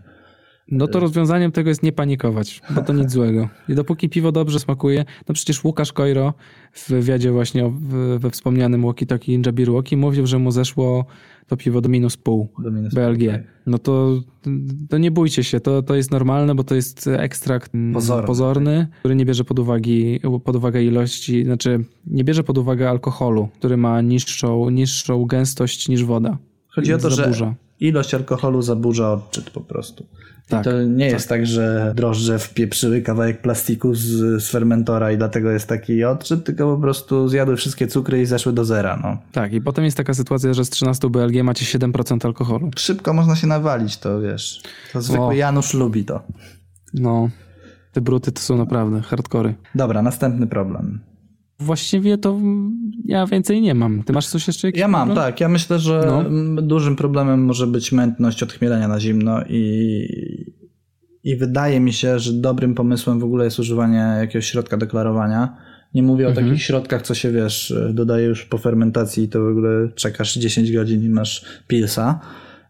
[0.72, 3.49] No to rozwiązaniem tego jest nie panikować, bo to nic złego.
[3.69, 6.34] I dopóki piwo dobrze smakuje, no przecież Łukasz Kojro
[6.72, 7.73] w wywiadzie właśnie
[8.19, 11.06] we wspomnianym Walkie-Talkie Jabberwocky mówił, że mu zeszło
[11.47, 13.19] to piwo do minus pół Do minus BLG.
[13.19, 13.43] pół, tak.
[13.65, 14.21] No to,
[14.89, 18.87] to nie bójcie się, to, to jest normalne, bo to jest ekstrakt mm, Pozorny, pozorny
[18.99, 23.77] który nie bierze pod, uwagi, pod uwagę ilości, znaczy nie bierze pod uwagę alkoholu, który
[23.77, 26.37] ma niższą, niższą gęstość niż woda.
[26.67, 27.55] Chodzi o to, że Zaburza.
[27.79, 30.05] Ilość alkoholu zaburza odczyt po prostu.
[30.47, 34.05] I Tak, to nie jest tak, że drożdże wpieprzyły kawałek plastiku z,
[34.43, 38.53] z fermentora i dlatego jest taki odczyt, tylko po prostu zjadły wszystkie cukry i zeszły
[38.53, 38.99] do zera.
[39.03, 39.17] No.
[39.31, 42.71] Tak, i potem jest taka sytuacja, że z 13 BLG macie 7% alkoholu.
[42.77, 44.61] Szybko można się nawalić, to wiesz.
[44.93, 45.31] To zwykły O.
[45.31, 46.23] Janusz lubi to.
[46.93, 47.29] No,
[47.93, 49.55] te bruty to są naprawdę hardkory.
[49.75, 50.99] Dobra, następny problem.
[51.59, 52.39] Właściwie to
[53.05, 54.03] ja więcej nie mam.
[54.03, 54.69] Ty masz coś jeszcze?
[54.69, 55.25] Ja mam, problem?
[55.25, 55.41] tak.
[55.41, 56.61] Ja myślę, że No.
[56.61, 60.07] dużym problemem może być mętność odchmielenia na zimno i,
[61.23, 65.57] i wydaje mi się, że dobrym pomysłem w ogóle jest używanie jakiegoś środka deklarowania.
[65.93, 66.45] Nie mówię Mhm.
[66.45, 70.34] o takich środkach, co się wiesz, dodaje już po fermentacji i to w ogóle czekasz
[70.35, 72.19] 10 godzin i masz pilsa.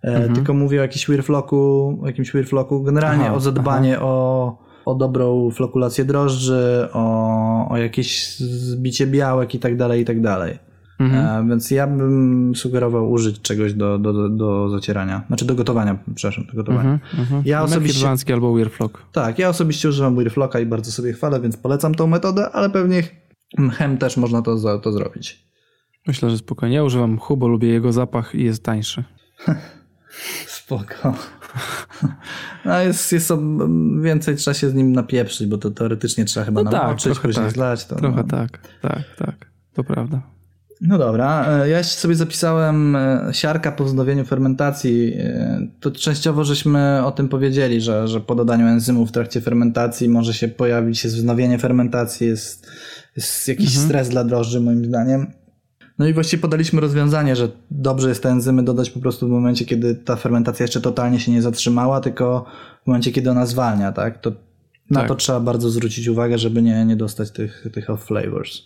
[0.03, 0.35] E, Mhm.
[0.35, 6.05] Tylko mówię o jakimś weirflocku, jakimś weirflocku, generalnie Aha, o zadbanie o, o dobrą flokulację
[6.05, 10.59] drożdży, o, o jakieś zbicie białek i tak dalej, i tak dalej.
[10.99, 11.45] Mhm.
[11.45, 15.23] E, więc ja bym sugerował użyć czegoś do, do, do, zacierania.
[15.27, 16.91] Znaczy do gotowania, przepraszam, do gotowania.
[16.91, 17.41] Mhm, mhm.
[17.45, 19.01] Ja osobiście- albo Weirflock.
[19.11, 23.03] Tak, ja osobiście używam Weirflocka i bardzo sobie chwalę, więc polecam tą metodę, ale pewnie
[23.57, 25.47] mchem też można to, to zrobić.
[26.07, 26.75] Myślę, że spokojnie.
[26.75, 29.03] Ja używam Hubo, lubię jego zapach i jest tańszy.
[30.57, 31.13] Spoko.
[32.65, 33.39] No jest, jest o,
[34.01, 37.21] więcej trzeba się z nim napieprzyć, bo to teoretycznie trzeba chyba No tak, namoczyć, trochę
[37.21, 37.53] później tak.
[37.53, 37.85] zlać.
[37.85, 38.23] To, Trochę no.
[38.23, 39.35] tak, tak, tak.
[39.73, 40.21] To prawda.
[40.81, 45.13] No dobra, e, ja sobie zapisałem e, siarka po wznowieniu fermentacji.
[45.19, 50.09] E, To częściowo żeśmy o tym powiedzieli, że, że po dodaniu enzymów w trakcie fermentacji
[50.09, 52.67] może się pojawić się wznowienie fermentacji, jest,
[53.15, 53.85] jest jakiś Mhm.
[53.85, 55.27] stres dla drożdży moim zdaniem.
[55.99, 59.65] No i właściwie podaliśmy rozwiązanie, że dobrze jest te enzymy dodać po prostu w momencie,
[59.65, 62.45] kiedy ta fermentacja jeszcze totalnie się nie zatrzymała, tylko
[62.83, 64.21] w momencie, kiedy ona zwalnia, tak?
[64.21, 64.31] To
[64.89, 65.07] na Tak.
[65.07, 68.61] to trzeba bardzo zwrócić uwagę, żeby nie, nie dostać tych, tych off flavors.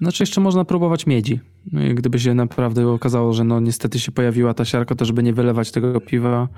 [0.00, 1.40] Znaczy jeszcze można próbować miedzi.
[1.72, 5.32] No Gdyby się naprawdę okazało, że no niestety się pojawiła ta siarka, to żeby nie
[5.32, 6.48] wylewać tego piwa,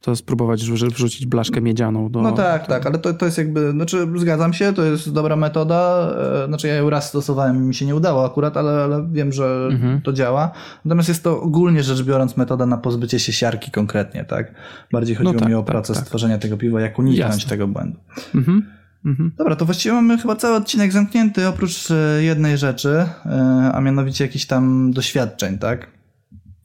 [0.00, 2.22] to spróbować wrzu- wrzucić blaszkę miedzianą do...
[2.22, 6.10] No tak, tak, ale to, to jest jakby, znaczy zgadzam się, to jest dobra metoda,
[6.44, 9.32] e, znaczy ja ją raz stosowałem i mi się nie udało akurat, ale, ale wiem,
[9.32, 10.00] że Mhm.
[10.02, 10.50] to działa.
[10.84, 14.54] Natomiast jest to ogólnie rzecz biorąc metoda na pozbycie się siarki konkretnie, tak?
[14.92, 16.06] Bardziej chodziło tak, mi o tak, proces tak.
[16.06, 17.48] tworzenia tego piwa, jak uniknąć Jasne.
[17.50, 17.98] tego błędu.
[18.34, 18.66] Mhm.
[19.04, 19.32] Mhm.
[19.36, 24.24] Dobra, to właściwie mamy chyba cały odcinek zamknięty, oprócz e, jednej rzeczy, e, a mianowicie
[24.24, 25.86] jakichś tam doświadczeń, tak?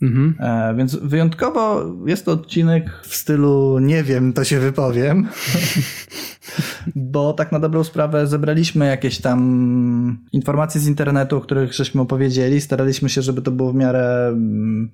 [0.01, 0.35] Mhm.
[0.39, 5.27] E, więc wyjątkowo jest to odcinek w stylu nie wiem, to się wypowiem.
[6.95, 12.61] Bo tak na dobrą sprawę zebraliśmy jakieś tam informacje z internetu, o których żeśmy opowiedzieli.
[12.61, 14.91] Staraliśmy się, żeby to było w miarę mm,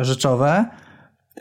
[0.00, 0.66] rzeczowe.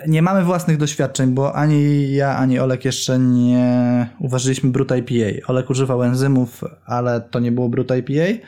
[0.07, 5.47] Nie mamy własnych doświadczeń, bo ani ja, ani Olek jeszcze nie uważyliśmy Brut IPA.
[5.47, 8.47] Olek używał enzymów, ale to nie było Brut IPA.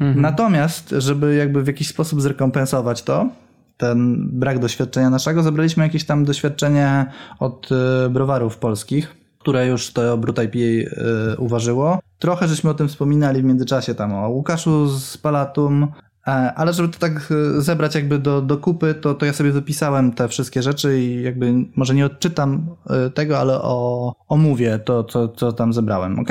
[0.00, 3.28] Natomiast, żeby jakby w jakiś sposób zrekompensować to,
[3.76, 7.06] ten brak doświadczenia naszego, zebraliśmy jakieś tam doświadczenie
[7.38, 7.68] od
[8.06, 11.98] y, browarów polskich, które już to Brut IPA y, uważyło.
[12.18, 15.88] Trochę żeśmy o tym wspominali w międzyczasie tam o Łukaszu z Palatum, e,
[16.32, 20.12] ale żeby to tak y, zebrać jakby do, do kupy, to, to ja sobie wypisałem
[20.12, 22.66] te wszystkie rzeczy i jakby może nie odczytam
[23.06, 26.28] y, tego, ale o, omówię to, co, co tam zebrałem, ok?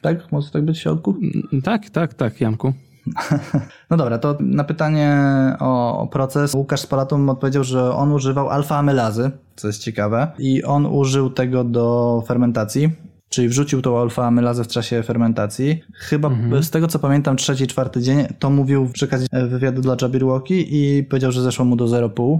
[0.00, 0.32] Tak?
[0.32, 1.16] Może tak być w środku?
[1.52, 2.72] Mm, Tak, tak, tak, Janku.
[3.90, 5.16] No dobra, to na pytanie
[5.60, 10.64] o, o proces Łukasz z Palatum odpowiedział, że on używał alfa-amylazy, co jest ciekawe, i
[10.64, 12.90] on użył tego do fermentacji,
[13.28, 15.82] czyli wrzucił tą alfa-amylazę w czasie fermentacji.
[15.92, 16.30] Chyba
[16.60, 21.04] z tego co pamiętam, trzeci, czwarty dzień, to mówił w przekazie wywiadu dla Jabberwocky i
[21.04, 22.38] powiedział, że zeszło mu do 0,5,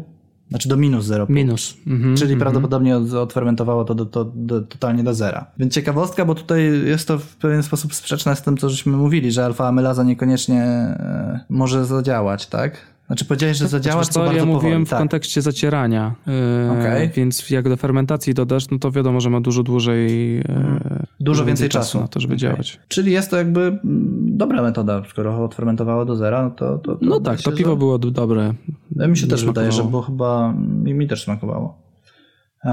[0.49, 1.31] znaczy do minus 0,5.
[1.31, 1.77] Minus.
[1.87, 2.17] Mhm.
[2.17, 5.47] Czyli prawdopodobnie od, odfermentowało to, do, to do, totalnie do zera.
[5.59, 9.33] Więc ciekawostka, bo tutaj jest to w pewien sposób sprzeczne z tym, co żeśmy mówili,
[9.33, 12.96] że alfa-amylaza niekoniecznie e, może zadziałać, tak?
[13.07, 14.87] Znaczy powiedziałeś, że zadziała, Wiesz to co, bardzo ja mówiłem powoli.
[14.87, 14.99] w tak.
[14.99, 17.11] kontekście zacierania, yy, Okej.
[17.15, 20.45] więc jak do fermentacji dodasz, no to wiadomo, że ma dużo dłużej, yy,
[21.21, 22.01] Dużo więcej czasu.
[22.01, 22.39] na to, żeby Okej.
[22.41, 22.81] działać.
[22.89, 23.81] Czyli jest to jakby mm,
[24.37, 26.79] dobra metoda, skoro odfermentowało do zera, no to...
[26.79, 27.77] to, to No tak, to piwo że...
[27.77, 28.55] było dobre.
[29.09, 30.55] Mi się też wydaje, że było chyba...
[30.83, 31.79] Mi, mi też smakowało.
[32.65, 32.69] E,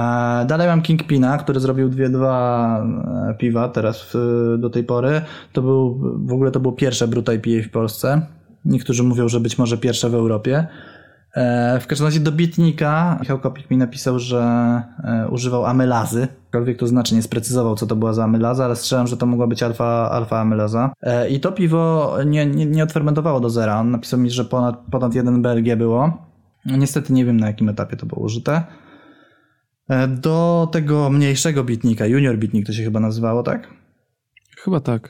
[0.47, 2.85] dalej mam Kingpina, który zrobił dwie, dwa
[3.30, 4.18] e, piwa teraz
[4.57, 5.22] do tej pory.
[5.53, 8.22] To był, w ogóle to było pierwsze Brut IPA w Polsce.
[8.65, 10.68] Niektórzy mówią, że być może pierwsze w Europie.
[11.35, 14.41] E, w każdym razie do bitnika Michał Kopik mi napisał, że
[15.03, 16.27] e, używał amylazy.
[16.45, 19.48] Cokolwiek to znaczy, nie sprecyzował, co to była za amylaza, ale strzelam, że to mogła
[19.48, 20.94] być alfa, alfa amylaza.
[21.02, 23.80] E, I to piwo nie, nie, nie odfermentowało do zera.
[23.80, 26.27] On napisał mi, że ponad, ponad 1 BLG było.
[26.65, 28.64] Niestety nie wiem, na jakim etapie to było użyte.
[30.07, 33.68] Do tego mniejszego bitnika, junior bitnik to się chyba nazywało, tak?
[34.57, 35.10] Chyba tak.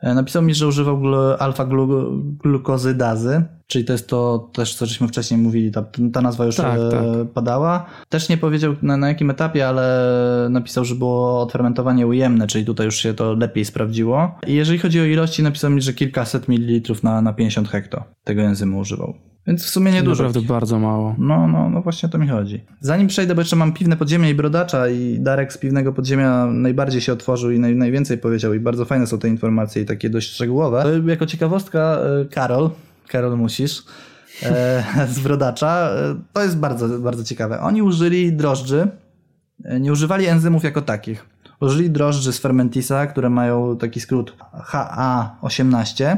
[0.00, 5.40] E, Napisał mi, że używał glu, alfa-glukozydazy, czyli to jest to też, co żeśmy wcześniej
[5.40, 7.02] mówili, ta, ta nazwa już Tak, e, tak.
[7.34, 7.86] padała.
[8.08, 10.06] Też nie powiedział na, na jakim etapie, ale
[10.50, 14.38] napisał, że było odfermentowanie ujemne, czyli tutaj już się to lepiej sprawdziło.
[14.46, 18.42] I jeżeli chodzi o ilości, napisał mi, że kilkaset mililitrów na, na 50 hekto tego
[18.42, 19.14] enzymu używał.
[19.46, 20.24] Więc w sumie niedużo.
[20.24, 21.14] Naprawdę bardzo mało.
[21.18, 22.64] No, no, no właśnie o to mi chodzi.
[22.80, 27.00] Zanim przejdę, bo jeszcze mam piwne podziemie i brodacza i Darek z piwnego podziemia najbardziej
[27.00, 30.30] się otworzył i naj, najwięcej powiedział i bardzo fajne są te informacje i takie dość
[30.32, 30.82] szczegółowe.
[30.82, 32.70] To Jako ciekawostka e, Karol,
[33.08, 33.82] Karol musisz,
[34.42, 37.60] e, z brodacza, e, to jest bardzo, bardzo ciekawe.
[37.60, 38.88] Oni użyli drożdży,
[39.80, 41.26] nie używali enzymów jako takich.
[41.60, 44.36] Użyli drożdży z Fermentisa, które mają taki skrót
[44.70, 46.16] HA18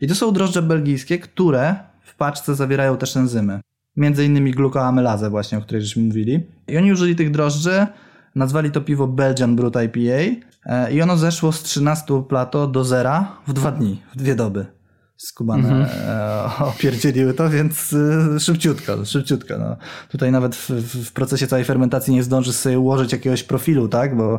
[0.00, 1.76] i to są drożdże belgijskie, które
[2.16, 3.60] paczce zawierają też enzymy.
[3.96, 6.46] Między innymi glukoamylazę właśnie, o której żeśmy mówili.
[6.68, 7.86] I oni użyli tych drożdży,
[8.34, 13.36] nazwali to piwo Belgian Brut IPA e, i ono zeszło z 13 plato do zera
[13.46, 14.75] w dwa dni, w dwie doby.
[15.16, 15.86] Skubane Mhm.
[16.08, 17.92] e, opierdzieliły to, więc
[18.36, 19.58] e, szybciutko, szybciutko.
[19.58, 19.76] No.
[20.08, 20.70] Tutaj nawet w,
[21.04, 24.16] w procesie całej fermentacji nie zdążysz sobie ułożyć jakiegoś profilu, tak?
[24.16, 24.38] Bo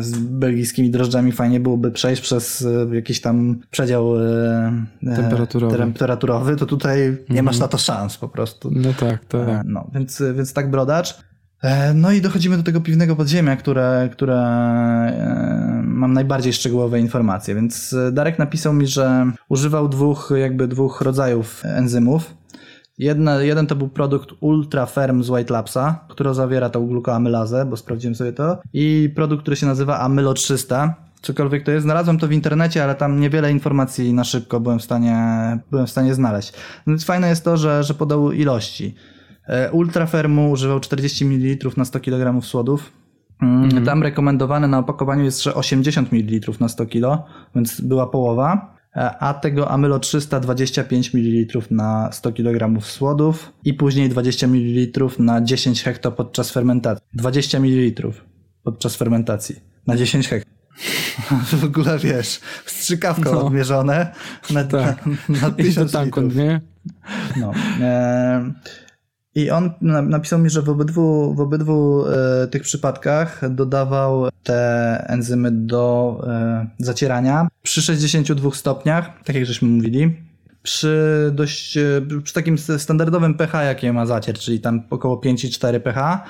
[0.00, 4.72] z belgijskimi drożdżami fajnie byłoby przejść przez e, jakiś tam przedział e,
[5.06, 5.76] e, Temperaturowy.
[5.78, 8.70] temperaturowy, to tutaj nie masz na to szans po prostu.
[8.72, 9.48] No tak, tak.
[9.48, 11.27] E, No, więc, więc tak brodacz.
[11.62, 17.54] E, No i dochodzimy do tego piwnego podziemia, które, które e, mam najbardziej szczegółowe informacje.
[17.54, 22.34] Więc e, Darek napisał mi, że używał dwóch, jakby dwóch rodzajów enzymów.
[22.98, 27.76] Jedna, jeden to był produkt Ultra Ferm z White Labsa, który zawiera tą glukoamylazę, bo
[27.76, 28.58] sprawdziłem sobie to.
[28.72, 30.94] I produkt, który się nazywa Amylo 300.
[31.22, 34.82] Cokolwiek to jest, znalazłem to w internecie, ale tam niewiele informacji na szybko byłem w
[34.82, 35.16] stanie,
[35.70, 36.52] byłem w stanie znaleźć.
[36.86, 38.94] No więc fajne jest to, że, że podał ilości.
[39.48, 42.92] E, Ultrafermu używał 40 ml na 100 kg słodów.
[43.42, 47.22] Mm, Tam rekomendowane na opakowaniu jest, że 80 ml na 100 kg,
[47.54, 48.74] więc była połowa.
[48.96, 55.40] E, A tego Amylo 325 ml na 100 kg słodów i później 20 ml na
[55.40, 57.06] 10 hekto podczas fermentacji.
[57.14, 58.08] 20 ml
[58.62, 59.56] podczas fermentacji
[59.86, 60.50] na 10 hekto.
[61.60, 63.46] W ogóle wiesz, strzykawką No.
[63.46, 64.12] odmierzone
[64.50, 65.06] na, Tak.
[65.06, 66.44] na, na I to 1000 tankon, litrów.
[66.44, 66.60] nie?
[67.36, 67.52] No.
[67.80, 68.52] E,
[69.38, 75.04] I on na- napisał mi, że w obydwu, w obydwu e, tych przypadkach dodawał te
[75.08, 80.16] enzymy do e, zacierania przy 62 stopniach, tak jak żeśmy mówili.
[80.62, 81.82] Przy dość, e,
[82.22, 86.24] przy takim standardowym pH, jakie ma zacier, czyli tam około 5,4 pH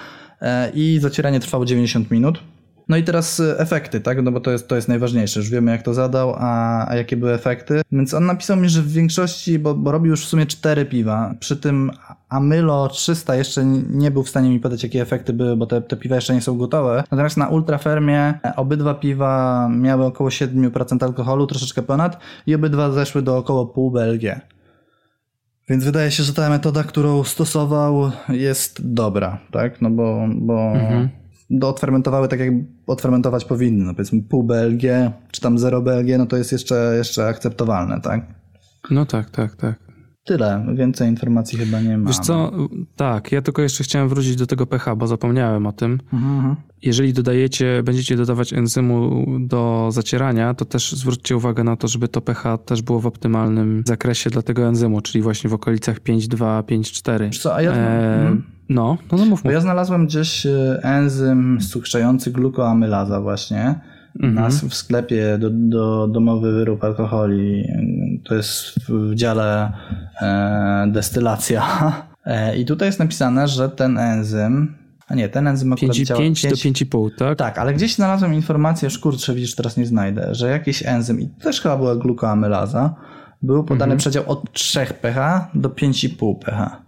[0.74, 2.38] i zacieranie trwało 90 minut.
[2.88, 4.22] No i teraz e, efekty, tak?
[4.22, 5.40] No bo to jest, to jest najważniejsze.
[5.40, 7.82] Już wiemy, jak to zadał, a, a jakie były efekty.
[7.92, 11.34] Więc on napisał mi, że w większości, bo, bo robił już w sumie cztery piwa.
[11.40, 11.90] Przy tym
[12.28, 15.96] Amylo 300 jeszcze nie był w stanie mi podać, jakie efekty były, bo te, te
[15.96, 17.04] piwa jeszcze nie są gotowe.
[17.10, 23.22] Natomiast na Ultrafermie e, obydwa piwa miały około 7% alkoholu, troszeczkę ponad, i obydwa zeszły
[23.22, 24.40] do około pół BLG.
[25.68, 29.82] Więc wydaje się, że ta metoda, którą stosował, jest dobra, tak?
[29.82, 31.17] No bo, bo do
[31.62, 32.52] odfermentowały tak, jak
[32.86, 33.84] odfermentować powinny.
[33.84, 34.82] No powiedzmy pół BLG,
[35.30, 38.26] czy tam 0 BLG, no to jest jeszcze, jeszcze akceptowalne, tak?
[38.90, 39.87] No tak, tak, tak.
[40.28, 42.08] Tyle, więcej informacji chyba nie ma.
[42.08, 42.52] Wiesz co,
[42.96, 46.00] tak, ja tylko jeszcze chciałem wrócić do tego pH, bo zapomniałem o tym.
[46.12, 46.56] Mhm.
[46.82, 52.20] Jeżeli dodajecie, będziecie dodawać enzymu do zacierania, to też zwróćcie uwagę na to, żeby to
[52.20, 57.20] pH też było w optymalnym zakresie dla tego enzymu, czyli właśnie w okolicach 5,2, 5,4.
[57.20, 58.42] Wiesz co, a ja, E, mhm.
[58.68, 59.54] no, no, no mów, Bo mów.
[59.54, 63.80] ja znalazłem gdzieś e, enzym sukrzający glukoamylaza właśnie
[64.16, 64.34] Mhm.
[64.34, 67.64] na, w sklepie do, do domowy wyrób alkoholi.
[68.24, 69.72] To jest w dziale
[70.22, 71.62] e, destylacja.
[72.26, 74.74] E, I tutaj jest napisane, że ten enzym,
[75.08, 76.20] a nie, ten enzym akurat 5, działa...
[76.20, 77.38] 5 do pięć- 5,5, tak?
[77.38, 81.28] Tak, ale gdzieś znalazłem informację, już kurczę, widzisz, teraz nie znajdę, że jakiś enzym, i
[81.28, 82.94] też chyba była glukoamylaza,
[83.42, 83.98] był podany Mhm.
[83.98, 86.82] przedział od 3 pH do 5,5 pH.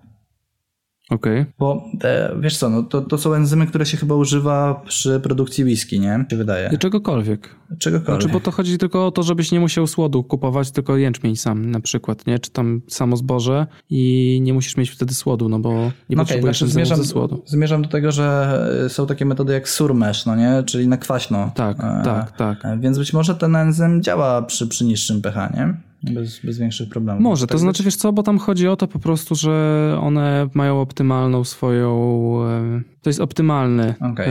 [1.11, 1.47] Okej.
[1.59, 5.65] Bo e, wiesz co, no to, to są enzymy, które się chyba używa przy produkcji
[5.65, 6.25] whisky, nie?
[6.31, 6.71] Się wydaje.
[6.73, 7.49] I Czegokolwiek.
[7.79, 8.23] Czegokolwiek.
[8.23, 11.71] Znaczy, bo to chodzi tylko o to, żebyś nie musiał słodu kupować, tylko jęczmień sam
[11.71, 12.39] na przykład, nie?
[12.39, 15.73] Czy tam samo zboże i nie musisz mieć wtedy słodu, no bo
[16.09, 17.43] nie No potrzebujesz znaczy enzymów zmierzam, ze słodu.
[17.47, 20.63] zmierzam do tego, że e, są takie metody jak surmesh, no nie?
[20.67, 21.51] Czyli na kwaśno.
[21.55, 22.65] Tak, E, tak, tak.
[22.65, 25.75] e, Więc być może ten enzym działa przy, przy niższym pH, nie?
[26.03, 27.23] Bez, bez większych problemów.
[27.23, 27.85] Może, to Tak znaczy, być?
[27.85, 31.91] wiesz co, bo tam chodzi o to po prostu, że one mają optymalną swoją,
[32.47, 34.27] e, to jest optymalny Okej.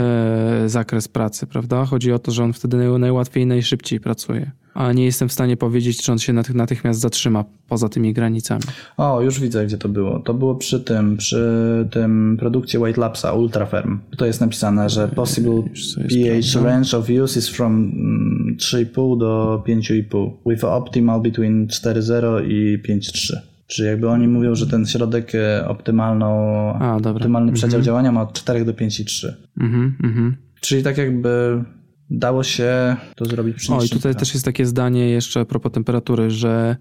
[0.65, 1.85] e, zakres pracy, prawda?
[1.85, 4.51] Chodzi o to, że on wtedy naj- najłatwiej i najszybciej pracuje.
[4.73, 8.61] A nie jestem w stanie powiedzieć, czy on się natych- natychmiast zatrzyma poza tymi granicami.
[8.97, 10.19] O, już widzę, gdzie to było.
[10.19, 11.47] To było przy tym, przy
[11.91, 13.99] tym produkcie White Labsa Ultraferm.
[14.17, 15.63] To jest napisane, że possible
[16.09, 22.81] pH range of use is from mm, 3,5 do 5,5 with optimal between 4,0 i
[22.83, 23.37] 5,3.
[23.67, 26.27] Czyli jakby oni mówią, że ten środek e, optymalną,
[26.73, 29.33] A, optymalny przedział działania ma od 4 do 5,3.
[29.59, 30.35] Mhm, mhm.
[30.61, 31.63] Czyli tak jakby
[32.09, 35.71] dało się to zrobić przy O, i tutaj też jest takie zdanie jeszcze a propos
[35.71, 36.75] temperatury, że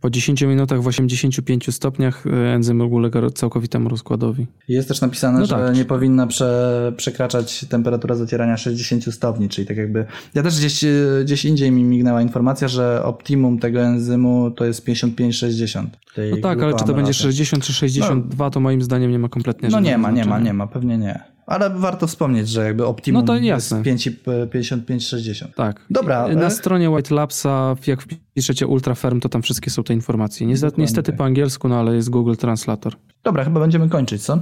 [0.00, 4.46] po 10 minutach w 85 stopniach e, enzym ulega całkowitemu rozkładowi.
[4.68, 5.76] Jest też napisane, No że tak.
[5.76, 10.06] nie powinna prze, przekraczać temperatura zacierania 60 stopni, czyli tak jakby...
[10.34, 10.88] Ja też gdzieś, e,
[11.24, 15.86] gdzieś indziej mi mignęła informacja, że optimum tego enzymu to jest 55-60.
[16.14, 19.28] tej No tak, ale czy to będzie 60 czy 62, to moim zdaniem nie ma
[19.28, 21.35] kompletnie No nie ma, nie ma, nie ma, pewnie nie.
[21.46, 23.82] Ale warto wspomnieć, że jakby optimum No to jest jasne.
[23.82, 25.46] 5 55-60.
[25.54, 25.80] Tak.
[25.90, 26.50] Dobra, Na e?
[26.50, 30.46] stronie White Labsa, jak wpiszecie Ultraferm, to tam wszystkie są te informacje.
[30.46, 31.18] Niestety, niestety tak.
[31.18, 32.96] po angielsku, no ale jest Google Translator.
[33.22, 34.40] Dobra, chyba będziemy kończyć, co?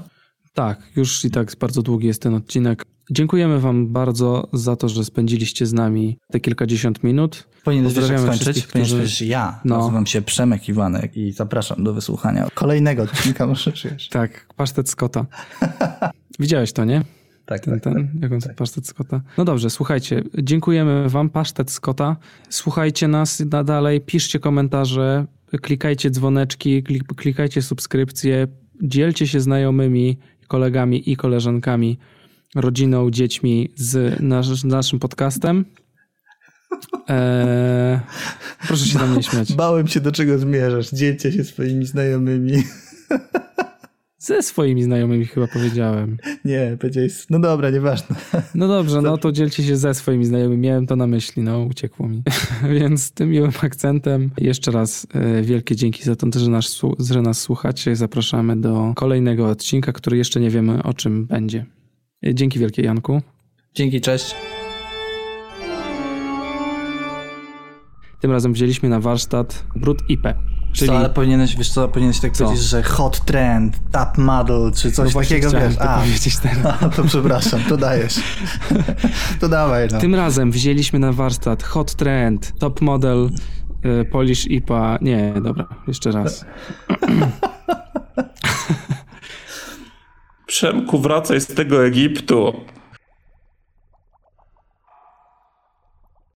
[0.55, 2.85] Tak, już i tak bardzo długi jest ten odcinek.
[3.11, 7.49] Dziękujemy Wam bardzo za to, że spędziliście z nami te kilkadziesiąt minut.
[7.65, 8.67] Powinieneś Pozdrawiamy skończyć?
[8.67, 9.61] Powinieneś którzy- ja.
[9.65, 9.79] No.
[9.79, 14.09] Nazywam się Przemek Iwanek i zapraszam do wysłuchania kolejnego odcinka Możesz Wiesz.
[14.09, 15.27] Tak, pasztet Scotta.
[16.39, 17.03] Widziałeś to, nie?
[17.47, 17.95] Tak, Ten, tak, tak.
[17.95, 19.21] ten, jak on pasztet Scotta.
[19.39, 22.17] No dobrze, słuchajcie, dziękujemy wam, pasztet Scotta.
[22.51, 25.27] Słuchajcie nas nadalej, piszcie komentarze,
[25.63, 28.47] klikajcie dzwoneczki, klik, klikajcie subskrypcje,
[28.83, 31.99] dzielcie się znajomymi, kolegami i koleżankami,
[32.55, 35.65] rodziną, dziećmi z, nasz, z naszym podcastem.
[37.09, 38.01] Eee,
[38.67, 39.53] proszę się tam nie śmiać.
[39.53, 40.91] Bałem się, do czego zmierzasz.
[40.91, 42.53] Dzielcie się swoimi znajomymi.
[44.25, 46.17] Ze swoimi znajomymi chyba powiedziałem.
[46.45, 47.27] Nie, powiedziałeś...
[47.31, 48.17] No dobra, nieważne.
[48.55, 50.63] No dobrze, no to dzielcie się ze swoimi znajomymi.
[50.63, 52.23] Miałem to na myśli, no uciekło mi.
[52.81, 57.41] Więc tym miłym akcentem jeszcze raz e, wielkie dzięki za to, że nas, że nas
[57.41, 57.97] słuchacie.
[57.97, 61.67] Zapraszamy do kolejnego odcinka, który jeszcze nie wiemy o czym będzie.
[62.27, 63.23] E, Dzięki wielkie Janku.
[63.75, 64.35] Dzięki, cześć.
[68.21, 70.27] Tym razem wzięliśmy na warsztat Brut IP.
[70.75, 72.45] Czyli Co, ale powinieneś, wiesz co, powinieneś tak Co?
[72.45, 75.77] powiedzieć, że hot trend, top model, czy coś no takiego, wiesz.
[75.77, 76.83] to A, powiedzieć teraz.
[76.83, 78.15] a, to przepraszam, to dajesz.
[79.41, 80.01] to dawaj, no.
[80.01, 83.31] Tym razem wzięliśmy na warsztat Hot Trend, Top Model,
[83.83, 84.99] e, Polish IPA.
[85.01, 86.45] Nie, dobra, jeszcze raz.
[90.47, 92.53] Przemku, wracaj z tego Egiptu.